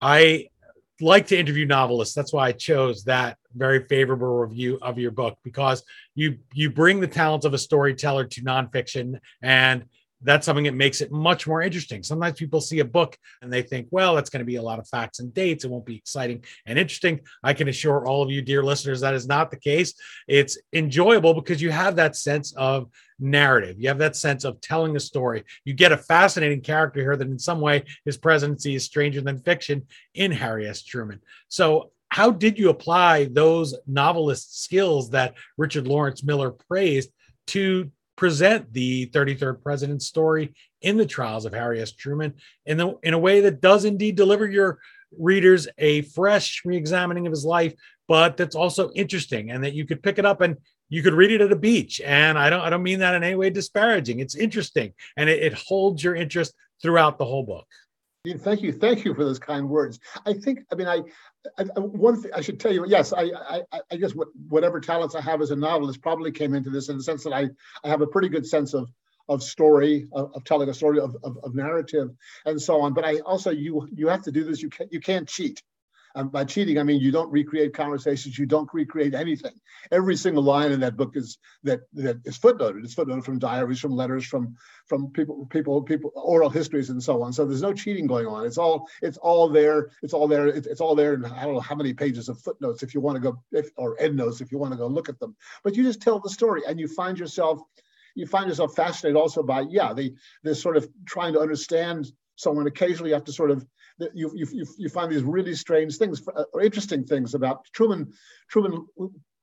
I 0.00 0.48
like 1.00 1.26
to 1.29 1.38
interview 1.38 1.66
novelists. 1.66 2.14
That's 2.14 2.33
why 2.33 2.48
I 2.48 2.52
chose 2.52 3.05
that 3.05 3.38
very 3.55 3.87
favorable 3.87 4.38
review 4.38 4.79
of 4.83 4.98
your 4.98 5.11
book 5.11 5.38
because 5.42 5.83
you 6.14 6.38
you 6.52 6.70
bring 6.70 7.00
the 7.00 7.07
talents 7.07 7.46
of 7.46 7.55
a 7.55 7.59
storyteller 7.59 8.24
to 8.24 8.42
nonfiction 8.42 9.18
and 9.42 9.87
that's 10.22 10.46
something 10.46 10.64
that 10.64 10.74
makes 10.74 11.00
it 11.00 11.12
much 11.12 11.46
more 11.46 11.62
interesting. 11.62 12.02
Sometimes 12.02 12.38
people 12.38 12.61
see 12.61 12.81
a 12.81 12.85
book 12.85 13.16
and 13.42 13.52
they 13.52 13.62
think, 13.62 13.88
well, 13.90 14.14
that's 14.14 14.31
going 14.31 14.40
to 14.40 14.46
be 14.46 14.57
a 14.57 14.62
lot 14.62 14.79
of 14.79 14.88
facts 14.88 15.20
and 15.20 15.33
dates. 15.33 15.64
It 15.64 15.70
won't 15.70 15.87
be 15.87 15.96
exciting 15.96 16.44
and 16.64 16.79
interesting. 16.79 17.20
I 17.42 17.52
can 17.52 17.68
assure 17.68 18.07
all 18.07 18.22
of 18.22 18.31
you, 18.31 18.42
dear 18.42 18.62
listeners, 18.62 19.00
that 19.00 19.14
is 19.14 19.26
not 19.26 19.50
the 19.50 19.59
case. 19.59 19.94
It's 20.26 20.59
enjoyable 20.72 21.35
because 21.35 21.61
you 21.61 21.70
have 21.70 21.96
that 21.96 22.16
sense 22.16 22.55
of 22.57 22.88
narrative. 23.18 23.76
You 23.79 23.88
have 23.88 23.98
that 23.98 24.16
sense 24.16 24.44
of 24.44 24.61
telling 24.61 24.96
a 24.96 25.00
story. 25.00 25.44
You 25.64 25.74
get 25.74 25.92
a 25.92 25.96
fascinating 25.96 26.61
character 26.62 27.00
here 27.00 27.16
that, 27.16 27.29
in 27.29 27.38
some 27.38 27.61
way, 27.61 27.85
his 28.05 28.16
presidency 28.16 28.74
is 28.74 28.85
stranger 28.85 29.20
than 29.20 29.38
fiction 29.38 29.87
in 30.14 30.33
Harry 30.33 30.66
S. 30.66 30.83
Truman. 30.83 31.20
So, 31.48 31.92
how 32.09 32.31
did 32.31 32.59
you 32.59 32.70
apply 32.70 33.24
those 33.24 33.76
novelist 33.87 34.62
skills 34.62 35.11
that 35.11 35.35
Richard 35.59 35.88
Lawrence 35.88 36.22
Miller 36.22 36.52
praised 36.52 37.11
to 37.48 37.90
present 38.16 38.72
the 38.72 39.07
33rd 39.09 39.62
president's 39.62 40.07
story 40.07 40.55
in 40.83 40.96
the 40.96 41.07
trials 41.07 41.44
of 41.44 41.52
Harry 41.52 41.81
S. 41.81 41.92
Truman 41.92 42.35
in, 42.64 42.76
the, 42.76 42.94
in 43.02 43.14
a 43.14 43.18
way 43.18 43.40
that 43.42 43.61
does 43.61 43.85
indeed 43.85 44.16
deliver 44.16 44.46
your 44.46 44.79
readers 45.18 45.68
a 45.79 46.02
fresh 46.02 46.62
re-examining 46.64 47.26
of 47.26 47.33
his 47.33 47.44
life, 47.44 47.74
but 48.09 48.37
that's 48.37 48.57
also 48.57 48.90
interesting 48.92 49.50
and 49.50 49.62
that 49.64 49.74
you 49.74 49.87
could 49.87 50.02
pick 50.02 50.18
it 50.18 50.26
up 50.26 50.40
and 50.40 50.57
you 50.88 51.02
could 51.02 51.14
read 51.14 51.33
it 51.33 51.40
at 51.40 51.52
a 51.52 51.57
beach. 51.57 52.00
And 52.05 52.38
I 52.38 52.48
don't 52.50 52.61
I 52.61 52.70
don't 52.70 52.83
mean 52.83 53.00
that 53.00 53.14
in 53.14 53.24
any 53.24 53.35
way 53.35 53.50
disparaging. 53.50 54.20
It's 54.20 54.37
interesting 54.37 54.92
and 55.16 55.29
it, 55.29 55.42
it 55.42 55.55
holds 55.55 56.02
your 56.02 56.14
interest 56.14 56.55
throughout 56.83 57.18
the 57.18 57.24
whole 57.24 57.42
book. 57.42 57.66
Thank 58.34 58.62
you, 58.62 58.72
thank 58.72 59.04
you 59.04 59.14
for 59.14 59.24
those 59.24 59.38
kind 59.38 59.68
words. 59.68 60.00
I 60.24 60.32
think, 60.32 60.60
I 60.72 60.74
mean, 60.74 60.88
I, 60.88 61.02
I 61.58 61.64
one 61.78 62.20
thing 62.20 62.32
I 62.34 62.40
should 62.40 62.58
tell 62.58 62.72
you, 62.72 62.84
yes, 62.88 63.12
I, 63.12 63.30
I, 63.72 63.80
I 63.90 63.96
guess 63.96 64.14
what, 64.14 64.28
whatever 64.48 64.80
talents 64.80 65.14
I 65.14 65.20
have 65.20 65.40
as 65.40 65.50
a 65.52 65.56
novelist 65.56 66.02
probably 66.02 66.32
came 66.32 66.54
into 66.54 66.70
this 66.70 66.88
in 66.88 66.96
the 66.96 67.02
sense 67.02 67.22
that 67.24 67.32
I, 67.32 67.48
I 67.84 67.88
have 67.88 68.00
a 68.00 68.06
pretty 68.06 68.28
good 68.28 68.46
sense 68.46 68.74
of, 68.74 68.90
of 69.28 69.42
story, 69.42 70.08
of, 70.12 70.32
of 70.34 70.44
telling 70.44 70.68
a 70.68 70.74
story, 70.74 70.98
of, 70.98 71.16
of, 71.22 71.38
of 71.42 71.54
narrative, 71.54 72.10
and 72.44 72.60
so 72.60 72.80
on. 72.80 72.94
But 72.94 73.04
I 73.04 73.18
also, 73.20 73.50
you, 73.50 73.88
you 73.92 74.08
have 74.08 74.22
to 74.22 74.32
do 74.32 74.44
this. 74.44 74.62
You 74.62 74.70
can't, 74.70 74.92
you 74.92 75.00
can't 75.00 75.28
cheat. 75.28 75.62
Um, 76.16 76.31
by 76.31 76.44
cheating, 76.44 76.79
I 76.79 76.83
mean 76.83 77.00
you 77.00 77.12
don't 77.12 77.31
recreate 77.31 77.74
conversations, 77.74 78.38
you 78.38 78.46
don't 78.46 78.70
recreate 78.72 79.12
anything. 79.14 79.52
Every 79.92 80.16
single 80.16 80.42
line 80.42 80.72
in 80.72 80.81
that 80.81 80.96
book 80.96 81.14
is 81.14 81.37
that 81.62 81.81
that 81.92 82.22
is 82.24 82.38
footnoted. 82.38 82.83
It's 82.83 82.94
footnoted 82.94 83.24
from 83.24 83.38
diaries, 83.38 83.81
from 83.81 83.92
letters, 83.92 84.24
from 84.24 84.57
from 84.87 85.11
people, 85.12 85.44
people, 85.50 85.83
people, 85.83 86.12
oral 86.16 86.48
histories, 86.48 86.88
and 86.88 87.02
so 87.02 87.22
on. 87.22 87.35
So 87.35 87.44
there's 87.44 87.61
no 87.61 87.74
cheating 87.74 88.07
going 88.07 88.26
on. 88.26 88.46
It's 88.46 88.57
all 88.57 88.88
it's 89.02 89.18
all 89.18 89.50
there. 89.50 89.90
It's 90.02 90.14
all 90.14 90.26
there. 90.26 90.46
It's, 90.46 90.66
it's 90.66 90.81
all 90.81 90.94
there. 90.94 91.12
And 91.12 91.26
I 91.26 91.44
don't 91.44 91.52
know 91.55 91.61
how 91.61 91.74
many 91.74 91.92
pages 91.92 92.31
of 92.31 92.40
footnotes 92.40 92.83
if 92.83 92.94
you 92.94 93.02
want 93.02 93.16
to 93.16 93.20
go, 93.20 93.42
if, 93.52 93.68
or 93.76 94.00
endnotes 94.00 94.40
if 94.40 94.50
you 94.50 94.57
want 94.57 94.72
to 94.72 94.79
go 94.79 94.87
look 94.87 95.11
at 95.11 95.20
them. 95.20 95.37
But 95.62 95.76
you 95.76 95.83
just 95.83 96.00
tell 96.00 96.18
the 96.18 96.31
story, 96.31 96.62
and 96.66 96.81
you 96.81 96.88
find 96.88 97.18
yourself 97.18 97.61
you 98.14 98.26
find 98.26 98.48
yourself 98.48 98.74
fascinated 98.74 99.16
also 99.16 99.42
by 99.42 99.66
yeah 99.68 99.92
the 99.92 100.14
this 100.42 100.62
sort 100.62 100.79
of 100.79 100.88
trying 101.05 101.35
to 101.35 101.40
understand 101.40 102.11
someone 102.37 102.66
occasionally 102.66 103.11
you 103.11 103.14
have 103.14 103.24
to 103.24 103.33
sort 103.33 103.50
of 103.50 103.66
you, 104.14 104.30
you, 104.35 104.66
you 104.78 104.88
find 104.88 105.11
these 105.11 105.22
really 105.22 105.54
strange 105.54 105.96
things 105.96 106.26
uh, 106.35 106.44
or 106.52 106.62
interesting 106.62 107.04
things 107.04 107.35
about 107.35 107.64
Truman. 107.72 108.12
Truman 108.48 108.87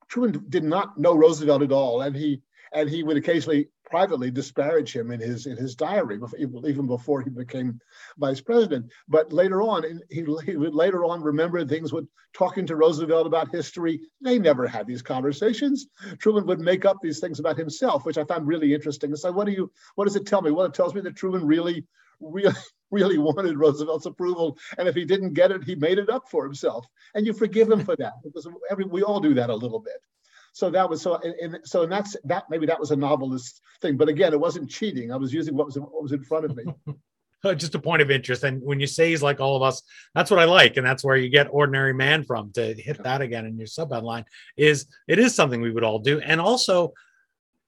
Truman 0.08 0.44
did 0.48 0.64
not 0.64 0.98
know 0.98 1.14
Roosevelt 1.14 1.62
at 1.62 1.72
all, 1.72 2.02
and 2.02 2.14
he 2.14 2.42
and 2.72 2.88
he 2.88 3.02
would 3.02 3.16
occasionally 3.16 3.68
privately 3.84 4.30
disparage 4.30 4.94
him 4.94 5.10
in 5.10 5.20
his 5.20 5.46
in 5.46 5.56
his 5.56 5.74
diary, 5.74 6.18
even 6.38 6.86
before 6.86 7.20
he 7.20 7.30
became 7.30 7.80
vice 8.18 8.40
president. 8.40 8.90
But 9.08 9.32
later 9.32 9.62
on, 9.62 9.84
he, 10.10 10.24
he 10.44 10.56
would 10.56 10.74
later 10.74 11.04
on 11.04 11.22
remember 11.22 11.64
things 11.64 11.92
with 11.92 12.06
talking 12.32 12.66
to 12.66 12.76
Roosevelt 12.76 13.26
about 13.26 13.52
history. 13.52 14.00
They 14.20 14.38
never 14.38 14.66
had 14.66 14.86
these 14.86 15.02
conversations. 15.02 15.86
Truman 16.18 16.46
would 16.46 16.60
make 16.60 16.84
up 16.84 16.98
these 17.02 17.20
things 17.20 17.38
about 17.38 17.56
himself, 17.56 18.04
which 18.04 18.18
I 18.18 18.24
found 18.24 18.46
really 18.46 18.74
interesting. 18.74 19.14
So, 19.16 19.30
what 19.32 19.46
do 19.46 19.52
you? 19.52 19.70
What 19.94 20.04
does 20.06 20.16
it 20.16 20.26
tell 20.26 20.42
me? 20.42 20.50
Well, 20.50 20.66
it 20.66 20.74
tells 20.74 20.94
me 20.94 21.00
that 21.02 21.16
Truman 21.16 21.46
really, 21.46 21.86
really 22.20 22.54
really 22.90 23.18
wanted 23.18 23.58
Roosevelt's 23.58 24.06
approval, 24.06 24.58
and 24.78 24.88
if 24.88 24.94
he 24.94 25.04
didn't 25.04 25.34
get 25.34 25.50
it, 25.50 25.64
he 25.64 25.74
made 25.74 25.98
it 25.98 26.10
up 26.10 26.28
for 26.30 26.44
himself. 26.44 26.86
And 27.14 27.26
you 27.26 27.32
forgive 27.32 27.70
him 27.70 27.84
for 27.84 27.96
that 27.96 28.14
because 28.22 28.46
every, 28.70 28.84
we 28.84 29.02
all 29.02 29.20
do 29.20 29.34
that 29.34 29.50
a 29.50 29.54
little 29.54 29.80
bit. 29.80 30.00
So 30.52 30.70
that 30.70 30.88
was 30.88 31.02
so, 31.02 31.16
and, 31.16 31.34
and 31.34 31.58
so 31.64 31.82
and 31.82 31.90
that's 31.90 32.16
that. 32.24 32.44
Maybe 32.48 32.64
that 32.66 32.78
was 32.78 32.92
a 32.92 32.96
novelist 32.96 33.60
thing, 33.80 33.96
but 33.96 34.08
again, 34.08 34.32
it 34.32 34.38
wasn't 34.38 34.70
cheating. 34.70 35.10
I 35.10 35.16
was 35.16 35.34
using 35.34 35.56
what 35.56 35.66
was 35.66 35.78
what 35.78 36.02
was 36.02 36.12
in 36.12 36.22
front 36.22 36.44
of 36.44 36.56
me. 36.56 36.64
just 37.56 37.74
a 37.74 37.78
point 37.78 38.00
of 38.00 38.10
interest. 38.10 38.44
And 38.44 38.62
when 38.62 38.80
you 38.80 38.86
say 38.86 39.10
he's 39.10 39.22
like 39.22 39.40
all 39.40 39.56
of 39.56 39.62
us, 39.62 39.82
that's 40.14 40.30
what 40.30 40.40
I 40.40 40.44
like, 40.44 40.76
and 40.76 40.86
that's 40.86 41.04
where 41.04 41.16
you 41.16 41.28
get 41.28 41.48
ordinary 41.50 41.92
man 41.92 42.22
from 42.22 42.52
to 42.52 42.72
hit 42.74 43.02
that 43.02 43.20
again 43.20 43.46
in 43.46 43.58
your 43.58 43.66
sub 43.66 43.92
headline. 43.92 44.24
Is 44.56 44.86
it 45.08 45.18
is 45.18 45.34
something 45.34 45.60
we 45.60 45.72
would 45.72 45.84
all 45.84 45.98
do, 45.98 46.20
and 46.20 46.40
also. 46.40 46.92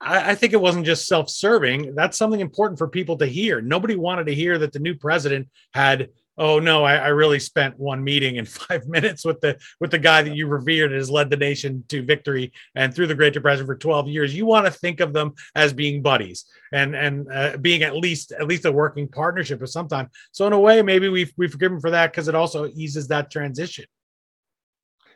I, 0.01 0.33
I 0.33 0.35
think 0.35 0.53
it 0.53 0.61
wasn't 0.61 0.87
just 0.87 1.07
self-serving. 1.07 1.95
That's 1.95 2.19
something 2.19 2.41
important 2.41 2.79
for 2.79 2.89
people 2.89 3.17
to 3.19 3.27
hear. 3.27 3.61
Nobody 3.61 3.97
wanted 3.97 4.27
to 4.27 4.35
hear 4.35 4.59
that 4.59 4.73
the 4.73 4.79
new 4.79 4.95
president 4.95 5.49
had 5.73 6.09
oh 6.39 6.59
no 6.59 6.85
I, 6.85 6.97
I, 6.97 7.09
really 7.09 7.39
spent 7.39 7.79
one 7.79 8.03
meeting 8.05 8.37
in 8.37 8.45
five 8.45 8.87
minutes 8.87 9.25
with 9.25 9.41
the 9.41 9.59
with 9.81 9.91
the 9.91 9.99
guy 9.99 10.23
that 10.23 10.37
you 10.37 10.47
revered 10.47 10.93
and 10.93 10.99
has 10.99 11.11
led 11.11 11.31
the 11.31 11.37
nation 11.37 11.85
to 11.89 12.03
victory 12.03 12.53
and 12.75 12.95
through 12.95 13.07
the 13.07 13.15
great 13.15 13.33
depression 13.33 13.67
for 13.67 13.77
12 13.77 14.09
years 14.09 14.35
you 14.35 14.47
want 14.47 14.67
to 14.67 14.73
think 14.73 15.01
of 15.01 15.13
them 15.13 15.33
as 15.55 15.73
being 15.73 16.03
buddies 16.03 16.45
and 16.73 16.95
and 16.95 17.27
uh, 17.33 17.57
being 17.59 17.83
at 17.83 17.97
least 17.97 18.33
at 18.33 18.47
least 18.47 18.65
a 18.65 18.73
working 18.73 19.09
partnership 19.09 19.63
of 19.63 19.71
some 19.71 19.89
time 19.89 20.11
so 20.33 20.47
in 20.47 20.53
a 20.53 20.61
way 20.61 20.83
maybe 20.83 21.09
we 21.09 21.31
we 21.37 21.49
forgive 21.49 21.73
him 21.73 21.81
for 21.81 21.91
that 21.91 22.13
because 22.13 22.29
it 22.29 22.35
also 22.35 22.69
eases 22.75 23.09
that 23.09 23.31
transition 23.31 23.85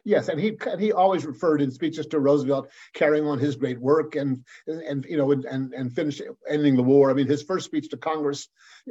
Yes, 0.04 0.28
and 0.28 0.40
he 0.40 0.56
he 0.78 0.92
always 0.92 1.26
referred 1.26 1.60
in 1.60 1.70
speeches 1.70 2.06
to 2.06 2.20
Roosevelt 2.20 2.70
carrying 2.94 3.26
on 3.26 3.38
his 3.38 3.56
great 3.56 3.78
work 3.78 4.16
and 4.16 4.44
and 4.66 5.04
you 5.08 5.16
know 5.16 5.30
and 5.32 5.74
and 5.74 5.92
finish 5.92 6.20
ending 6.48 6.76
the 6.76 6.82
war. 6.82 7.10
I 7.10 7.14
mean, 7.14 7.26
his 7.26 7.42
first 7.42 7.66
speech 7.66 7.88
to 7.90 7.96
Congress 7.96 8.48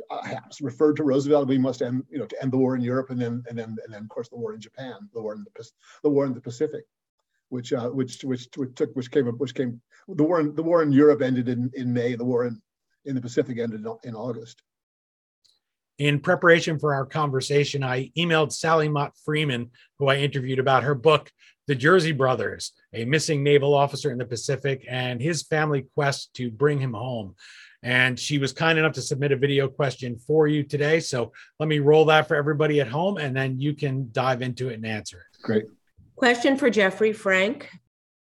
uh, 0.09 0.35
referred 0.61 0.97
to 0.97 1.03
Roosevelt. 1.03 1.47
We 1.47 1.57
must 1.57 1.81
end 1.81 2.03
you 2.09 2.19
know 2.19 2.25
to 2.25 2.41
end 2.41 2.51
the 2.51 2.57
war 2.57 2.75
in 2.75 2.81
Europe 2.81 3.09
and 3.09 3.21
then 3.21 3.43
and 3.47 3.57
then 3.57 3.75
and 3.83 3.93
then 3.93 4.03
of 4.03 4.09
course 4.09 4.29
the 4.29 4.37
war 4.37 4.53
in 4.53 4.61
Japan, 4.61 5.09
the 5.13 5.21
war 5.21 5.33
in 5.33 5.43
the 5.43 5.69
the 6.03 6.09
war 6.09 6.25
in 6.25 6.33
the 6.33 6.41
Pacific, 6.41 6.85
which 7.49 7.73
uh, 7.73 7.89
which 7.89 8.23
which 8.23 8.47
which 8.55 8.75
took 8.75 8.95
which 8.95 9.11
came 9.11 9.25
which 9.25 9.55
came 9.55 9.81
the 10.07 10.23
war 10.23 10.39
in 10.39 10.53
the 10.55 10.63
war 10.63 10.83
in 10.83 10.91
Europe 10.91 11.21
ended 11.21 11.49
in 11.49 11.71
in 11.73 11.91
May. 11.91 12.15
The 12.15 12.25
war 12.25 12.45
in 12.45 12.61
in 13.05 13.15
the 13.15 13.21
Pacific 13.21 13.57
ended 13.57 13.85
in 14.03 14.15
August 14.15 14.61
in 15.99 16.19
preparation 16.19 16.79
for 16.79 16.93
our 16.93 17.05
conversation, 17.05 17.83
I 17.83 18.09
emailed 18.17 18.53
Sally 18.53 18.87
Mott 18.87 19.13
Freeman, 19.25 19.69
who 19.99 20.07
I 20.07 20.15
interviewed 20.15 20.59
about 20.59 20.83
her 20.83 20.95
book, 20.95 21.29
The 21.67 21.75
Jersey 21.75 22.13
Brothers, 22.13 22.71
a 22.93 23.03
missing 23.03 23.43
naval 23.43 23.73
officer 23.73 24.09
in 24.09 24.17
the 24.17 24.25
Pacific, 24.25 24.85
and 24.89 25.21
his 25.21 25.43
family 25.43 25.85
quest 25.93 26.33
to 26.35 26.49
bring 26.49 26.79
him 26.79 26.93
home. 26.93 27.35
And 27.83 28.17
she 28.17 28.37
was 28.37 28.53
kind 28.53 28.79
enough 28.79 28.93
to 28.93 29.01
submit 29.01 29.33
a 29.33 29.37
video 29.37 29.67
question 29.67 30.17
for 30.17 30.47
you 30.47 30.63
today. 30.63 31.01
So 31.01 31.33
let 31.59 31.69
me 31.69 31.79
roll 31.79 32.05
that 32.05 32.27
for 32.27 32.35
everybody 32.35 32.79
at 32.79 32.87
home, 32.87 33.17
and 33.17 33.35
then 33.35 33.59
you 33.59 33.73
can 33.73 34.09
dive 34.13 34.41
into 34.41 34.69
it 34.69 34.75
and 34.75 34.85
answer 34.85 35.19
it. 35.19 35.41
Great. 35.41 35.65
Question 36.15 36.57
for 36.57 36.69
Jeffrey 36.69 37.13
Frank. 37.13 37.69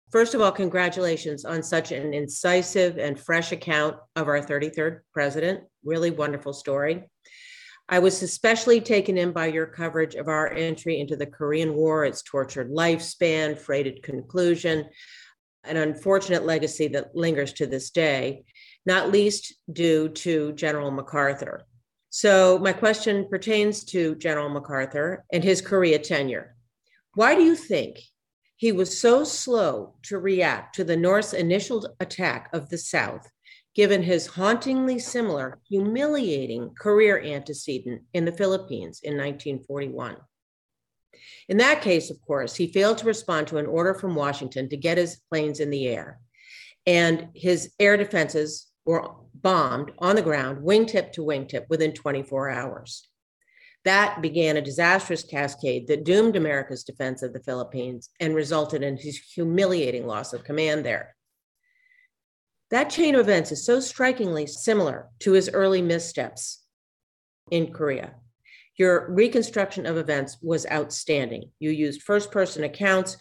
First 0.10 0.34
of 0.34 0.39
all, 0.39 0.53
congratulations 0.53 1.43
on 1.43 1.62
such 1.62 1.91
an 1.91 2.13
incisive 2.13 2.97
and 2.97 3.19
fresh 3.19 3.51
account 3.51 3.97
of 4.15 4.30
our 4.30 4.39
33rd 4.39 5.01
president. 5.13 5.63
Really 5.84 6.12
wonderful 6.12 6.53
story. 6.53 7.03
I 7.89 8.00
was 8.00 8.21
especially 8.21 8.82
taken 8.82 9.17
in 9.17 9.32
by 9.32 9.47
your 9.47 9.65
coverage 9.65 10.15
of 10.15 10.28
our 10.28 10.52
entry 10.52 11.00
into 11.00 11.15
the 11.15 11.26
Korean 11.26 11.73
War, 11.73 12.04
its 12.04 12.21
tortured 12.21 12.69
lifespan, 12.69 13.58
freighted 13.58 14.04
conclusion, 14.04 14.89
an 15.63 15.78
unfortunate 15.78 16.45
legacy 16.45 16.89
that 16.89 17.15
lingers 17.15 17.54
to 17.54 17.65
this 17.65 17.89
day, 17.89 18.43
not 18.86 19.12
least 19.12 19.56
due 19.71 20.10
to 20.10 20.52
General 20.54 20.91
MacArthur. 20.91 21.62
So, 22.10 22.58
my 22.60 22.73
question 22.73 23.28
pertains 23.30 23.84
to 23.86 24.15
General 24.15 24.50
MacArthur 24.50 25.23
and 25.32 25.43
his 25.43 25.62
Korea 25.62 26.00
tenure. 26.00 26.56
Why 27.13 27.36
do 27.36 27.43
you 27.43 27.56
think 27.56 28.00
he 28.58 28.71
was 28.71 29.00
so 29.00 29.23
slow 29.23 29.95
to 30.04 30.17
react 30.17 30.76
to 30.76 30.84
the 30.84 30.97
North's 30.97 31.34
initial 31.34 31.95
attack 32.00 32.50
of 32.54 32.69
the 32.69 32.78
South 32.78 33.30
given 33.77 34.01
his 34.01 34.25
hauntingly 34.25 34.97
similar, 34.97 35.59
humiliating 35.69 36.73
career 36.79 37.21
antecedent 37.21 38.01
in 38.11 38.25
the 38.25 38.31
Philippines 38.31 39.01
in 39.03 39.13
1941. 39.13 40.17
In 41.47 41.57
that 41.57 41.83
case, 41.83 42.09
of 42.09 42.19
course, 42.19 42.55
he 42.55 42.73
failed 42.73 42.97
to 42.97 43.05
respond 43.05 43.47
to 43.47 43.57
an 43.57 43.67
order 43.67 43.93
from 43.93 44.15
Washington 44.15 44.67
to 44.69 44.75
get 44.75 44.97
his 44.97 45.21
planes 45.29 45.59
in 45.59 45.69
the 45.69 45.87
air, 45.87 46.19
and 46.87 47.27
his 47.35 47.71
air 47.79 47.97
defenses 47.97 48.65
were 48.83 49.11
bombed 49.35 49.91
on 49.99 50.15
the 50.15 50.23
ground, 50.23 50.65
wingtip 50.65 51.11
to 51.11 51.21
wingtip, 51.21 51.69
within 51.69 51.93
24 51.93 52.49
hours. 52.49 53.07
That 53.85 54.23
began 54.23 54.57
a 54.57 54.61
disastrous 54.61 55.23
cascade 55.23 55.87
that 55.87 56.03
doomed 56.03 56.35
America's 56.35 56.83
defense 56.83 57.21
of 57.21 57.31
the 57.31 57.43
Philippines 57.43 58.09
and 58.19 58.33
resulted 58.33 58.81
in 58.81 58.97
his 58.97 59.19
humiliating 59.19 60.07
loss 60.07 60.33
of 60.33 60.43
command 60.43 60.83
there. 60.83 61.16
That 62.69 62.89
chain 62.89 63.15
of 63.15 63.21
events 63.21 63.51
is 63.51 63.65
so 63.65 63.80
strikingly 63.80 64.45
similar 64.45 65.08
to 65.19 65.32
his 65.32 65.49
early 65.53 65.82
missteps 65.82 66.63
in 67.49 67.71
Korea. 67.71 68.15
Your 68.77 69.10
reconstruction 69.10 69.86
of 69.86 69.97
events 69.97 70.38
was 70.41 70.67
outstanding. 70.71 71.51
You 71.60 71.71
used 71.71 72.03
first 72.03 72.30
person 72.30 72.63
accounts, 72.63 73.17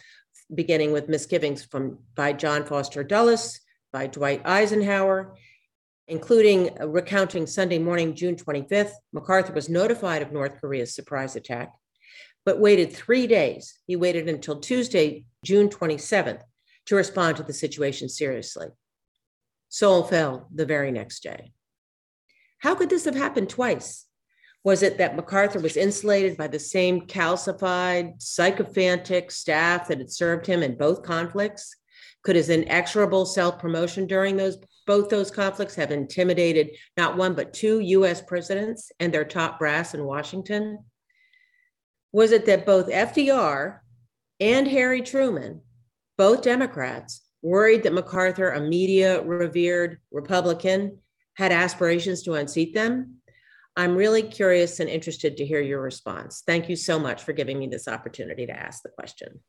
beginning 0.53 0.91
with 0.91 1.09
misgivings 1.09 1.63
from 1.63 1.99
by 2.13 2.33
John 2.33 2.65
Foster 2.65 3.03
Dulles, 3.03 3.59
by 3.93 4.07
Dwight 4.07 4.41
Eisenhower, 4.45 5.35
including 6.07 6.69
uh, 6.79 6.87
recounting 6.87 7.47
Sunday 7.47 7.79
morning, 7.79 8.15
June 8.15 8.35
25th, 8.35 8.91
MacArthur 9.13 9.53
was 9.53 9.69
notified 9.69 10.21
of 10.21 10.31
North 10.31 10.59
Korea's 10.59 10.93
surprise 10.93 11.35
attack, 11.35 11.73
but 12.45 12.59
waited 12.59 12.93
three 12.93 13.27
days. 13.27 13.79
He 13.87 13.95
waited 13.95 14.29
until 14.29 14.59
Tuesday, 14.59 15.25
June 15.43 15.69
27th, 15.69 16.41
to 16.85 16.95
respond 16.95 17.37
to 17.37 17.43
the 17.43 17.53
situation 17.53 18.07
seriously. 18.07 18.67
Seoul 19.69 20.03
fell 20.03 20.47
the 20.53 20.65
very 20.65 20.91
next 20.91 21.23
day. 21.23 21.51
How 22.59 22.75
could 22.75 22.89
this 22.89 23.05
have 23.05 23.15
happened 23.15 23.49
twice? 23.49 24.05
Was 24.63 24.83
it 24.83 24.97
that 24.97 25.15
MacArthur 25.15 25.59
was 25.59 25.77
insulated 25.77 26.35
by 26.35 26.47
the 26.47 26.59
same 26.59 27.01
calcified, 27.01 28.21
sycophantic 28.21 29.31
staff 29.31 29.87
that 29.87 29.99
had 29.99 30.11
served 30.11 30.45
him 30.45 30.63
in 30.63 30.77
both 30.77 31.03
conflicts? 31.03 31.75
Could 32.23 32.35
his 32.35 32.49
inexorable 32.49 33.25
self-promotion 33.25 34.07
during 34.07 34.35
those 34.35 34.57
both 34.85 35.09
those 35.09 35.29
conflicts 35.29 35.75
have 35.75 35.91
intimidated 35.91 36.71
not 36.95 37.17
one 37.17 37.35
but 37.35 37.53
two 37.53 37.79
US 37.79 38.21
presidents 38.21 38.91
and 38.99 39.13
their 39.13 39.25
top 39.25 39.59
brass 39.59 39.93
in 39.93 40.05
Washington? 40.05 40.79
Was 42.13 42.31
it 42.31 42.45
that 42.45 42.65
both 42.65 42.89
FDR 42.89 43.79
and 44.39 44.67
Harry 44.67 45.01
Truman, 45.01 45.61
both 46.17 46.41
Democrats, 46.41 47.21
worried 47.41 47.83
that 47.83 47.93
MacArthur, 47.93 48.51
a 48.51 48.61
media 48.61 49.21
revered 49.23 49.99
Republican, 50.11 50.99
had 51.35 51.51
aspirations 51.51 52.23
to 52.23 52.33
unseat 52.33 52.73
them? 52.73 53.15
I'm 53.75 53.95
really 53.95 54.23
curious 54.23 54.79
and 54.79 54.89
interested 54.89 55.37
to 55.37 55.45
hear 55.45 55.61
your 55.61 55.81
response. 55.81 56.43
Thank 56.45 56.67
you 56.67 56.75
so 56.75 56.97
much 56.97 57.23
for 57.23 57.33
giving 57.33 57.59
me 57.59 57.67
this 57.67 57.87
opportunity 57.87 58.47
to 58.47 58.53
ask 58.53 58.81
the 58.81 58.89
question. 58.89 59.39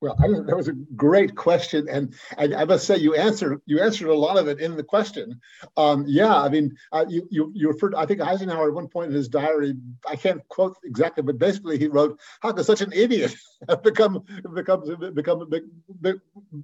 Well, 0.00 0.16
that 0.16 0.56
was 0.56 0.68
a 0.68 0.72
great 0.72 1.36
question, 1.36 1.86
and 1.90 2.14
I, 2.38 2.62
I, 2.62 2.64
must 2.64 2.86
say 2.86 2.96
you 2.96 3.14
answered 3.14 3.60
you 3.66 3.80
answered 3.80 4.08
a 4.08 4.14
lot 4.14 4.38
of 4.38 4.48
it 4.48 4.58
in 4.58 4.74
the 4.74 4.82
question. 4.82 5.38
Um, 5.76 6.06
yeah, 6.08 6.40
I 6.40 6.48
mean, 6.48 6.74
uh, 6.90 7.04
you, 7.06 7.28
you 7.30 7.52
you 7.54 7.68
referred. 7.68 7.94
I 7.94 8.06
think 8.06 8.22
Eisenhower 8.22 8.68
at 8.68 8.74
one 8.74 8.88
point 8.88 9.10
in 9.10 9.14
his 9.14 9.28
diary, 9.28 9.74
I 10.08 10.16
can't 10.16 10.40
quote 10.48 10.78
exactly, 10.84 11.22
but 11.22 11.36
basically 11.36 11.78
he 11.78 11.86
wrote, 11.86 12.18
"How 12.40 12.52
could 12.52 12.64
such 12.64 12.80
an 12.80 12.94
idiot 12.94 13.34
have 13.68 13.82
become 13.82 14.24
become 14.54 15.12
become 15.12 15.50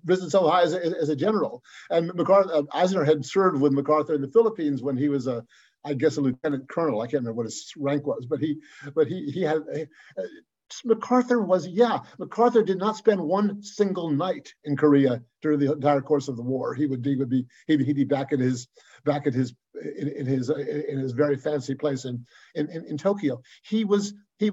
risen 0.07 0.31
so 0.31 0.49
high 0.49 0.63
as 0.63 0.73
a, 0.73 0.83
as 0.83 1.11
a 1.11 1.17
general?" 1.17 1.63
And 1.91 2.15
MacArthur, 2.15 2.55
uh, 2.55 2.63
Eisenhower 2.73 3.05
had 3.05 3.27
served 3.27 3.61
with 3.61 3.73
MacArthur 3.73 4.15
in 4.15 4.23
the 4.23 4.31
Philippines 4.31 4.83
when 4.83 4.97
he 4.97 5.11
was 5.11 5.27
a 5.27 5.45
I 5.85 5.93
guess 5.93 6.17
a 6.17 6.23
lieutenant 6.23 6.71
colonel. 6.71 7.03
I 7.03 7.05
can't 7.05 7.21
remember 7.21 7.35
what 7.35 7.47
his 7.47 7.71
rank 7.77 8.07
was, 8.07 8.27
but 8.27 8.41
he, 8.41 8.61
but 8.95 9.07
he, 9.07 9.31
he 9.31 9.43
had, 9.43 9.59
uh, 9.59 10.23
MacArthur 10.85 11.41
was, 11.43 11.67
yeah, 11.69 12.01
MacArthur 12.19 12.63
did 12.63 12.79
not 12.79 12.97
spend 12.97 13.21
one 13.21 13.63
single 13.63 14.11
night 14.11 14.53
in 14.65 14.77
Korea 14.77 15.23
during 15.43 15.59
the 15.59 15.73
entire 15.73 16.01
course 16.01 16.29
of 16.29 16.37
the 16.37 16.43
war. 16.43 16.75
He 16.75 16.87
would, 16.87 17.05
he 17.05 17.17
would 17.17 17.29
be, 17.29 17.47
he'd, 17.67 17.81
he'd 17.81 17.97
be 17.97 18.05
back 18.05 18.33
at 18.33 18.41
his, 18.41 18.69
back 19.05 19.27
at 19.27 19.35
his, 19.35 19.55
in, 19.75 20.09
in 20.09 20.27
his, 20.27 20.51
in 20.51 20.99
his 20.99 21.13
very 21.13 21.37
fancy 21.37 21.75
place 21.75 22.05
in, 22.05 22.27
in, 22.55 22.69
in 22.69 22.99
Tokyo. 22.99 23.41
He 23.63 23.85
was, 23.85 24.15
he, 24.39 24.51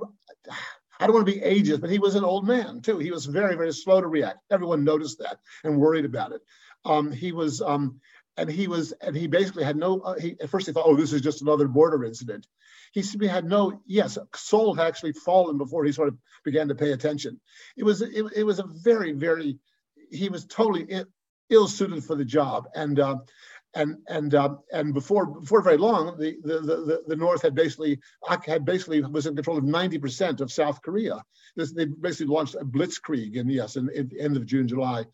I 1.00 1.08
don't 1.08 1.16
want 1.16 1.28
to 1.28 1.34
be 1.34 1.42
ageist, 1.42 1.82
but 1.82 1.90
he 1.90 2.00
was 2.00 2.16
an 2.16 2.24
old 2.24 2.48
man 2.48 2.82
too. 2.82 3.00
He 3.00 3.12
was 3.12 3.26
very, 3.26 3.56
very 3.56 3.74
slow 3.74 4.00
to 4.00 4.08
react. 4.08 4.40
Everyone 4.52 4.84
noticed 4.84 5.20
that 5.20 5.40
and 5.64 5.78
worried 5.78 6.06
about 6.06 6.32
it. 6.32 6.42
Um, 6.86 7.12
he 7.12 7.32
was, 7.32 7.62
um, 7.62 8.00
and 8.38 8.50
he 8.50 8.68
was, 8.68 8.94
and 9.02 9.16
he 9.16 9.28
basically 9.28 9.64
had 9.64 9.78
no. 9.78 10.00
Uh, 10.00 10.20
he, 10.20 10.36
at 10.42 10.50
first, 10.50 10.66
he 10.66 10.74
thought, 10.74 10.86
"Oh, 10.88 10.96
this 10.96 11.14
is 11.14 11.22
just 11.22 11.42
another 11.42 11.68
border 11.68 12.04
incident." 12.04 12.48
He 12.94 13.28
had 13.28 13.46
no, 13.46 13.82
yes, 13.86 14.18
Seoul 14.36 14.74
had 14.76 14.88
actually 14.88 15.14
fallen 15.14 15.58
before 15.58 15.84
he 15.84 15.92
sort 15.92 16.08
of 16.08 16.18
began 16.46 16.68
to 16.68 16.76
pay 16.76 16.92
attention. 16.92 17.40
It 17.76 17.84
was, 17.84 18.02
it, 18.02 18.26
it 18.36 18.44
was 18.44 18.60
a 18.60 18.70
very, 18.84 19.12
very, 19.12 19.58
he 20.12 20.30
was 20.30 20.46
totally 20.46 20.88
ill 21.50 21.68
suited 21.68 22.04
for 22.04 22.16
the 22.16 22.26
job. 22.26 22.68
And, 22.76 23.00
uh, 23.00 23.18
and 23.76 23.98
and 24.08 24.36
uh, 24.36 24.56
and 24.72 24.94
before 24.94 25.26
before 25.26 25.62
very 25.62 25.78
long, 25.78 26.18
the, 26.20 26.38
the 26.44 26.60
the 26.60 27.04
the 27.08 27.16
North 27.16 27.42
had 27.42 27.56
basically 27.56 28.00
had 28.46 28.66
basically 28.66 29.02
was 29.02 29.26
in 29.26 29.36
control 29.36 29.58
of 29.58 29.64
ninety 29.64 29.98
percent 29.98 30.42
of 30.42 30.52
South 30.52 30.82
Korea. 30.82 31.24
This, 31.56 31.74
they 31.74 31.86
basically 31.86 32.34
launched 32.34 32.56
a 32.56 32.66
blitzkrieg 32.66 33.36
in 33.36 33.50
yes, 33.50 33.76
in, 33.76 33.90
in 33.90 34.10
the 34.10 34.22
end 34.22 34.38
of 34.38 34.46
June, 34.46 34.68
July, 34.68 35.06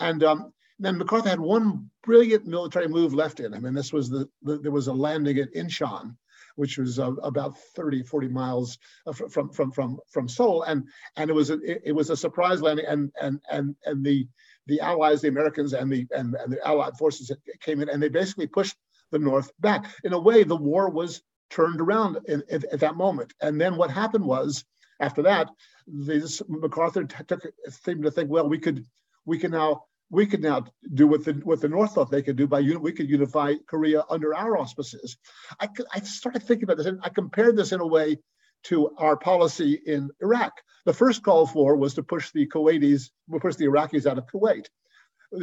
and 0.00 0.24
um, 0.24 0.52
then 0.78 0.96
MacArthur 0.96 1.28
had 1.28 1.40
one 1.40 1.90
brilliant 2.02 2.46
military 2.46 2.88
move 2.88 3.12
left 3.12 3.40
in 3.40 3.52
him, 3.52 3.64
and 3.66 3.76
this 3.76 3.92
was 3.92 4.08
the, 4.08 4.28
the 4.42 4.58
there 4.58 4.72
was 4.72 4.88
a 4.88 4.92
landing 4.92 5.38
at 5.38 5.52
Incheon, 5.52 6.16
which 6.58 6.76
was 6.76 6.98
uh, 6.98 7.12
about 7.22 7.56
30, 7.76 8.02
40 8.02 8.28
miles 8.28 8.78
uh, 9.06 9.12
from 9.12 9.48
from 9.50 9.70
from 9.70 9.98
from 10.10 10.28
Seoul, 10.28 10.64
and 10.64 10.84
and 11.16 11.30
it 11.30 11.32
was 11.32 11.50
a, 11.50 11.88
it, 11.88 11.94
was 11.94 12.10
a 12.10 12.16
surprise 12.16 12.60
landing, 12.60 12.84
and 12.86 13.12
and 13.22 13.40
and 13.50 13.76
and 13.86 14.04
the 14.04 14.26
the 14.66 14.80
Allies, 14.80 15.22
the 15.22 15.28
Americans, 15.28 15.72
and 15.72 15.90
the 15.90 16.04
and, 16.10 16.34
and 16.34 16.52
the 16.52 16.66
Allied 16.66 16.98
forces 16.98 17.30
came 17.60 17.80
in, 17.80 17.88
and 17.88 18.02
they 18.02 18.08
basically 18.08 18.48
pushed 18.48 18.76
the 19.12 19.20
North 19.20 19.52
back. 19.60 19.86
In 20.02 20.12
a 20.12 20.18
way, 20.18 20.42
the 20.42 20.56
war 20.56 20.90
was 20.90 21.22
turned 21.48 21.80
around 21.80 22.18
in, 22.26 22.42
in, 22.50 22.64
at 22.72 22.80
that 22.80 22.96
moment, 22.96 23.32
and 23.40 23.60
then 23.60 23.76
what 23.76 23.90
happened 23.90 24.24
was 24.24 24.64
after 25.00 25.22
that, 25.22 25.48
this 25.86 26.42
MacArthur 26.48 27.04
t- 27.04 27.24
took 27.28 27.46
seemed 27.68 28.02
to 28.02 28.10
think, 28.10 28.30
well, 28.30 28.48
we 28.48 28.58
could 28.58 28.84
we 29.24 29.38
can 29.38 29.52
now 29.52 29.84
we 30.10 30.26
could 30.26 30.42
now 30.42 30.64
do 30.94 31.06
what 31.06 31.24
the 31.24 31.32
what 31.44 31.60
the 31.60 31.68
North 31.68 31.92
thought 31.92 32.10
they 32.10 32.22
could 32.22 32.36
do 32.36 32.46
by 32.46 32.60
we 32.60 32.92
could 32.92 33.10
unify 33.10 33.54
Korea 33.66 34.04
under 34.08 34.34
our 34.34 34.56
auspices. 34.56 35.16
I, 35.60 35.68
I 35.92 36.00
started 36.00 36.42
thinking 36.42 36.64
about 36.64 36.78
this, 36.78 36.86
and 36.86 37.00
I 37.02 37.10
compared 37.10 37.56
this 37.56 37.72
in 37.72 37.80
a 37.80 37.86
way 37.86 38.18
to 38.64 38.90
our 38.98 39.16
policy 39.16 39.80
in 39.86 40.10
Iraq. 40.20 40.52
The 40.86 40.92
first 40.94 41.22
call 41.22 41.46
for 41.46 41.76
was 41.76 41.94
to 41.94 42.02
push 42.02 42.30
the 42.32 42.46
Kuwaitis, 42.46 43.10
push 43.40 43.56
the 43.56 43.66
Iraqis 43.66 44.06
out 44.06 44.18
of 44.18 44.26
Kuwait. 44.26 44.66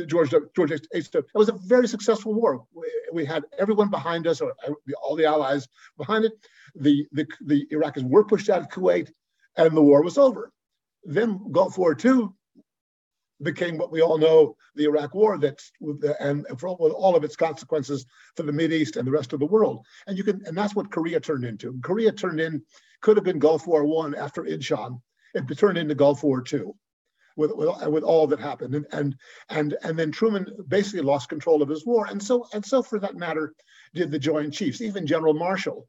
George 0.07 0.33
George 0.55 0.71
H. 0.71 1.09
It 1.13 1.25
was 1.35 1.49
a 1.49 1.53
very 1.53 1.87
successful 1.87 2.33
war. 2.33 2.65
We, 2.73 2.91
we 3.13 3.25
had 3.25 3.43
everyone 3.59 3.91
behind 3.91 4.25
us, 4.25 4.41
or 4.41 4.53
all 5.03 5.15
the 5.15 5.25
allies 5.25 5.67
behind 5.95 6.25
it. 6.25 6.33
The, 6.75 7.05
the 7.11 7.27
the 7.45 7.67
Iraqis 7.71 8.03
were 8.03 8.25
pushed 8.25 8.49
out 8.49 8.61
of 8.61 8.69
Kuwait, 8.69 9.11
and 9.57 9.77
the 9.77 9.81
war 9.81 10.01
was 10.01 10.17
over. 10.17 10.51
Then 11.03 11.51
Gulf 11.51 11.77
War 11.77 11.95
II 12.03 12.29
became 13.41 13.77
what 13.77 13.91
we 13.91 14.01
all 14.01 14.17
know 14.17 14.55
the 14.75 14.85
Iraq 14.85 15.13
War 15.13 15.37
that 15.37 15.61
and 16.19 16.45
for 16.57 16.69
all, 16.69 16.91
all 16.91 17.15
of 17.15 17.23
its 17.23 17.35
consequences 17.35 18.05
for 18.35 18.43
the 18.43 18.51
Mid 18.51 18.71
East 18.71 18.95
and 18.95 19.07
the 19.07 19.11
rest 19.11 19.33
of 19.33 19.39
the 19.39 19.45
world. 19.45 19.85
And 20.07 20.17
you 20.17 20.23
can 20.23 20.41
and 20.45 20.57
that's 20.57 20.75
what 20.75 20.91
Korea 20.91 21.19
turned 21.19 21.45
into. 21.45 21.77
Korea 21.83 22.11
turned 22.11 22.39
in 22.39 22.63
could 23.01 23.17
have 23.17 23.23
been 23.23 23.39
Gulf 23.39 23.67
War 23.67 23.85
One 23.85 24.15
after 24.15 24.43
Incheon. 24.43 25.01
It 25.33 25.57
turned 25.57 25.77
into 25.77 25.95
Gulf 25.95 26.23
War 26.23 26.41
Two. 26.41 26.75
With, 27.37 27.51
with, 27.53 27.87
with 27.87 28.03
all 28.05 28.27
that 28.27 28.39
happened 28.39 28.75
and, 28.75 28.85
and 28.93 29.13
and 29.49 29.75
and 29.83 29.99
then 29.99 30.09
Truman 30.09 30.47
basically 30.69 31.01
lost 31.01 31.27
control 31.27 31.61
of 31.61 31.67
his 31.67 31.85
war 31.85 32.05
and 32.05 32.23
so 32.23 32.47
and 32.53 32.65
so 32.65 32.81
for 32.81 32.97
that 32.99 33.17
matter 33.17 33.53
did 33.93 34.09
the 34.09 34.17
Joint 34.17 34.53
Chiefs 34.53 34.79
even 34.79 35.05
General 35.05 35.33
Marshall 35.33 35.85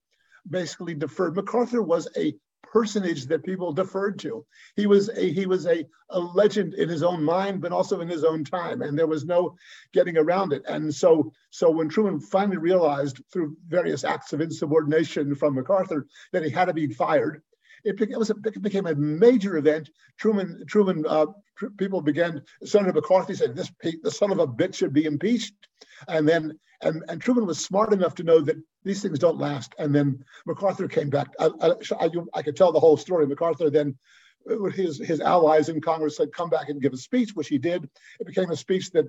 basically 0.50 0.94
deferred 0.94 1.36
MacArthur 1.36 1.84
was 1.84 2.08
a 2.16 2.34
personage 2.72 3.26
that 3.26 3.44
people 3.44 3.72
deferred 3.72 4.18
to. 4.20 4.44
He 4.74 4.86
was 4.86 5.08
a 5.10 5.32
he 5.32 5.46
was 5.46 5.66
a, 5.66 5.84
a 6.10 6.18
legend 6.18 6.74
in 6.74 6.88
his 6.88 7.02
own 7.02 7.22
mind, 7.22 7.60
but 7.60 7.72
also 7.72 8.00
in 8.00 8.08
his 8.08 8.24
own 8.24 8.44
time, 8.44 8.82
and 8.82 8.98
there 8.98 9.06
was 9.06 9.24
no 9.24 9.56
getting 9.92 10.16
around 10.16 10.52
it. 10.52 10.62
And 10.68 10.94
so 10.94 11.32
so 11.50 11.70
when 11.70 11.88
Truman 11.88 12.20
finally 12.20 12.58
realized 12.58 13.22
through 13.32 13.56
various 13.68 14.04
acts 14.04 14.32
of 14.32 14.40
insubordination 14.40 15.34
from 15.34 15.54
MacArthur 15.54 16.06
that 16.32 16.44
he 16.44 16.50
had 16.50 16.66
to 16.66 16.74
be 16.74 16.92
fired, 16.92 17.42
it, 17.86 18.30
a, 18.30 18.34
it 18.44 18.62
became 18.62 18.86
a 18.86 18.94
major 18.94 19.56
event. 19.56 19.90
Truman, 20.18 20.64
Truman, 20.66 21.04
uh, 21.06 21.26
tr- 21.56 21.66
people 21.78 22.00
began. 22.00 22.42
Senator 22.64 22.92
McCarthy 22.92 23.34
said, 23.34 23.56
"This 23.56 23.70
the 24.02 24.10
son 24.10 24.32
of 24.32 24.38
a 24.38 24.46
bitch 24.46 24.74
should 24.74 24.92
be 24.92 25.04
impeached," 25.04 25.54
and 26.08 26.28
then 26.28 26.58
and, 26.82 27.02
and 27.08 27.20
Truman 27.20 27.46
was 27.46 27.64
smart 27.64 27.92
enough 27.92 28.14
to 28.16 28.22
know 28.22 28.40
that 28.40 28.56
these 28.84 29.02
things 29.02 29.18
don't 29.18 29.38
last. 29.38 29.74
And 29.78 29.94
then 29.94 30.22
MacArthur 30.46 30.88
came 30.88 31.10
back. 31.10 31.28
I, 31.38 31.50
I, 31.60 31.70
I, 32.00 32.10
I 32.34 32.42
could 32.42 32.56
tell 32.56 32.72
the 32.72 32.80
whole 32.80 32.96
story. 32.96 33.26
MacArthur 33.26 33.70
then 33.70 33.96
his 34.72 34.98
his 34.98 35.20
allies 35.20 35.68
in 35.68 35.80
Congress 35.80 36.16
said, 36.16 36.32
"Come 36.32 36.50
back 36.50 36.68
and 36.68 36.80
give 36.80 36.92
a 36.92 36.96
speech," 36.98 37.34
which 37.34 37.48
he 37.48 37.58
did. 37.58 37.88
It 38.20 38.26
became 38.26 38.50
a 38.50 38.56
speech 38.56 38.90
that 38.92 39.06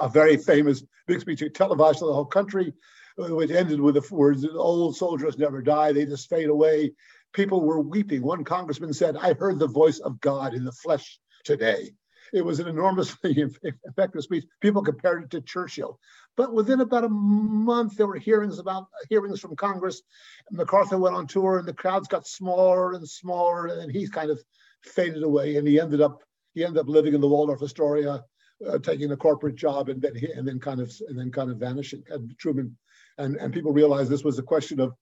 a 0.00 0.08
very 0.08 0.36
famous 0.36 0.82
big 1.06 1.20
speech 1.20 1.42
televised 1.54 1.98
to 1.98 2.06
the 2.06 2.14
whole 2.14 2.24
country, 2.24 2.72
which 3.18 3.50
ended 3.50 3.80
with 3.80 3.94
the 3.94 4.14
words, 4.14 4.46
"Old 4.46 4.96
soldiers 4.96 5.36
never 5.36 5.60
die; 5.60 5.92
they 5.92 6.06
just 6.06 6.30
fade 6.30 6.48
away." 6.48 6.92
People 7.36 7.60
were 7.60 7.80
weeping. 7.80 8.22
One 8.22 8.44
congressman 8.44 8.94
said, 8.94 9.14
"I 9.14 9.34
heard 9.34 9.58
the 9.58 9.66
voice 9.66 9.98
of 9.98 10.18
God 10.20 10.54
in 10.54 10.64
the 10.64 10.72
flesh 10.72 11.20
today." 11.44 11.94
It 12.32 12.42
was 12.42 12.60
an 12.60 12.66
enormously 12.66 13.32
effective 13.84 14.22
speech. 14.22 14.46
People 14.60 14.82
compared 14.82 15.24
it 15.24 15.30
to 15.30 15.42
Churchill. 15.42 16.00
But 16.34 16.54
within 16.54 16.80
about 16.80 17.04
a 17.04 17.10
month, 17.10 17.96
there 17.96 18.06
were 18.06 18.16
hearings 18.16 18.58
about 18.58 18.86
hearings 19.10 19.38
from 19.38 19.54
Congress. 19.54 20.02
MacArthur 20.50 20.96
went 20.96 21.14
on 21.14 21.26
tour, 21.26 21.58
and 21.58 21.68
the 21.68 21.74
crowds 21.74 22.08
got 22.08 22.26
smaller 22.26 22.94
and 22.94 23.06
smaller, 23.06 23.66
and 23.66 23.92
he 23.92 24.08
kind 24.08 24.30
of 24.30 24.42
faded 24.82 25.22
away. 25.22 25.56
And 25.56 25.68
he 25.68 25.78
ended 25.78 26.00
up 26.00 26.22
he 26.54 26.64
ended 26.64 26.80
up 26.80 26.88
living 26.88 27.12
in 27.12 27.20
the 27.20 27.28
Waldorf 27.28 27.62
Astoria, 27.62 28.24
uh, 28.66 28.78
taking 28.78 29.12
a 29.12 29.16
corporate 29.16 29.56
job, 29.56 29.90
and 29.90 30.00
then 30.00 30.16
and 30.34 30.48
then 30.48 30.58
kind 30.58 30.80
of 30.80 30.90
and 31.08 31.18
then 31.18 31.30
kind 31.30 31.50
of 31.50 31.58
vanishing. 31.58 32.02
And 32.08 32.34
Truman 32.38 32.76
and 33.18 33.36
and 33.36 33.52
people 33.52 33.74
realized 33.74 34.10
this 34.10 34.24
was 34.24 34.38
a 34.38 34.42
question 34.42 34.80
of, 34.80 34.94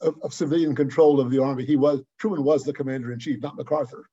of, 0.00 0.14
of 0.22 0.34
civilian 0.34 0.74
control 0.74 1.20
of 1.20 1.30
the 1.30 1.42
army. 1.42 1.64
He 1.64 1.76
was 1.76 2.02
Truman 2.18 2.44
was 2.44 2.64
the 2.64 2.72
commander 2.72 3.12
in 3.12 3.18
chief, 3.18 3.40
not 3.40 3.56
MacArthur 3.56 4.08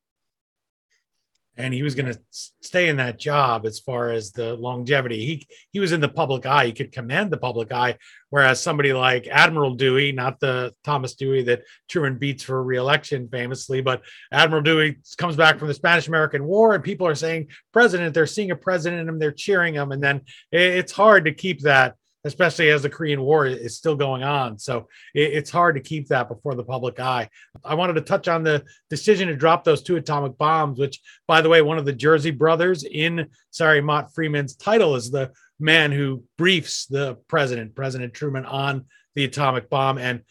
and 1.57 1.73
he 1.73 1.83
was 1.83 1.95
going 1.95 2.05
to 2.05 2.19
stay 2.61 2.87
in 2.87 2.97
that 2.97 3.19
job 3.19 3.65
as 3.65 3.79
far 3.79 4.11
as 4.11 4.31
the 4.31 4.53
longevity. 4.55 5.25
He 5.25 5.47
he 5.71 5.79
was 5.79 5.91
in 5.91 5.99
the 5.99 6.07
public 6.07 6.45
eye. 6.45 6.67
He 6.67 6.71
could 6.71 6.91
command 6.91 7.31
the 7.31 7.37
public 7.37 7.71
eye, 7.71 7.97
whereas 8.29 8.61
somebody 8.61 8.93
like 8.93 9.27
Admiral 9.27 9.73
Dewey, 9.73 10.11
not 10.11 10.39
the 10.39 10.73
Thomas 10.83 11.15
Dewey 11.15 11.43
that 11.43 11.63
Truman 11.89 12.19
beats 12.19 12.43
for 12.43 12.63
reelection 12.63 13.27
famously, 13.27 13.81
but 13.81 14.03
Admiral 14.31 14.61
Dewey 14.61 14.99
comes 15.17 15.35
back 15.35 15.57
from 15.57 15.67
the 15.67 15.73
Spanish 15.73 16.07
American 16.07 16.45
War, 16.45 16.75
and 16.75 16.83
people 16.83 17.07
are 17.07 17.15
saying 17.15 17.47
president. 17.73 18.13
They're 18.13 18.27
seeing 18.27 18.51
a 18.51 18.55
president 18.55 19.01
in 19.01 19.09
him. 19.09 19.19
They're 19.19 19.31
cheering 19.31 19.73
him, 19.73 19.91
and 19.91 20.01
then 20.01 20.21
it's 20.51 20.91
hard 20.91 21.25
to 21.25 21.33
keep 21.33 21.61
that 21.61 21.95
especially 22.23 22.69
as 22.69 22.83
the 22.83 22.89
Korean 22.89 23.21
War 23.21 23.45
is 23.45 23.77
still 23.77 23.95
going 23.95 24.23
on. 24.23 24.57
So 24.59 24.87
it, 25.13 25.33
it's 25.33 25.49
hard 25.49 25.75
to 25.75 25.81
keep 25.81 26.07
that 26.07 26.27
before 26.27 26.55
the 26.55 26.63
public 26.63 26.99
eye. 26.99 27.29
I 27.63 27.75
wanted 27.75 27.93
to 27.93 28.01
touch 28.01 28.27
on 28.27 28.43
the 28.43 28.63
decision 28.89 29.27
to 29.27 29.35
drop 29.35 29.63
those 29.63 29.81
two 29.81 29.95
atomic 29.95 30.37
bombs, 30.37 30.79
which, 30.79 30.99
by 31.27 31.41
the 31.41 31.49
way, 31.49 31.61
one 31.61 31.77
of 31.77 31.85
the 31.85 31.93
Jersey 31.93 32.31
brothers 32.31 32.83
in 32.83 33.27
Sally 33.51 33.81
Mott 33.81 34.13
Freeman's 34.13 34.55
title 34.55 34.95
is 34.95 35.09
the 35.09 35.31
man 35.59 35.91
who 35.91 36.23
briefs 36.37 36.85
the 36.85 37.15
president, 37.27 37.75
President 37.75 38.13
Truman, 38.13 38.45
on 38.45 38.85
the 39.15 39.23
atomic 39.23 39.69
bomb. 39.69 39.97
And 39.97 40.21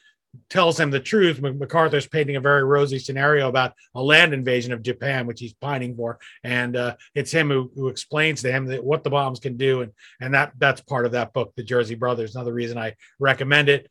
tells 0.51 0.78
him 0.78 0.91
the 0.91 1.01
truth. 1.01 1.41
MacArthur's 1.41 2.07
painting 2.07 2.37
a 2.37 2.41
very 2.41 2.64
rosy 2.64 2.99
scenario 2.99 3.49
about 3.49 3.74
a 3.95 4.03
land 4.03 4.34
invasion 4.34 4.72
of 4.72 4.82
Japan, 4.82 5.26
which 5.26 5.41
he's 5.41 5.55
pining 5.55 5.97
for, 5.97 6.18
and 6.45 6.76
uh, 6.76 6.97
it's 7.14 7.32
him 7.32 7.49
who, 7.49 7.70
who 7.74 7.89
explains 7.89 8.43
to 8.43 8.53
him 8.53 8.66
that 8.66 8.84
what 8.84 9.05
the 9.05 9.11
bombs 9.11 9.41
can 9.41 9.57
do, 9.57 9.82
and 9.82 9.93
and 10.20 10.34
that 10.34 10.53
that's 10.59 10.80
part 10.80 11.07
of 11.07 11.12
that 11.12 11.32
book, 11.32 11.53
The 11.57 11.62
Jersey 11.62 11.95
Brothers. 11.95 12.34
Another 12.34 12.53
reason 12.53 12.78
I 12.78 12.95
recommend 13.18 13.68
it. 13.68 13.91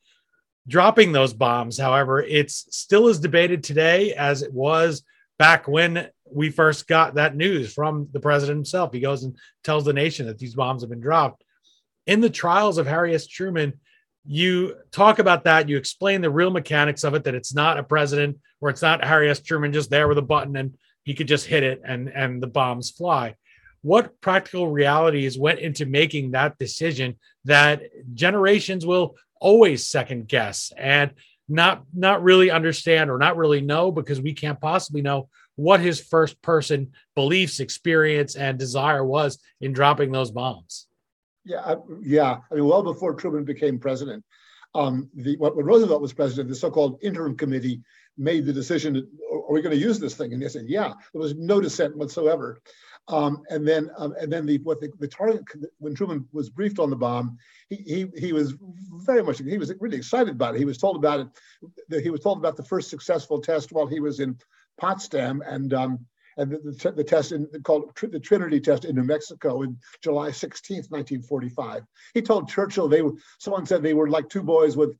Dropping 0.67 1.11
those 1.11 1.33
bombs, 1.33 1.77
however, 1.77 2.21
it's 2.21 2.65
still 2.75 3.07
as 3.07 3.19
debated 3.19 3.63
today 3.63 4.13
as 4.13 4.41
it 4.41 4.51
was 4.51 5.03
back 5.37 5.67
when 5.67 6.09
we 6.31 6.49
first 6.49 6.87
got 6.87 7.15
that 7.15 7.35
news 7.35 7.71
from 7.71 8.07
the 8.11 8.19
president 8.19 8.57
himself. 8.57 8.91
He 8.91 8.99
goes 8.99 9.23
and 9.23 9.37
tells 9.63 9.85
the 9.85 9.93
nation 9.93 10.25
that 10.25 10.39
these 10.39 10.55
bombs 10.55 10.81
have 10.81 10.89
been 10.89 11.01
dropped. 11.01 11.43
In 12.07 12.21
the 12.21 12.29
trials 12.29 12.77
of 12.77 12.87
Harry 12.87 13.13
S. 13.13 13.27
Truman, 13.27 13.79
you 14.27 14.75
talk 14.91 15.19
about 15.19 15.43
that. 15.43 15.69
You 15.69 15.77
explain 15.77 16.21
the 16.21 16.29
real 16.29 16.51
mechanics 16.51 17.03
of 17.03 17.13
it 17.13 17.23
that 17.25 17.35
it's 17.35 17.53
not 17.53 17.77
a 17.77 17.83
president 17.83 18.37
or 18.61 18.69
it's 18.69 18.81
not 18.81 19.03
Harry 19.03 19.29
S. 19.29 19.41
Truman 19.41 19.73
just 19.73 19.89
there 19.89 20.07
with 20.07 20.17
a 20.17 20.23
button 20.23 20.55
and 20.55 20.75
he 21.03 21.13
could 21.13 21.27
just 21.27 21.45
hit 21.45 21.63
it 21.63 21.81
and, 21.85 22.09
and 22.09 22.41
the 22.41 22.47
bombs 22.47 22.89
fly. 22.89 23.35
What 23.81 24.19
practical 24.19 24.67
realities 24.67 25.37
went 25.37 25.59
into 25.59 25.85
making 25.85 26.31
that 26.31 26.57
decision 26.57 27.19
that 27.45 27.83
generations 28.15 28.85
will 28.85 29.15
always 29.39 29.85
second 29.85 30.27
guess 30.27 30.71
and 30.75 31.11
not 31.47 31.83
not 31.93 32.23
really 32.23 32.49
understand 32.49 33.11
or 33.11 33.19
not 33.19 33.37
really 33.37 33.61
know 33.61 33.91
because 33.91 34.19
we 34.19 34.33
can't 34.33 34.59
possibly 34.59 35.03
know 35.03 35.29
what 35.55 35.79
his 35.79 36.01
first 36.01 36.41
person 36.41 36.91
beliefs, 37.13 37.59
experience, 37.59 38.35
and 38.35 38.57
desire 38.57 39.05
was 39.05 39.39
in 39.61 39.71
dropping 39.71 40.11
those 40.11 40.31
bombs. 40.31 40.87
Yeah, 41.45 41.75
yeah. 42.01 42.37
I 42.51 42.55
mean, 42.55 42.65
well 42.65 42.83
before 42.83 43.13
Truman 43.13 43.43
became 43.43 43.79
president, 43.79 44.23
um, 44.73 45.09
the 45.15 45.37
when 45.37 45.53
Roosevelt 45.65 46.01
was 46.01 46.11
president, 46.13 46.49
the 46.49 46.55
so-called 46.55 46.99
interim 47.01 47.37
committee 47.37 47.81
made 48.17 48.45
the 48.45 48.53
decision: 48.53 49.07
Are 49.31 49.53
we 49.53 49.61
going 49.61 49.75
to 49.75 49.81
use 49.81 49.99
this 49.99 50.15
thing? 50.15 50.33
And 50.33 50.41
they 50.41 50.49
said, 50.49 50.65
"Yeah." 50.67 50.93
There 51.13 51.21
was 51.21 51.35
no 51.35 51.61
dissent 51.61 51.95
whatsoever. 51.95 52.59
Um, 53.07 53.43
and 53.51 53.67
then, 53.67 53.91
um, 53.97 54.15
and 54.19 54.33
then 54.33 54.47
the 54.47 54.57
what 54.59 54.81
the, 54.81 54.91
the 54.99 55.07
target 55.07 55.43
when 55.77 55.93
Truman 55.93 56.27
was 56.33 56.49
briefed 56.49 56.79
on 56.79 56.89
the 56.89 56.95
bomb, 56.95 57.37
he, 57.69 57.75
he 57.75 58.19
he 58.19 58.33
was 58.33 58.55
very 59.05 59.21
much 59.21 59.37
he 59.37 59.57
was 59.59 59.71
really 59.79 59.97
excited 59.97 60.33
about 60.33 60.55
it. 60.55 60.57
He 60.57 60.65
was 60.65 60.79
told 60.79 60.95
about 60.95 61.19
it. 61.19 62.03
He 62.03 62.09
was 62.09 62.21
told 62.21 62.39
about 62.39 62.57
the 62.57 62.63
first 62.63 62.89
successful 62.89 63.39
test 63.39 63.71
while 63.71 63.85
he 63.85 63.99
was 63.99 64.19
in 64.19 64.37
Potsdam, 64.79 65.43
and 65.45 65.71
um, 65.73 66.05
and 66.37 66.51
the, 66.51 66.57
the, 66.57 66.91
the 66.91 67.03
test 67.03 67.31
in, 67.31 67.47
called 67.63 67.91
the 68.01 68.19
Trinity 68.19 68.59
test 68.59 68.85
in 68.85 68.95
New 68.95 69.03
Mexico 69.03 69.61
in 69.61 69.77
July 70.01 70.29
16th, 70.29 70.91
1945. 70.91 71.83
He 72.13 72.21
told 72.21 72.49
Churchill 72.49 72.87
they 72.87 73.01
someone 73.39 73.65
said 73.65 73.81
they 73.81 73.93
were 73.93 74.09
like 74.09 74.29
two 74.29 74.43
boys 74.43 74.75
with 74.75 74.95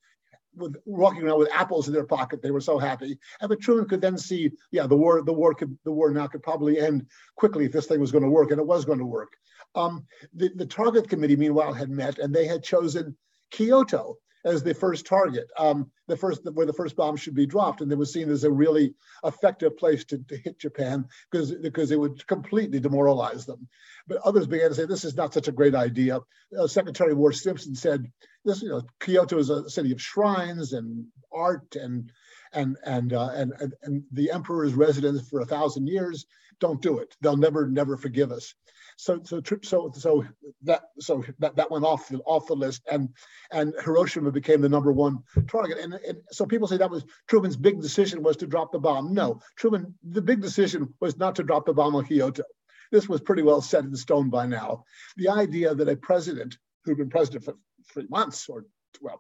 with 0.58 0.76
walking 0.86 1.24
around 1.24 1.40
with 1.40 1.50
apples 1.54 1.88
in 1.88 1.94
their 1.94 2.06
pocket. 2.06 2.42
They 2.42 2.52
were 2.52 2.62
so 2.62 2.78
happy. 2.78 3.18
And 3.42 3.50
but 3.50 3.60
Truman 3.60 3.90
could 3.90 4.02
then 4.02 4.18
see, 4.18 4.52
yeah, 4.72 4.88
the 4.88 4.96
war, 4.96 5.22
the 5.22 5.34
war 5.34 5.54
could, 5.54 5.78
the 5.84 5.92
war 5.92 6.12
now 6.12 6.28
could 6.28 6.44
probably 6.44 6.80
end 6.80 7.06
quickly 7.36 7.66
if 7.66 7.72
this 7.72 7.88
thing 7.88 8.00
was 8.00 8.12
going 8.12 8.24
to 8.24 8.30
work, 8.30 8.52
and 8.52 8.60
it 8.60 8.66
was 8.66 8.86
going 8.86 9.00
to 9.00 9.06
work. 9.06 9.34
Um, 9.76 10.06
the, 10.34 10.50
the 10.56 10.66
target 10.66 11.10
committee, 11.10 11.36
meanwhile, 11.36 11.74
had 11.74 11.90
met 11.90 12.20
and 12.20 12.34
they 12.34 12.48
had 12.48 12.64
chosen 12.64 13.18
Kyoto 13.52 14.18
as 14.46 14.62
the 14.62 14.74
first 14.74 15.08
target, 15.08 15.50
um, 15.58 15.92
the 16.08 16.16
first 16.16 16.42
where 16.54 16.68
the 16.68 16.74
first 16.74 16.96
bomb 16.96 17.18
should 17.18 17.34
be 17.34 17.48
dropped, 17.48 17.82
and 17.82 17.92
it 17.92 17.98
was 17.98 18.14
seen 18.14 18.30
as 18.30 18.44
a 18.44 18.52
really 18.52 18.94
effective 19.24 19.76
place 19.76 20.06
to, 20.06 20.20
to 20.20 20.38
hit 20.38 20.60
Japan 20.60 21.06
because 21.30 21.52
because 21.56 21.92
it 21.92 22.00
would 22.00 22.26
completely 22.28 22.80
demoralize 22.80 23.46
them. 23.46 23.68
But 24.08 24.22
others 24.24 24.46
began 24.46 24.70
to 24.70 24.76
say 24.76 24.86
this 24.86 25.04
is 25.04 25.16
not 25.16 25.34
such 25.34 25.48
a 25.48 25.52
great 25.52 25.74
idea. 25.74 26.20
Uh, 26.58 26.68
Secretary 26.68 27.12
of 27.12 27.18
War 27.18 27.34
Stimson 27.34 27.76
said, 27.76 28.06
"This, 28.46 28.62
you 28.62 28.70
know, 28.70 28.84
Kyoto 29.00 29.40
is 29.40 29.50
a 29.50 29.68
city 29.70 29.92
of 29.92 30.02
shrines 30.02 30.74
and 30.74 31.06
art 31.34 31.76
and." 31.76 32.12
And 32.54 32.78
and, 32.86 33.12
uh, 33.12 33.32
and 33.34 33.52
and 33.60 33.74
and 33.84 34.04
the 34.14 34.32
emperor's 34.32 34.76
residence 34.76 35.28
for 35.28 35.42
a 35.42 35.46
thousand 35.46 35.88
years. 35.88 36.26
Don't 36.62 36.82
do 36.82 37.00
it. 37.00 37.14
They'll 37.20 37.36
never 37.36 37.68
never 37.68 37.98
forgive 37.98 38.32
us. 38.32 38.54
So 38.98 39.22
so 39.24 39.42
so 39.62 39.92
so 39.94 40.26
that 40.64 40.84
so 41.00 41.24
that, 41.40 41.56
that 41.58 41.70
went 41.70 41.84
off 41.84 42.08
the 42.08 42.20
off 42.20 42.48
the 42.48 42.56
list, 42.56 42.82
and 42.90 43.10
and 43.52 43.74
Hiroshima 43.84 44.32
became 44.32 44.62
the 44.62 44.70
number 44.70 44.94
one 44.94 45.20
target. 45.48 45.80
And, 45.80 45.96
and 45.96 46.20
so 46.32 46.46
people 46.46 46.68
say 46.68 46.78
that 46.78 46.90
was 46.90 47.06
Truman's 47.28 47.58
big 47.58 47.82
decision 47.82 48.24
was 48.24 48.38
to 48.38 48.48
drop 48.48 48.72
the 48.72 48.80
bomb. 48.80 49.14
No, 49.14 49.42
Truman, 49.58 49.94
the 50.04 50.22
big 50.22 50.42
decision 50.42 50.94
was 51.02 51.18
not 51.18 51.36
to 51.36 51.44
drop 51.44 51.66
the 51.66 51.74
bomb 51.74 51.96
on 51.96 52.06
Kyoto. 52.06 52.44
This 52.92 53.10
was 53.10 53.20
pretty 53.20 53.42
well 53.42 53.62
set 53.62 53.84
in 53.84 53.96
stone 53.96 54.30
by 54.30 54.46
now. 54.46 54.86
The 55.18 55.30
idea 55.30 55.76
that 55.76 55.90
a 55.90 55.98
president 55.98 56.58
who'd 56.86 56.98
been 56.98 57.10
president 57.10 57.44
for 57.44 57.56
three 57.92 58.08
months 58.10 58.48
or 58.48 58.66
well, 59.02 59.20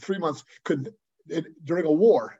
three 0.00 0.18
months 0.18 0.44
could 0.64 0.94
during 1.64 1.86
a 1.86 1.92
war 1.92 2.38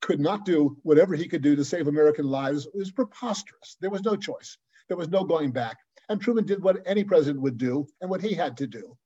could 0.00 0.20
not 0.20 0.44
do 0.44 0.76
whatever 0.82 1.14
he 1.14 1.28
could 1.28 1.42
do 1.42 1.56
to 1.56 1.64
save 1.64 1.88
American 1.88 2.26
lives 2.26 2.68
was 2.74 2.92
preposterous. 2.92 3.76
There 3.80 3.90
was 3.90 4.02
no 4.02 4.16
choice. 4.16 4.58
There 4.88 4.96
was 4.96 5.08
no 5.08 5.24
going 5.24 5.52
back. 5.52 5.78
And 6.08 6.20
Truman 6.20 6.44
did 6.44 6.62
what 6.62 6.82
any 6.86 7.04
president 7.04 7.42
would 7.42 7.58
do 7.58 7.86
and 8.00 8.10
what 8.10 8.20
he 8.20 8.34
had 8.34 8.56
to 8.58 8.66
do. 8.66 8.96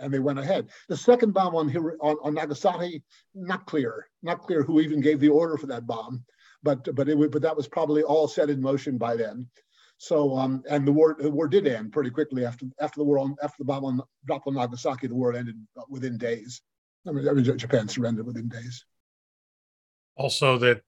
And 0.00 0.12
they 0.12 0.18
went 0.18 0.38
ahead. 0.38 0.68
The 0.88 0.96
second 0.96 1.32
bomb 1.32 1.54
on, 1.54 1.74
on, 2.00 2.16
on 2.22 2.34
Nagasaki, 2.34 3.02
not 3.34 3.66
clear, 3.66 4.08
not 4.22 4.42
clear 4.42 4.62
who 4.62 4.80
even 4.80 5.00
gave 5.00 5.20
the 5.20 5.28
order 5.28 5.56
for 5.56 5.66
that 5.68 5.86
bomb, 5.86 6.24
but 6.64 6.94
but 6.96 7.08
it 7.08 7.30
but 7.30 7.42
that 7.42 7.56
was 7.56 7.68
probably 7.68 8.02
all 8.02 8.26
set 8.26 8.50
in 8.50 8.60
motion 8.60 8.98
by 8.98 9.14
then. 9.16 9.48
So 9.98 10.36
um, 10.36 10.64
and 10.68 10.86
the 10.86 10.92
war 10.92 11.16
the 11.18 11.30
war 11.30 11.46
did 11.46 11.68
end 11.68 11.92
pretty 11.92 12.10
quickly 12.10 12.44
after 12.44 12.66
after 12.80 12.98
the 12.98 13.04
war 13.04 13.18
on 13.18 13.36
after 13.42 13.56
the 13.58 13.66
bomb 13.66 13.84
on 13.84 14.00
dropped 14.26 14.48
on 14.48 14.54
Nagasaki. 14.54 15.06
The 15.06 15.14
war 15.14 15.32
ended 15.34 15.56
within 15.88 16.18
days. 16.18 16.60
I 17.06 17.12
mean, 17.12 17.28
I 17.28 17.32
mean 17.32 17.44
Japan 17.44 17.86
surrendered 17.86 18.26
within 18.26 18.48
days. 18.48 18.84
Also, 20.16 20.58
that 20.58 20.82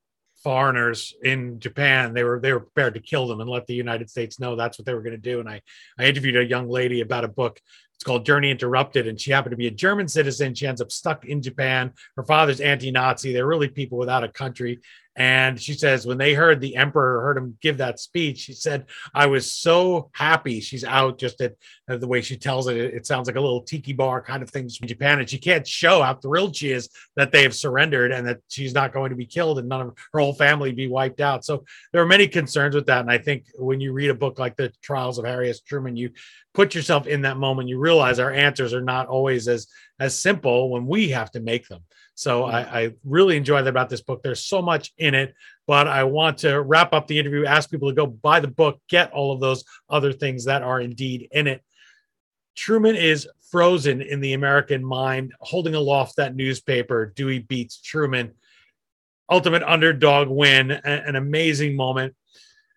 foreigners 0.47 1.12
in 1.24 1.59
Japan, 1.59 2.14
they 2.14 2.22
were 2.22 2.38
they 2.38 2.53
were 2.53 2.61
prepared 2.61 2.94
to 2.94 3.01
kill 3.01 3.26
them 3.26 3.40
and 3.40 3.51
let 3.51 3.66
the 3.66 3.74
United 3.74 4.09
States 4.09 4.38
know 4.38 4.55
that's 4.55 4.78
what 4.78 4.86
they 4.86 4.94
were 4.94 5.03
going 5.03 5.11
to 5.11 5.18
do. 5.18 5.40
And 5.40 5.49
I 5.49 5.61
I 5.99 6.05
interviewed 6.05 6.36
a 6.36 6.44
young 6.44 6.68
lady 6.68 7.01
about 7.01 7.24
a 7.24 7.28
book. 7.28 7.61
It's 7.97 8.05
called 8.05 8.26
Journey 8.26 8.51
Interrupted, 8.51 9.07
and 9.07 9.20
she 9.20 9.30
happened 9.30 9.53
to 9.53 9.57
be 9.57 9.68
a 9.68 9.70
German 9.70 10.07
citizen. 10.09 10.55
She 10.55 10.66
ends 10.66 10.80
up 10.80 10.92
stuck 10.92 11.24
in 11.24 11.42
Japan. 11.42 11.92
Her 12.16 12.24
father's 12.24 12.61
anti-Nazi. 12.61 13.32
They're 13.32 13.47
really 13.47 13.68
people 13.68 13.99
without 13.99 14.24
a 14.24 14.28
country, 14.28 14.80
and 15.16 15.59
she 15.59 15.72
says, 15.72 16.07
when 16.07 16.18
they 16.18 16.34
heard 16.34 16.61
the 16.61 16.76
emperor 16.76 17.22
heard 17.22 17.38
him 17.38 17.57
give 17.62 17.78
that 17.78 17.99
speech, 17.99 18.40
she 18.40 18.53
said, 18.53 18.84
I 19.14 19.26
was 19.26 19.51
so 19.51 20.11
happy. 20.12 20.61
She's 20.61 20.84
out 20.84 21.18
just 21.18 21.40
at, 21.40 21.55
at 21.88 22.01
the 22.01 22.07
way 22.07 22.20
she 22.20 22.36
tells 22.36 22.68
it. 22.68 22.76
It 22.76 23.07
sounds 23.07 23.26
like 23.26 23.36
a 23.36 23.40
little 23.40 23.62
tiki 23.62 23.94
bar 23.94 24.20
kind 24.20 24.42
of 24.42 24.51
thing 24.51 24.68
in 24.82 24.88
Japan. 24.88 25.18
And 25.18 25.28
she 25.28 25.38
can't 25.38 25.66
show 25.66 26.03
how 26.03 26.16
thrilled 26.16 26.55
she 26.55 26.70
is 26.70 26.90
that 27.16 27.32
they 27.32 27.44
have 27.44 27.55
surrendered 27.55 28.12
and 28.12 28.28
that 28.28 28.40
she's 28.49 28.74
not 28.74 28.92
going 28.92 29.09
to 29.09 29.16
be 29.16 29.24
killed 29.24 29.59
and 29.59 29.70
none 29.70 29.80
of 29.80 29.94
her 30.12 30.20
whole 30.20 30.34
family 30.34 30.72
be 30.72 30.86
wiped 30.86 31.22
out. 31.22 31.47
So 31.47 31.64
there 31.94 32.03
are 32.03 32.07
many 32.07 32.28
concerns 32.28 32.74
with 32.74 32.84
that. 32.86 33.01
And 33.01 33.11
I 33.11 33.16
think 33.16 33.47
when 33.55 33.80
you 33.80 33.94
read 33.94 34.11
a 34.11 34.14
book 34.14 34.38
like 34.38 34.57
The 34.57 34.70
Trials 34.82 35.16
of 35.18 35.24
Harry 35.24 35.49
S. 35.49 35.61
Truman, 35.61 35.97
you 35.97 36.11
put 36.57 36.74
yourself 36.74 37.07
in 37.07 37.20
that 37.20 37.36
moment, 37.36 37.68
you 37.68 37.78
realize 37.78 38.18
our 38.18 38.32
answers 38.32 38.72
are 38.72 38.80
not 38.80 39.07
always 39.09 39.46
as 39.46 39.66
as 40.00 40.18
simple 40.18 40.70
when 40.70 40.86
we 40.86 41.11
have 41.11 41.30
to 41.30 41.40
make 41.40 41.68
them. 41.68 41.82
So 42.14 42.42
mm-hmm. 42.42 42.54
I, 42.54 42.80
I, 42.80 42.92
really 43.04 43.36
enjoy 43.36 43.62
that 43.62 43.68
about 43.68 43.90
this 43.90 44.00
book. 44.00 44.22
There's 44.22 44.44
so 44.44 44.62
much 44.62 44.92
in 44.96 45.14
it, 45.14 45.34
but 45.66 45.86
I 45.86 46.04
want 46.04 46.38
to 46.38 46.62
wrap 46.62 46.94
up 46.94 47.07
the 47.07 47.18
interview, 47.18 47.44
ask 47.44 47.70
people 47.70 47.90
to 47.90 47.94
go 47.94 48.07
buy 48.07 48.40
the 48.40 48.48
book, 48.48 48.80
get 48.88 49.12
all 49.12 49.32
of 49.32 49.40
those 49.40 49.64
other 49.90 50.12
things 50.14 50.46
that 50.46 50.62
are 50.62 50.80
indeed 50.80 51.28
in 51.30 51.46
it. 51.46 51.62
Truman 52.57 52.96
is 52.96 53.28
frozen 53.50 54.00
in 54.00 54.20
the 54.20 54.32
American 54.32 54.82
mind, 54.82 55.34
holding 55.40 55.74
aloft 55.74 56.16
that 56.16 56.34
newspaper. 56.34 57.12
Dewey 57.14 57.40
beats 57.40 57.82
Truman. 57.82 58.32
Ultimate 59.30 59.62
underdog 59.62 60.28
win, 60.28 60.70
an 60.70 61.16
amazing 61.16 61.76
moment. 61.76 62.14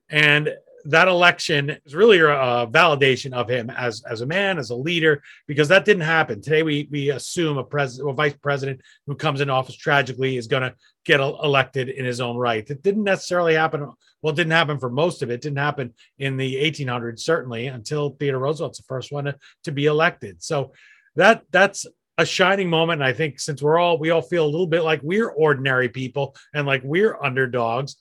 And 0.09 0.53
that 0.85 1.07
election 1.07 1.77
is 1.85 1.95
really 1.95 2.19
a 2.19 2.67
validation 2.67 3.33
of 3.33 3.49
him 3.49 3.69
as 3.69 4.03
as 4.09 4.21
a 4.21 4.25
man, 4.25 4.57
as 4.57 4.69
a 4.69 4.75
leader, 4.75 5.21
because 5.47 5.67
that 5.67 5.85
didn't 5.85 6.03
happen. 6.03 6.41
Today, 6.41 6.63
we 6.63 6.87
we 6.91 7.11
assume 7.11 7.57
a 7.57 7.63
president, 7.63 8.09
a 8.09 8.13
vice 8.13 8.35
president 8.41 8.81
who 9.07 9.15
comes 9.15 9.41
in 9.41 9.49
office 9.49 9.75
tragically 9.75 10.37
is 10.37 10.47
going 10.47 10.63
to 10.63 10.73
get 11.05 11.19
elected 11.19 11.89
in 11.89 12.05
his 12.05 12.21
own 12.21 12.37
right. 12.37 12.69
It 12.69 12.83
didn't 12.83 13.03
necessarily 13.03 13.55
happen. 13.55 13.91
Well, 14.21 14.33
it 14.33 14.35
didn't 14.35 14.51
happen 14.51 14.79
for 14.79 14.89
most 14.89 15.21
of 15.21 15.29
it. 15.29 15.35
it 15.35 15.41
didn't 15.41 15.57
happen 15.57 15.93
in 16.17 16.37
the 16.37 16.55
1800s, 16.55 17.19
certainly, 17.19 17.67
until 17.67 18.11
Theodore 18.11 18.41
Roosevelt's 18.41 18.79
the 18.79 18.83
first 18.83 19.11
one 19.11 19.25
to, 19.25 19.35
to 19.63 19.71
be 19.71 19.85
elected. 19.85 20.43
So 20.43 20.73
that 21.15 21.43
that's 21.51 21.85
a 22.17 22.25
shining 22.25 22.69
moment. 22.69 23.01
And 23.01 23.07
I 23.07 23.13
think 23.13 23.39
since 23.39 23.61
we're 23.61 23.79
all 23.79 23.97
we 23.97 24.09
all 24.09 24.21
feel 24.21 24.45
a 24.45 24.47
little 24.47 24.67
bit 24.67 24.83
like 24.83 25.01
we're 25.03 25.29
ordinary 25.29 25.89
people 25.89 26.35
and 26.53 26.67
like 26.67 26.81
we're 26.83 27.17
underdogs 27.21 27.95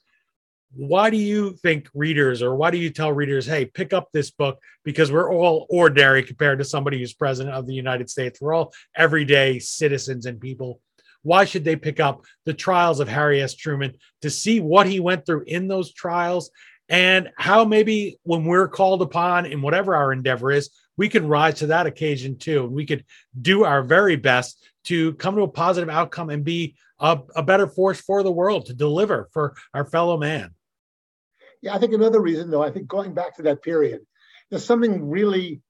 why 0.74 1.10
do 1.10 1.16
you 1.16 1.54
think 1.54 1.88
readers 1.94 2.42
or 2.42 2.54
why 2.54 2.70
do 2.70 2.78
you 2.78 2.90
tell 2.90 3.12
readers 3.12 3.46
hey 3.46 3.64
pick 3.64 3.92
up 3.92 4.08
this 4.12 4.30
book? 4.30 4.58
Because 4.84 5.10
we're 5.10 5.32
all 5.32 5.66
ordinary 5.70 6.22
compared 6.22 6.58
to 6.58 6.64
somebody 6.64 6.98
who's 6.98 7.14
president 7.14 7.54
of 7.54 7.66
the 7.66 7.74
united 7.74 8.10
states. 8.10 8.40
We're 8.40 8.54
all 8.54 8.72
everyday 8.94 9.58
citizens 9.58 10.26
and 10.26 10.40
people. 10.40 10.80
Why 11.22 11.44
should 11.44 11.64
they 11.64 11.76
pick 11.76 12.00
up 12.00 12.24
the 12.44 12.54
trials 12.54 13.00
of 13.00 13.08
harry 13.08 13.40
s. 13.40 13.54
Truman 13.54 13.94
to 14.22 14.30
see 14.30 14.60
what 14.60 14.86
he 14.86 15.00
went 15.00 15.24
through 15.26 15.44
in 15.46 15.68
those 15.68 15.92
trials? 15.92 16.50
And 16.90 17.30
how 17.36 17.64
maybe 17.64 18.18
when 18.22 18.44
we're 18.44 18.68
called 18.68 19.02
upon 19.02 19.46
in 19.46 19.60
whatever 19.60 19.94
our 19.94 20.12
endeavor 20.12 20.50
is 20.50 20.70
we 20.96 21.08
can 21.08 21.28
rise 21.28 21.54
to 21.54 21.68
that 21.68 21.86
occasion 21.86 22.38
too. 22.38 22.64
And 22.64 22.72
we 22.72 22.84
could 22.84 23.04
do 23.40 23.64
our 23.64 23.82
very 23.82 24.16
best 24.16 24.66
to 24.84 25.14
come 25.14 25.36
to 25.36 25.42
a 25.42 25.48
positive 25.48 25.88
outcome 25.88 26.28
and 26.30 26.44
be 26.44 26.76
a, 26.98 27.18
a 27.36 27.42
better 27.42 27.68
force 27.68 28.00
for 28.00 28.22
the 28.22 28.32
world 28.32 28.66
to 28.66 28.74
deliver 28.74 29.28
for 29.32 29.54
our 29.72 29.84
fellow 29.84 30.18
man 30.18 30.54
yeah, 31.62 31.74
I 31.74 31.78
think 31.78 31.92
another 31.92 32.20
reason, 32.20 32.50
though, 32.50 32.62
I 32.62 32.70
think 32.70 32.86
going 32.86 33.14
back 33.14 33.36
to 33.36 33.42
that 33.42 33.62
period, 33.62 34.06
there's 34.50 34.64
something 34.64 35.08
really 35.08 35.60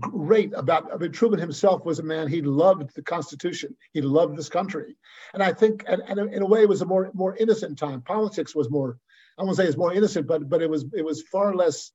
great 0.00 0.52
about 0.56 0.92
I 0.92 0.96
mean, 0.96 1.12
Truman 1.12 1.38
himself 1.38 1.84
was 1.84 2.00
a 2.00 2.02
man 2.02 2.26
he 2.26 2.42
loved 2.42 2.94
the 2.96 3.02
Constitution 3.02 3.76
he 3.92 4.00
loved 4.00 4.36
this 4.36 4.48
country. 4.48 4.96
And 5.34 5.42
I 5.42 5.52
think 5.52 5.84
and, 5.86 6.02
and 6.06 6.34
in 6.34 6.42
a 6.42 6.46
way 6.46 6.62
it 6.62 6.68
was 6.68 6.82
a 6.82 6.86
more 6.86 7.10
more 7.14 7.36
innocent 7.36 7.78
time. 7.78 8.02
Politics 8.02 8.56
was 8.56 8.68
more 8.70 8.98
I 9.38 9.44
won't 9.44 9.56
say 9.56 9.66
it's 9.66 9.76
more 9.76 9.92
innocent 9.94 10.26
but 10.26 10.48
but 10.48 10.62
it 10.62 10.68
was 10.68 10.84
it 10.92 11.04
was 11.04 11.22
far 11.22 11.54
less 11.54 11.92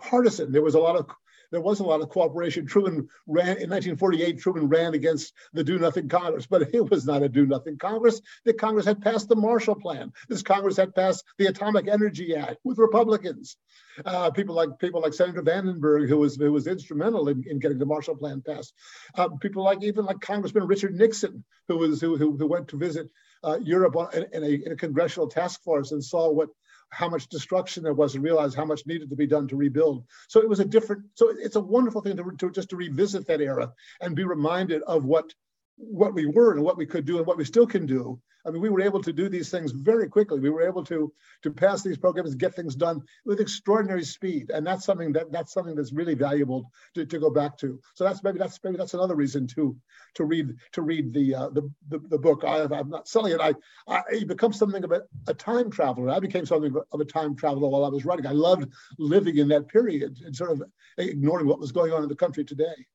partisan. 0.00 0.52
There 0.52 0.62
was 0.62 0.74
a 0.74 0.80
lot 0.80 0.96
of 0.96 1.06
there 1.54 1.60
was 1.60 1.78
a 1.78 1.84
lot 1.84 2.00
of 2.00 2.08
cooperation. 2.08 2.66
Truman 2.66 3.08
ran 3.28 3.46
in 3.46 3.70
1948. 3.70 4.40
Truman 4.40 4.68
ran 4.68 4.94
against 4.94 5.32
the 5.52 5.62
Do 5.62 5.78
Nothing 5.78 6.08
Congress, 6.08 6.48
but 6.48 6.62
it 6.74 6.90
was 6.90 7.06
not 7.06 7.22
a 7.22 7.28
Do 7.28 7.46
Nothing 7.46 7.78
Congress. 7.78 8.20
The 8.44 8.54
Congress 8.54 8.86
had 8.86 9.00
passed 9.00 9.28
the 9.28 9.36
Marshall 9.36 9.76
Plan. 9.76 10.12
This 10.28 10.42
Congress 10.42 10.76
had 10.76 10.96
passed 10.96 11.22
the 11.38 11.46
Atomic 11.46 11.86
Energy 11.86 12.34
Act 12.34 12.56
with 12.64 12.78
Republicans. 12.78 13.56
Uh, 14.04 14.32
people 14.32 14.56
like 14.56 14.76
people 14.80 15.00
like 15.00 15.14
Senator 15.14 15.42
Vandenberg, 15.42 16.08
who 16.08 16.18
was 16.18 16.34
who 16.34 16.50
was 16.50 16.66
instrumental 16.66 17.28
in, 17.28 17.44
in 17.46 17.60
getting 17.60 17.78
the 17.78 17.86
Marshall 17.86 18.16
Plan 18.16 18.42
passed. 18.44 18.74
Uh, 19.16 19.28
people 19.40 19.62
like 19.62 19.80
even 19.84 20.04
like 20.04 20.20
Congressman 20.20 20.66
Richard 20.66 20.94
Nixon, 20.94 21.44
who 21.68 21.76
was 21.76 22.00
who 22.00 22.16
who, 22.16 22.36
who 22.36 22.48
went 22.48 22.66
to 22.68 22.76
visit 22.76 23.08
uh, 23.44 23.60
Europe 23.62 23.94
in, 24.12 24.42
a, 24.42 24.48
in 24.48 24.72
a 24.72 24.76
congressional 24.76 25.28
task 25.28 25.62
force 25.62 25.92
and 25.92 26.02
saw 26.02 26.32
what 26.32 26.48
how 26.94 27.08
much 27.08 27.28
destruction 27.28 27.82
there 27.82 27.92
was 27.92 28.14
and 28.14 28.24
realize 28.24 28.54
how 28.54 28.64
much 28.64 28.86
needed 28.86 29.10
to 29.10 29.16
be 29.16 29.26
done 29.26 29.48
to 29.48 29.56
rebuild. 29.56 30.04
So 30.28 30.40
it 30.40 30.48
was 30.48 30.60
a 30.60 30.64
different, 30.64 31.02
so 31.14 31.32
it's 31.38 31.56
a 31.56 31.60
wonderful 31.60 32.00
thing 32.00 32.16
to, 32.16 32.32
to 32.38 32.50
just 32.50 32.70
to 32.70 32.76
revisit 32.76 33.26
that 33.26 33.40
era 33.40 33.72
and 34.00 34.16
be 34.16 34.24
reminded 34.24 34.82
of 34.82 35.04
what 35.04 35.34
what 35.76 36.14
we 36.14 36.26
were 36.26 36.52
and 36.52 36.62
what 36.62 36.76
we 36.76 36.86
could 36.86 37.04
do 37.04 37.18
and 37.18 37.26
what 37.26 37.36
we 37.36 37.44
still 37.44 37.66
can 37.66 37.86
do. 37.86 38.20
I 38.46 38.50
mean, 38.50 38.60
we 38.60 38.68
were 38.68 38.82
able 38.82 39.02
to 39.02 39.12
do 39.12 39.28
these 39.28 39.50
things 39.50 39.72
very 39.72 40.08
quickly. 40.08 40.38
We 40.38 40.50
were 40.50 40.66
able 40.68 40.84
to 40.84 41.12
to 41.42 41.50
pass 41.50 41.82
these 41.82 41.96
programs 41.96 42.34
get 42.34 42.54
things 42.54 42.74
done 42.74 43.02
with 43.24 43.40
extraordinary 43.40 44.04
speed, 44.04 44.50
and 44.50 44.66
that's 44.66 44.84
something 44.84 45.12
that 45.12 45.32
that's 45.32 45.52
something 45.52 45.74
that's 45.74 45.92
really 45.92 46.14
valuable 46.14 46.70
to, 46.94 47.06
to 47.06 47.18
go 47.18 47.30
back 47.30 47.56
to. 47.58 47.80
So 47.94 48.04
that's 48.04 48.22
maybe 48.22 48.38
that's 48.38 48.60
maybe 48.62 48.76
that's 48.76 48.92
another 48.94 49.14
reason 49.16 49.46
to 49.48 49.74
to 50.16 50.24
read 50.24 50.54
to 50.72 50.82
read 50.82 51.14
the 51.14 51.34
uh, 51.34 51.48
the, 51.50 51.70
the, 51.88 51.98
the 52.10 52.18
book. 52.18 52.44
I, 52.44 52.62
am 52.62 52.90
not 52.90 53.08
selling 53.08 53.32
it. 53.32 53.40
I, 53.40 53.54
I 53.88 54.02
it 54.10 54.28
becomes 54.28 54.58
something 54.58 54.84
of 54.84 54.92
a, 54.92 55.02
a 55.26 55.34
time 55.34 55.70
traveler. 55.70 56.10
I 56.10 56.20
became 56.20 56.44
something 56.44 56.74
of 56.92 57.00
a 57.00 57.04
time 57.06 57.36
traveler 57.36 57.68
while 57.68 57.84
I 57.84 57.88
was 57.88 58.04
writing. 58.04 58.26
I 58.26 58.32
loved 58.32 58.70
living 58.98 59.38
in 59.38 59.48
that 59.48 59.68
period 59.68 60.18
and 60.24 60.36
sort 60.36 60.50
of 60.50 60.62
ignoring 60.98 61.46
what 61.46 61.60
was 61.60 61.72
going 61.72 61.92
on 61.92 62.02
in 62.02 62.10
the 62.10 62.14
country 62.14 62.44
today. 62.44 62.86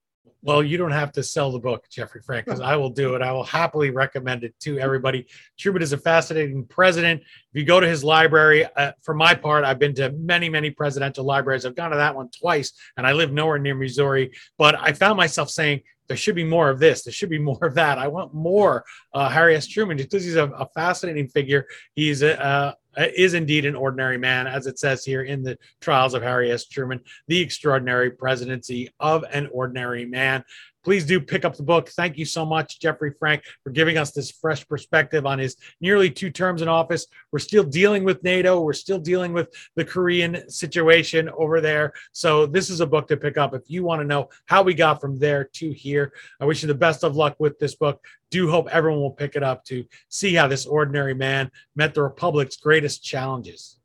Well, 0.42 0.64
you 0.64 0.78
don't 0.78 0.92
have 0.92 1.12
to 1.14 1.24
sell 1.24 1.52
the 1.52 1.60
book, 1.60 1.86
Jeffrey 1.90 2.22
Frank, 2.22 2.46
because 2.46 2.62
I 2.62 2.76
will 2.76 2.90
do 2.90 3.16
it. 3.16 3.22
I 3.22 3.32
will 3.32 3.44
happily 3.44 3.90
recommend 3.90 4.44
it 4.44 4.54
to 4.62 4.80
everybody. 4.80 5.28
Truman 5.58 5.82
is 5.82 5.94
a 5.94 5.98
fascinating 5.98 6.66
president. 6.66 7.22
If 7.22 7.60
you 7.60 7.66
go 7.66 7.80
to 7.80 7.88
his 7.88 8.04
library, 8.04 8.66
uh, 8.76 8.94
for 9.02 9.14
my 9.14 9.34
part, 9.34 9.64
I've 9.64 9.80
been 9.80 9.96
to 9.96 10.12
many, 10.12 10.50
many 10.50 10.72
presidential 10.72 11.24
libraries. 11.24 11.66
I've 11.66 11.76
gone 11.76 11.92
to 11.92 11.98
that 11.98 12.16
one 12.16 12.30
twice, 12.30 12.74
and 12.98 13.06
I 13.06 13.14
live 13.14 13.32
nowhere 13.32 13.60
near 13.60 13.76
Missouri. 13.76 14.32
But 14.58 14.76
I 14.80 14.94
found 14.94 15.18
myself 15.18 15.50
saying, 15.50 15.82
there 16.10 16.18
should 16.18 16.36
be 16.36 16.44
more 16.44 16.70
of 16.70 16.80
this. 16.80 17.04
There 17.04 17.14
should 17.14 17.30
be 17.30 17.40
more 17.50 17.60
of 17.62 17.76
that. 17.76 17.98
I 17.98 18.08
want 18.08 18.34
more 18.34 18.84
uh, 19.14 19.30
Harry 19.30 19.56
S. 19.56 19.68
Truman 19.68 19.98
just 19.98 20.10
because 20.10 20.26
he's 20.26 20.36
a, 20.36 20.48
a 20.48 20.66
fascinating 20.76 21.30
figure. 21.30 21.68
He's 21.96 22.22
a, 22.22 22.44
uh, 22.44 22.74
Uh, 22.98 23.06
is 23.16 23.36
indeed 23.36 23.66
an 23.66 23.76
ordinary 23.76 24.18
man, 24.18 24.48
as 24.48 24.66
it 24.66 24.80
says 24.80 25.06
here 25.06 25.22
in 25.22 25.44
the 25.44 25.58
trials 25.80 26.16
of 26.16 26.24
Harry 26.24 26.52
S. 26.52 26.66
Truman, 26.66 27.00
the 27.28 27.40
extraordinary 27.40 28.10
presidency 28.10 28.90
of 29.00 29.24
an 29.32 29.48
ordinary 29.54 30.06
man 30.06 30.44
please 30.84 31.06
do 31.06 31.20
pick 31.20 31.46
up 31.46 31.56
the 31.56 31.64
book. 31.64 31.90
Thank 31.90 32.18
you 32.18 32.26
so 32.26 32.46
much, 32.46 32.80
Jeffrey 32.80 33.14
Frank, 33.18 33.44
for 33.64 33.70
giving 33.70 33.98
us 33.98 34.12
this 34.12 34.32
fresh 34.32 34.68
perspective 34.68 35.26
on 35.26 35.40
his 35.40 35.56
nearly 35.82 36.10
two 36.10 36.30
terms 36.30 36.62
in 36.62 36.68
office. 36.68 37.08
We're 37.32 37.40
still 37.40 37.64
dealing 37.64 38.04
with 38.04 38.24
NATO, 38.24 38.62
we're 38.62 38.74
still 38.74 39.00
dealing 39.00 39.34
with 39.34 39.50
the 39.76 39.86
Korean 39.86 40.50
situation 40.50 41.30
over 41.38 41.62
there. 41.62 41.94
So, 42.12 42.46
this 42.46 42.70
is 42.70 42.80
a 42.80 42.88
book 42.88 43.08
to 43.10 43.18
pick 43.18 43.38
up 43.38 43.54
if 43.54 43.64
you 43.68 43.84
want 43.84 44.02
to 44.02 44.08
know 44.08 44.30
how 44.46 44.62
we 44.62 44.74
got 44.74 45.02
from 45.02 45.18
there 45.18 45.46
to 45.54 45.72
here. 45.72 46.14
I 46.40 46.46
wish 46.46 46.62
you 46.62 46.68
the 46.68 46.74
best 46.74 47.04
of 47.04 47.16
luck 47.16 47.36
with 47.40 47.60
this 47.60 47.76
book. 47.76 48.04
Do 48.32 48.50
hope 48.50 48.68
everyone 48.70 49.02
will 49.02 49.12
pick 49.12 49.36
it 49.36 49.44
up 49.44 49.66
to 49.66 49.86
see 50.10 50.36
how 50.36 50.48
this 50.48 50.66
ordinary 50.66 51.16
man 51.16 51.52
met 51.76 51.94
the 51.94 52.04
Republic's 52.04 52.58
greatest 52.58 53.04
challenges. 53.04 53.80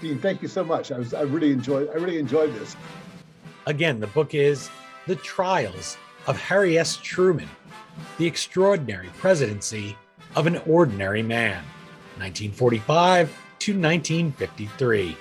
Dean, 0.00 0.18
thank 0.18 0.42
you 0.42 0.48
so 0.48 0.62
much. 0.62 0.92
I 0.92 0.98
was 0.98 1.14
I 1.14 1.22
really 1.22 1.52
enjoyed 1.52 1.88
I 1.90 1.94
really 1.94 2.18
enjoyed 2.18 2.54
this. 2.54 2.76
Again, 3.66 3.98
the 3.98 4.06
book 4.08 4.34
is 4.34 4.70
the 5.06 5.16
Trials 5.16 5.96
of 6.26 6.40
Harry 6.40 6.78
S. 6.78 6.96
Truman, 6.96 7.48
The 8.18 8.26
Extraordinary 8.26 9.08
Presidency 9.18 9.96
of 10.34 10.48
an 10.48 10.56
Ordinary 10.66 11.22
Man, 11.22 11.62
1945 12.18 13.28
to 13.60 13.72
1953. 13.72 15.16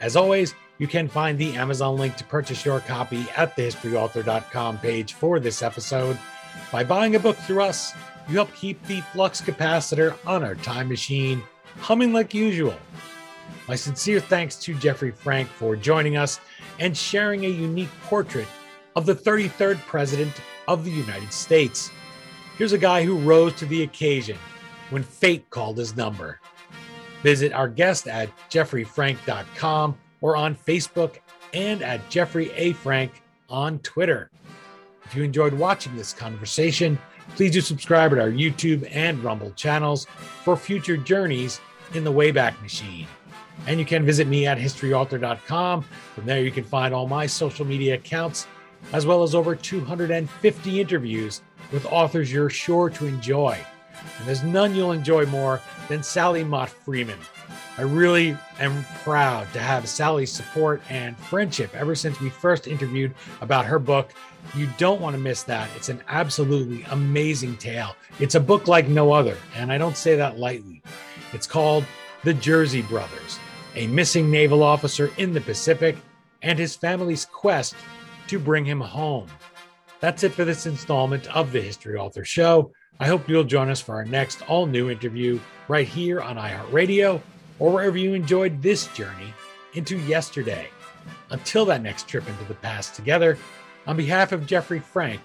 As 0.00 0.16
always, 0.16 0.54
you 0.78 0.86
can 0.86 1.08
find 1.08 1.38
the 1.38 1.54
Amazon 1.56 1.96
link 1.96 2.16
to 2.16 2.24
purchase 2.24 2.64
your 2.64 2.80
copy 2.80 3.24
at 3.36 3.56
the 3.56 3.62
historyauthor.com 3.62 4.78
page 4.78 5.14
for 5.14 5.40
this 5.40 5.62
episode. 5.62 6.18
By 6.70 6.84
buying 6.84 7.16
a 7.16 7.20
book 7.20 7.38
through 7.38 7.62
us, 7.62 7.94
you 8.28 8.34
help 8.34 8.54
keep 8.54 8.84
the 8.86 9.00
flux 9.12 9.40
capacitor 9.40 10.14
on 10.26 10.44
our 10.44 10.56
time 10.56 10.88
machine 10.88 11.42
humming 11.78 12.12
like 12.12 12.34
usual. 12.34 12.74
My 13.66 13.76
sincere 13.76 14.20
thanks 14.20 14.56
to 14.56 14.74
Jeffrey 14.74 15.10
Frank 15.10 15.48
for 15.48 15.74
joining 15.74 16.16
us 16.18 16.38
and 16.78 16.94
sharing 16.94 17.46
a 17.46 17.48
unique 17.48 17.90
portrait 18.02 18.46
of 18.96 19.06
the 19.06 19.14
33rd 19.14 19.78
President 19.80 20.32
of 20.66 20.84
the 20.84 20.90
United 20.90 21.32
States. 21.32 21.90
Here's 22.56 22.72
a 22.72 22.78
guy 22.78 23.04
who 23.04 23.18
rose 23.18 23.54
to 23.56 23.66
the 23.66 23.82
occasion 23.82 24.38
when 24.90 25.02
fate 25.02 25.48
called 25.50 25.76
his 25.76 25.96
number. 25.96 26.40
Visit 27.22 27.52
our 27.52 27.68
guest 27.68 28.08
at 28.08 28.30
jeffreyfrank.com 28.50 29.96
or 30.22 30.36
on 30.36 30.54
Facebook 30.54 31.16
and 31.52 31.82
at 31.82 32.08
Jeffrey 32.08 32.50
A. 32.52 32.72
Frank 32.72 33.22
on 33.50 33.78
Twitter. 33.80 34.30
If 35.04 35.14
you 35.14 35.22
enjoyed 35.22 35.52
watching 35.52 35.94
this 35.94 36.12
conversation, 36.12 36.98
please 37.36 37.52
do 37.52 37.60
subscribe 37.60 38.12
at 38.12 38.18
our 38.18 38.30
YouTube 38.30 38.88
and 38.90 39.22
Rumble 39.22 39.52
channels 39.52 40.06
for 40.42 40.56
future 40.56 40.96
journeys 40.96 41.60
in 41.94 42.02
the 42.02 42.12
Wayback 42.12 42.60
Machine. 42.62 43.06
And 43.66 43.78
you 43.78 43.86
can 43.86 44.04
visit 44.04 44.26
me 44.26 44.46
at 44.46 44.58
historyauthor.com. 44.58 45.82
From 46.14 46.26
there, 46.26 46.42
you 46.42 46.50
can 46.50 46.64
find 46.64 46.94
all 46.94 47.06
my 47.06 47.26
social 47.26 47.64
media 47.64 47.94
accounts 47.94 48.46
as 48.92 49.06
well 49.06 49.22
as 49.22 49.34
over 49.34 49.54
250 49.54 50.80
interviews 50.80 51.42
with 51.72 51.86
authors 51.86 52.32
you're 52.32 52.50
sure 52.50 52.90
to 52.90 53.06
enjoy. 53.06 53.58
And 54.18 54.28
there's 54.28 54.42
none 54.42 54.74
you'll 54.74 54.92
enjoy 54.92 55.26
more 55.26 55.60
than 55.88 56.02
Sally 56.02 56.44
Mott 56.44 56.68
Freeman. 56.68 57.18
I 57.78 57.82
really 57.82 58.36
am 58.58 58.84
proud 59.02 59.52
to 59.52 59.60
have 59.60 59.88
Sally's 59.88 60.32
support 60.32 60.80
and 60.88 61.16
friendship 61.16 61.74
ever 61.74 61.94
since 61.94 62.18
we 62.20 62.30
first 62.30 62.66
interviewed 62.66 63.14
about 63.42 63.66
her 63.66 63.78
book. 63.78 64.14
You 64.54 64.68
don't 64.78 65.00
want 65.00 65.14
to 65.14 65.20
miss 65.20 65.42
that. 65.42 65.68
It's 65.76 65.90
an 65.90 66.02
absolutely 66.08 66.84
amazing 66.90 67.56
tale. 67.58 67.94
It's 68.18 68.34
a 68.34 68.40
book 68.40 68.66
like 68.66 68.88
no 68.88 69.12
other, 69.12 69.36
and 69.54 69.70
I 69.70 69.76
don't 69.76 69.96
say 69.96 70.16
that 70.16 70.38
lightly. 70.38 70.82
It's 71.34 71.46
called 71.46 71.84
The 72.24 72.32
Jersey 72.32 72.82
Brothers, 72.82 73.38
a 73.74 73.86
missing 73.88 74.30
naval 74.30 74.62
officer 74.62 75.12
in 75.18 75.34
the 75.34 75.40
Pacific 75.42 75.96
and 76.42 76.58
his 76.58 76.76
family's 76.76 77.26
quest 77.26 77.74
to 78.28 78.38
bring 78.38 78.64
him 78.64 78.80
home. 78.80 79.28
That's 80.00 80.24
it 80.24 80.32
for 80.32 80.44
this 80.44 80.66
installment 80.66 81.26
of 81.34 81.52
the 81.52 81.60
History 81.60 81.96
Author 81.96 82.24
Show. 82.24 82.72
I 83.00 83.06
hope 83.06 83.28
you'll 83.28 83.44
join 83.44 83.70
us 83.70 83.80
for 83.80 83.94
our 83.94 84.04
next 84.04 84.42
all 84.48 84.66
new 84.66 84.90
interview 84.90 85.38
right 85.68 85.86
here 85.86 86.20
on 86.20 86.36
iHeartRadio 86.36 87.20
or 87.58 87.72
wherever 87.72 87.96
you 87.96 88.14
enjoyed 88.14 88.62
this 88.62 88.86
journey 88.88 89.32
into 89.74 89.98
yesterday. 90.00 90.68
Until 91.30 91.64
that 91.66 91.82
next 91.82 92.08
trip 92.08 92.28
into 92.28 92.44
the 92.44 92.54
past 92.54 92.94
together, 92.94 93.38
on 93.86 93.96
behalf 93.96 94.32
of 94.32 94.46
Jeffrey 94.46 94.80
Frank, 94.80 95.20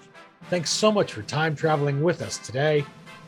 thanks 0.50 0.70
so 0.70 0.92
much 0.92 1.12
for 1.12 1.22
time 1.22 1.54
traveling 1.56 2.02
with 2.02 2.22
us 2.22 2.38
today 2.38 2.84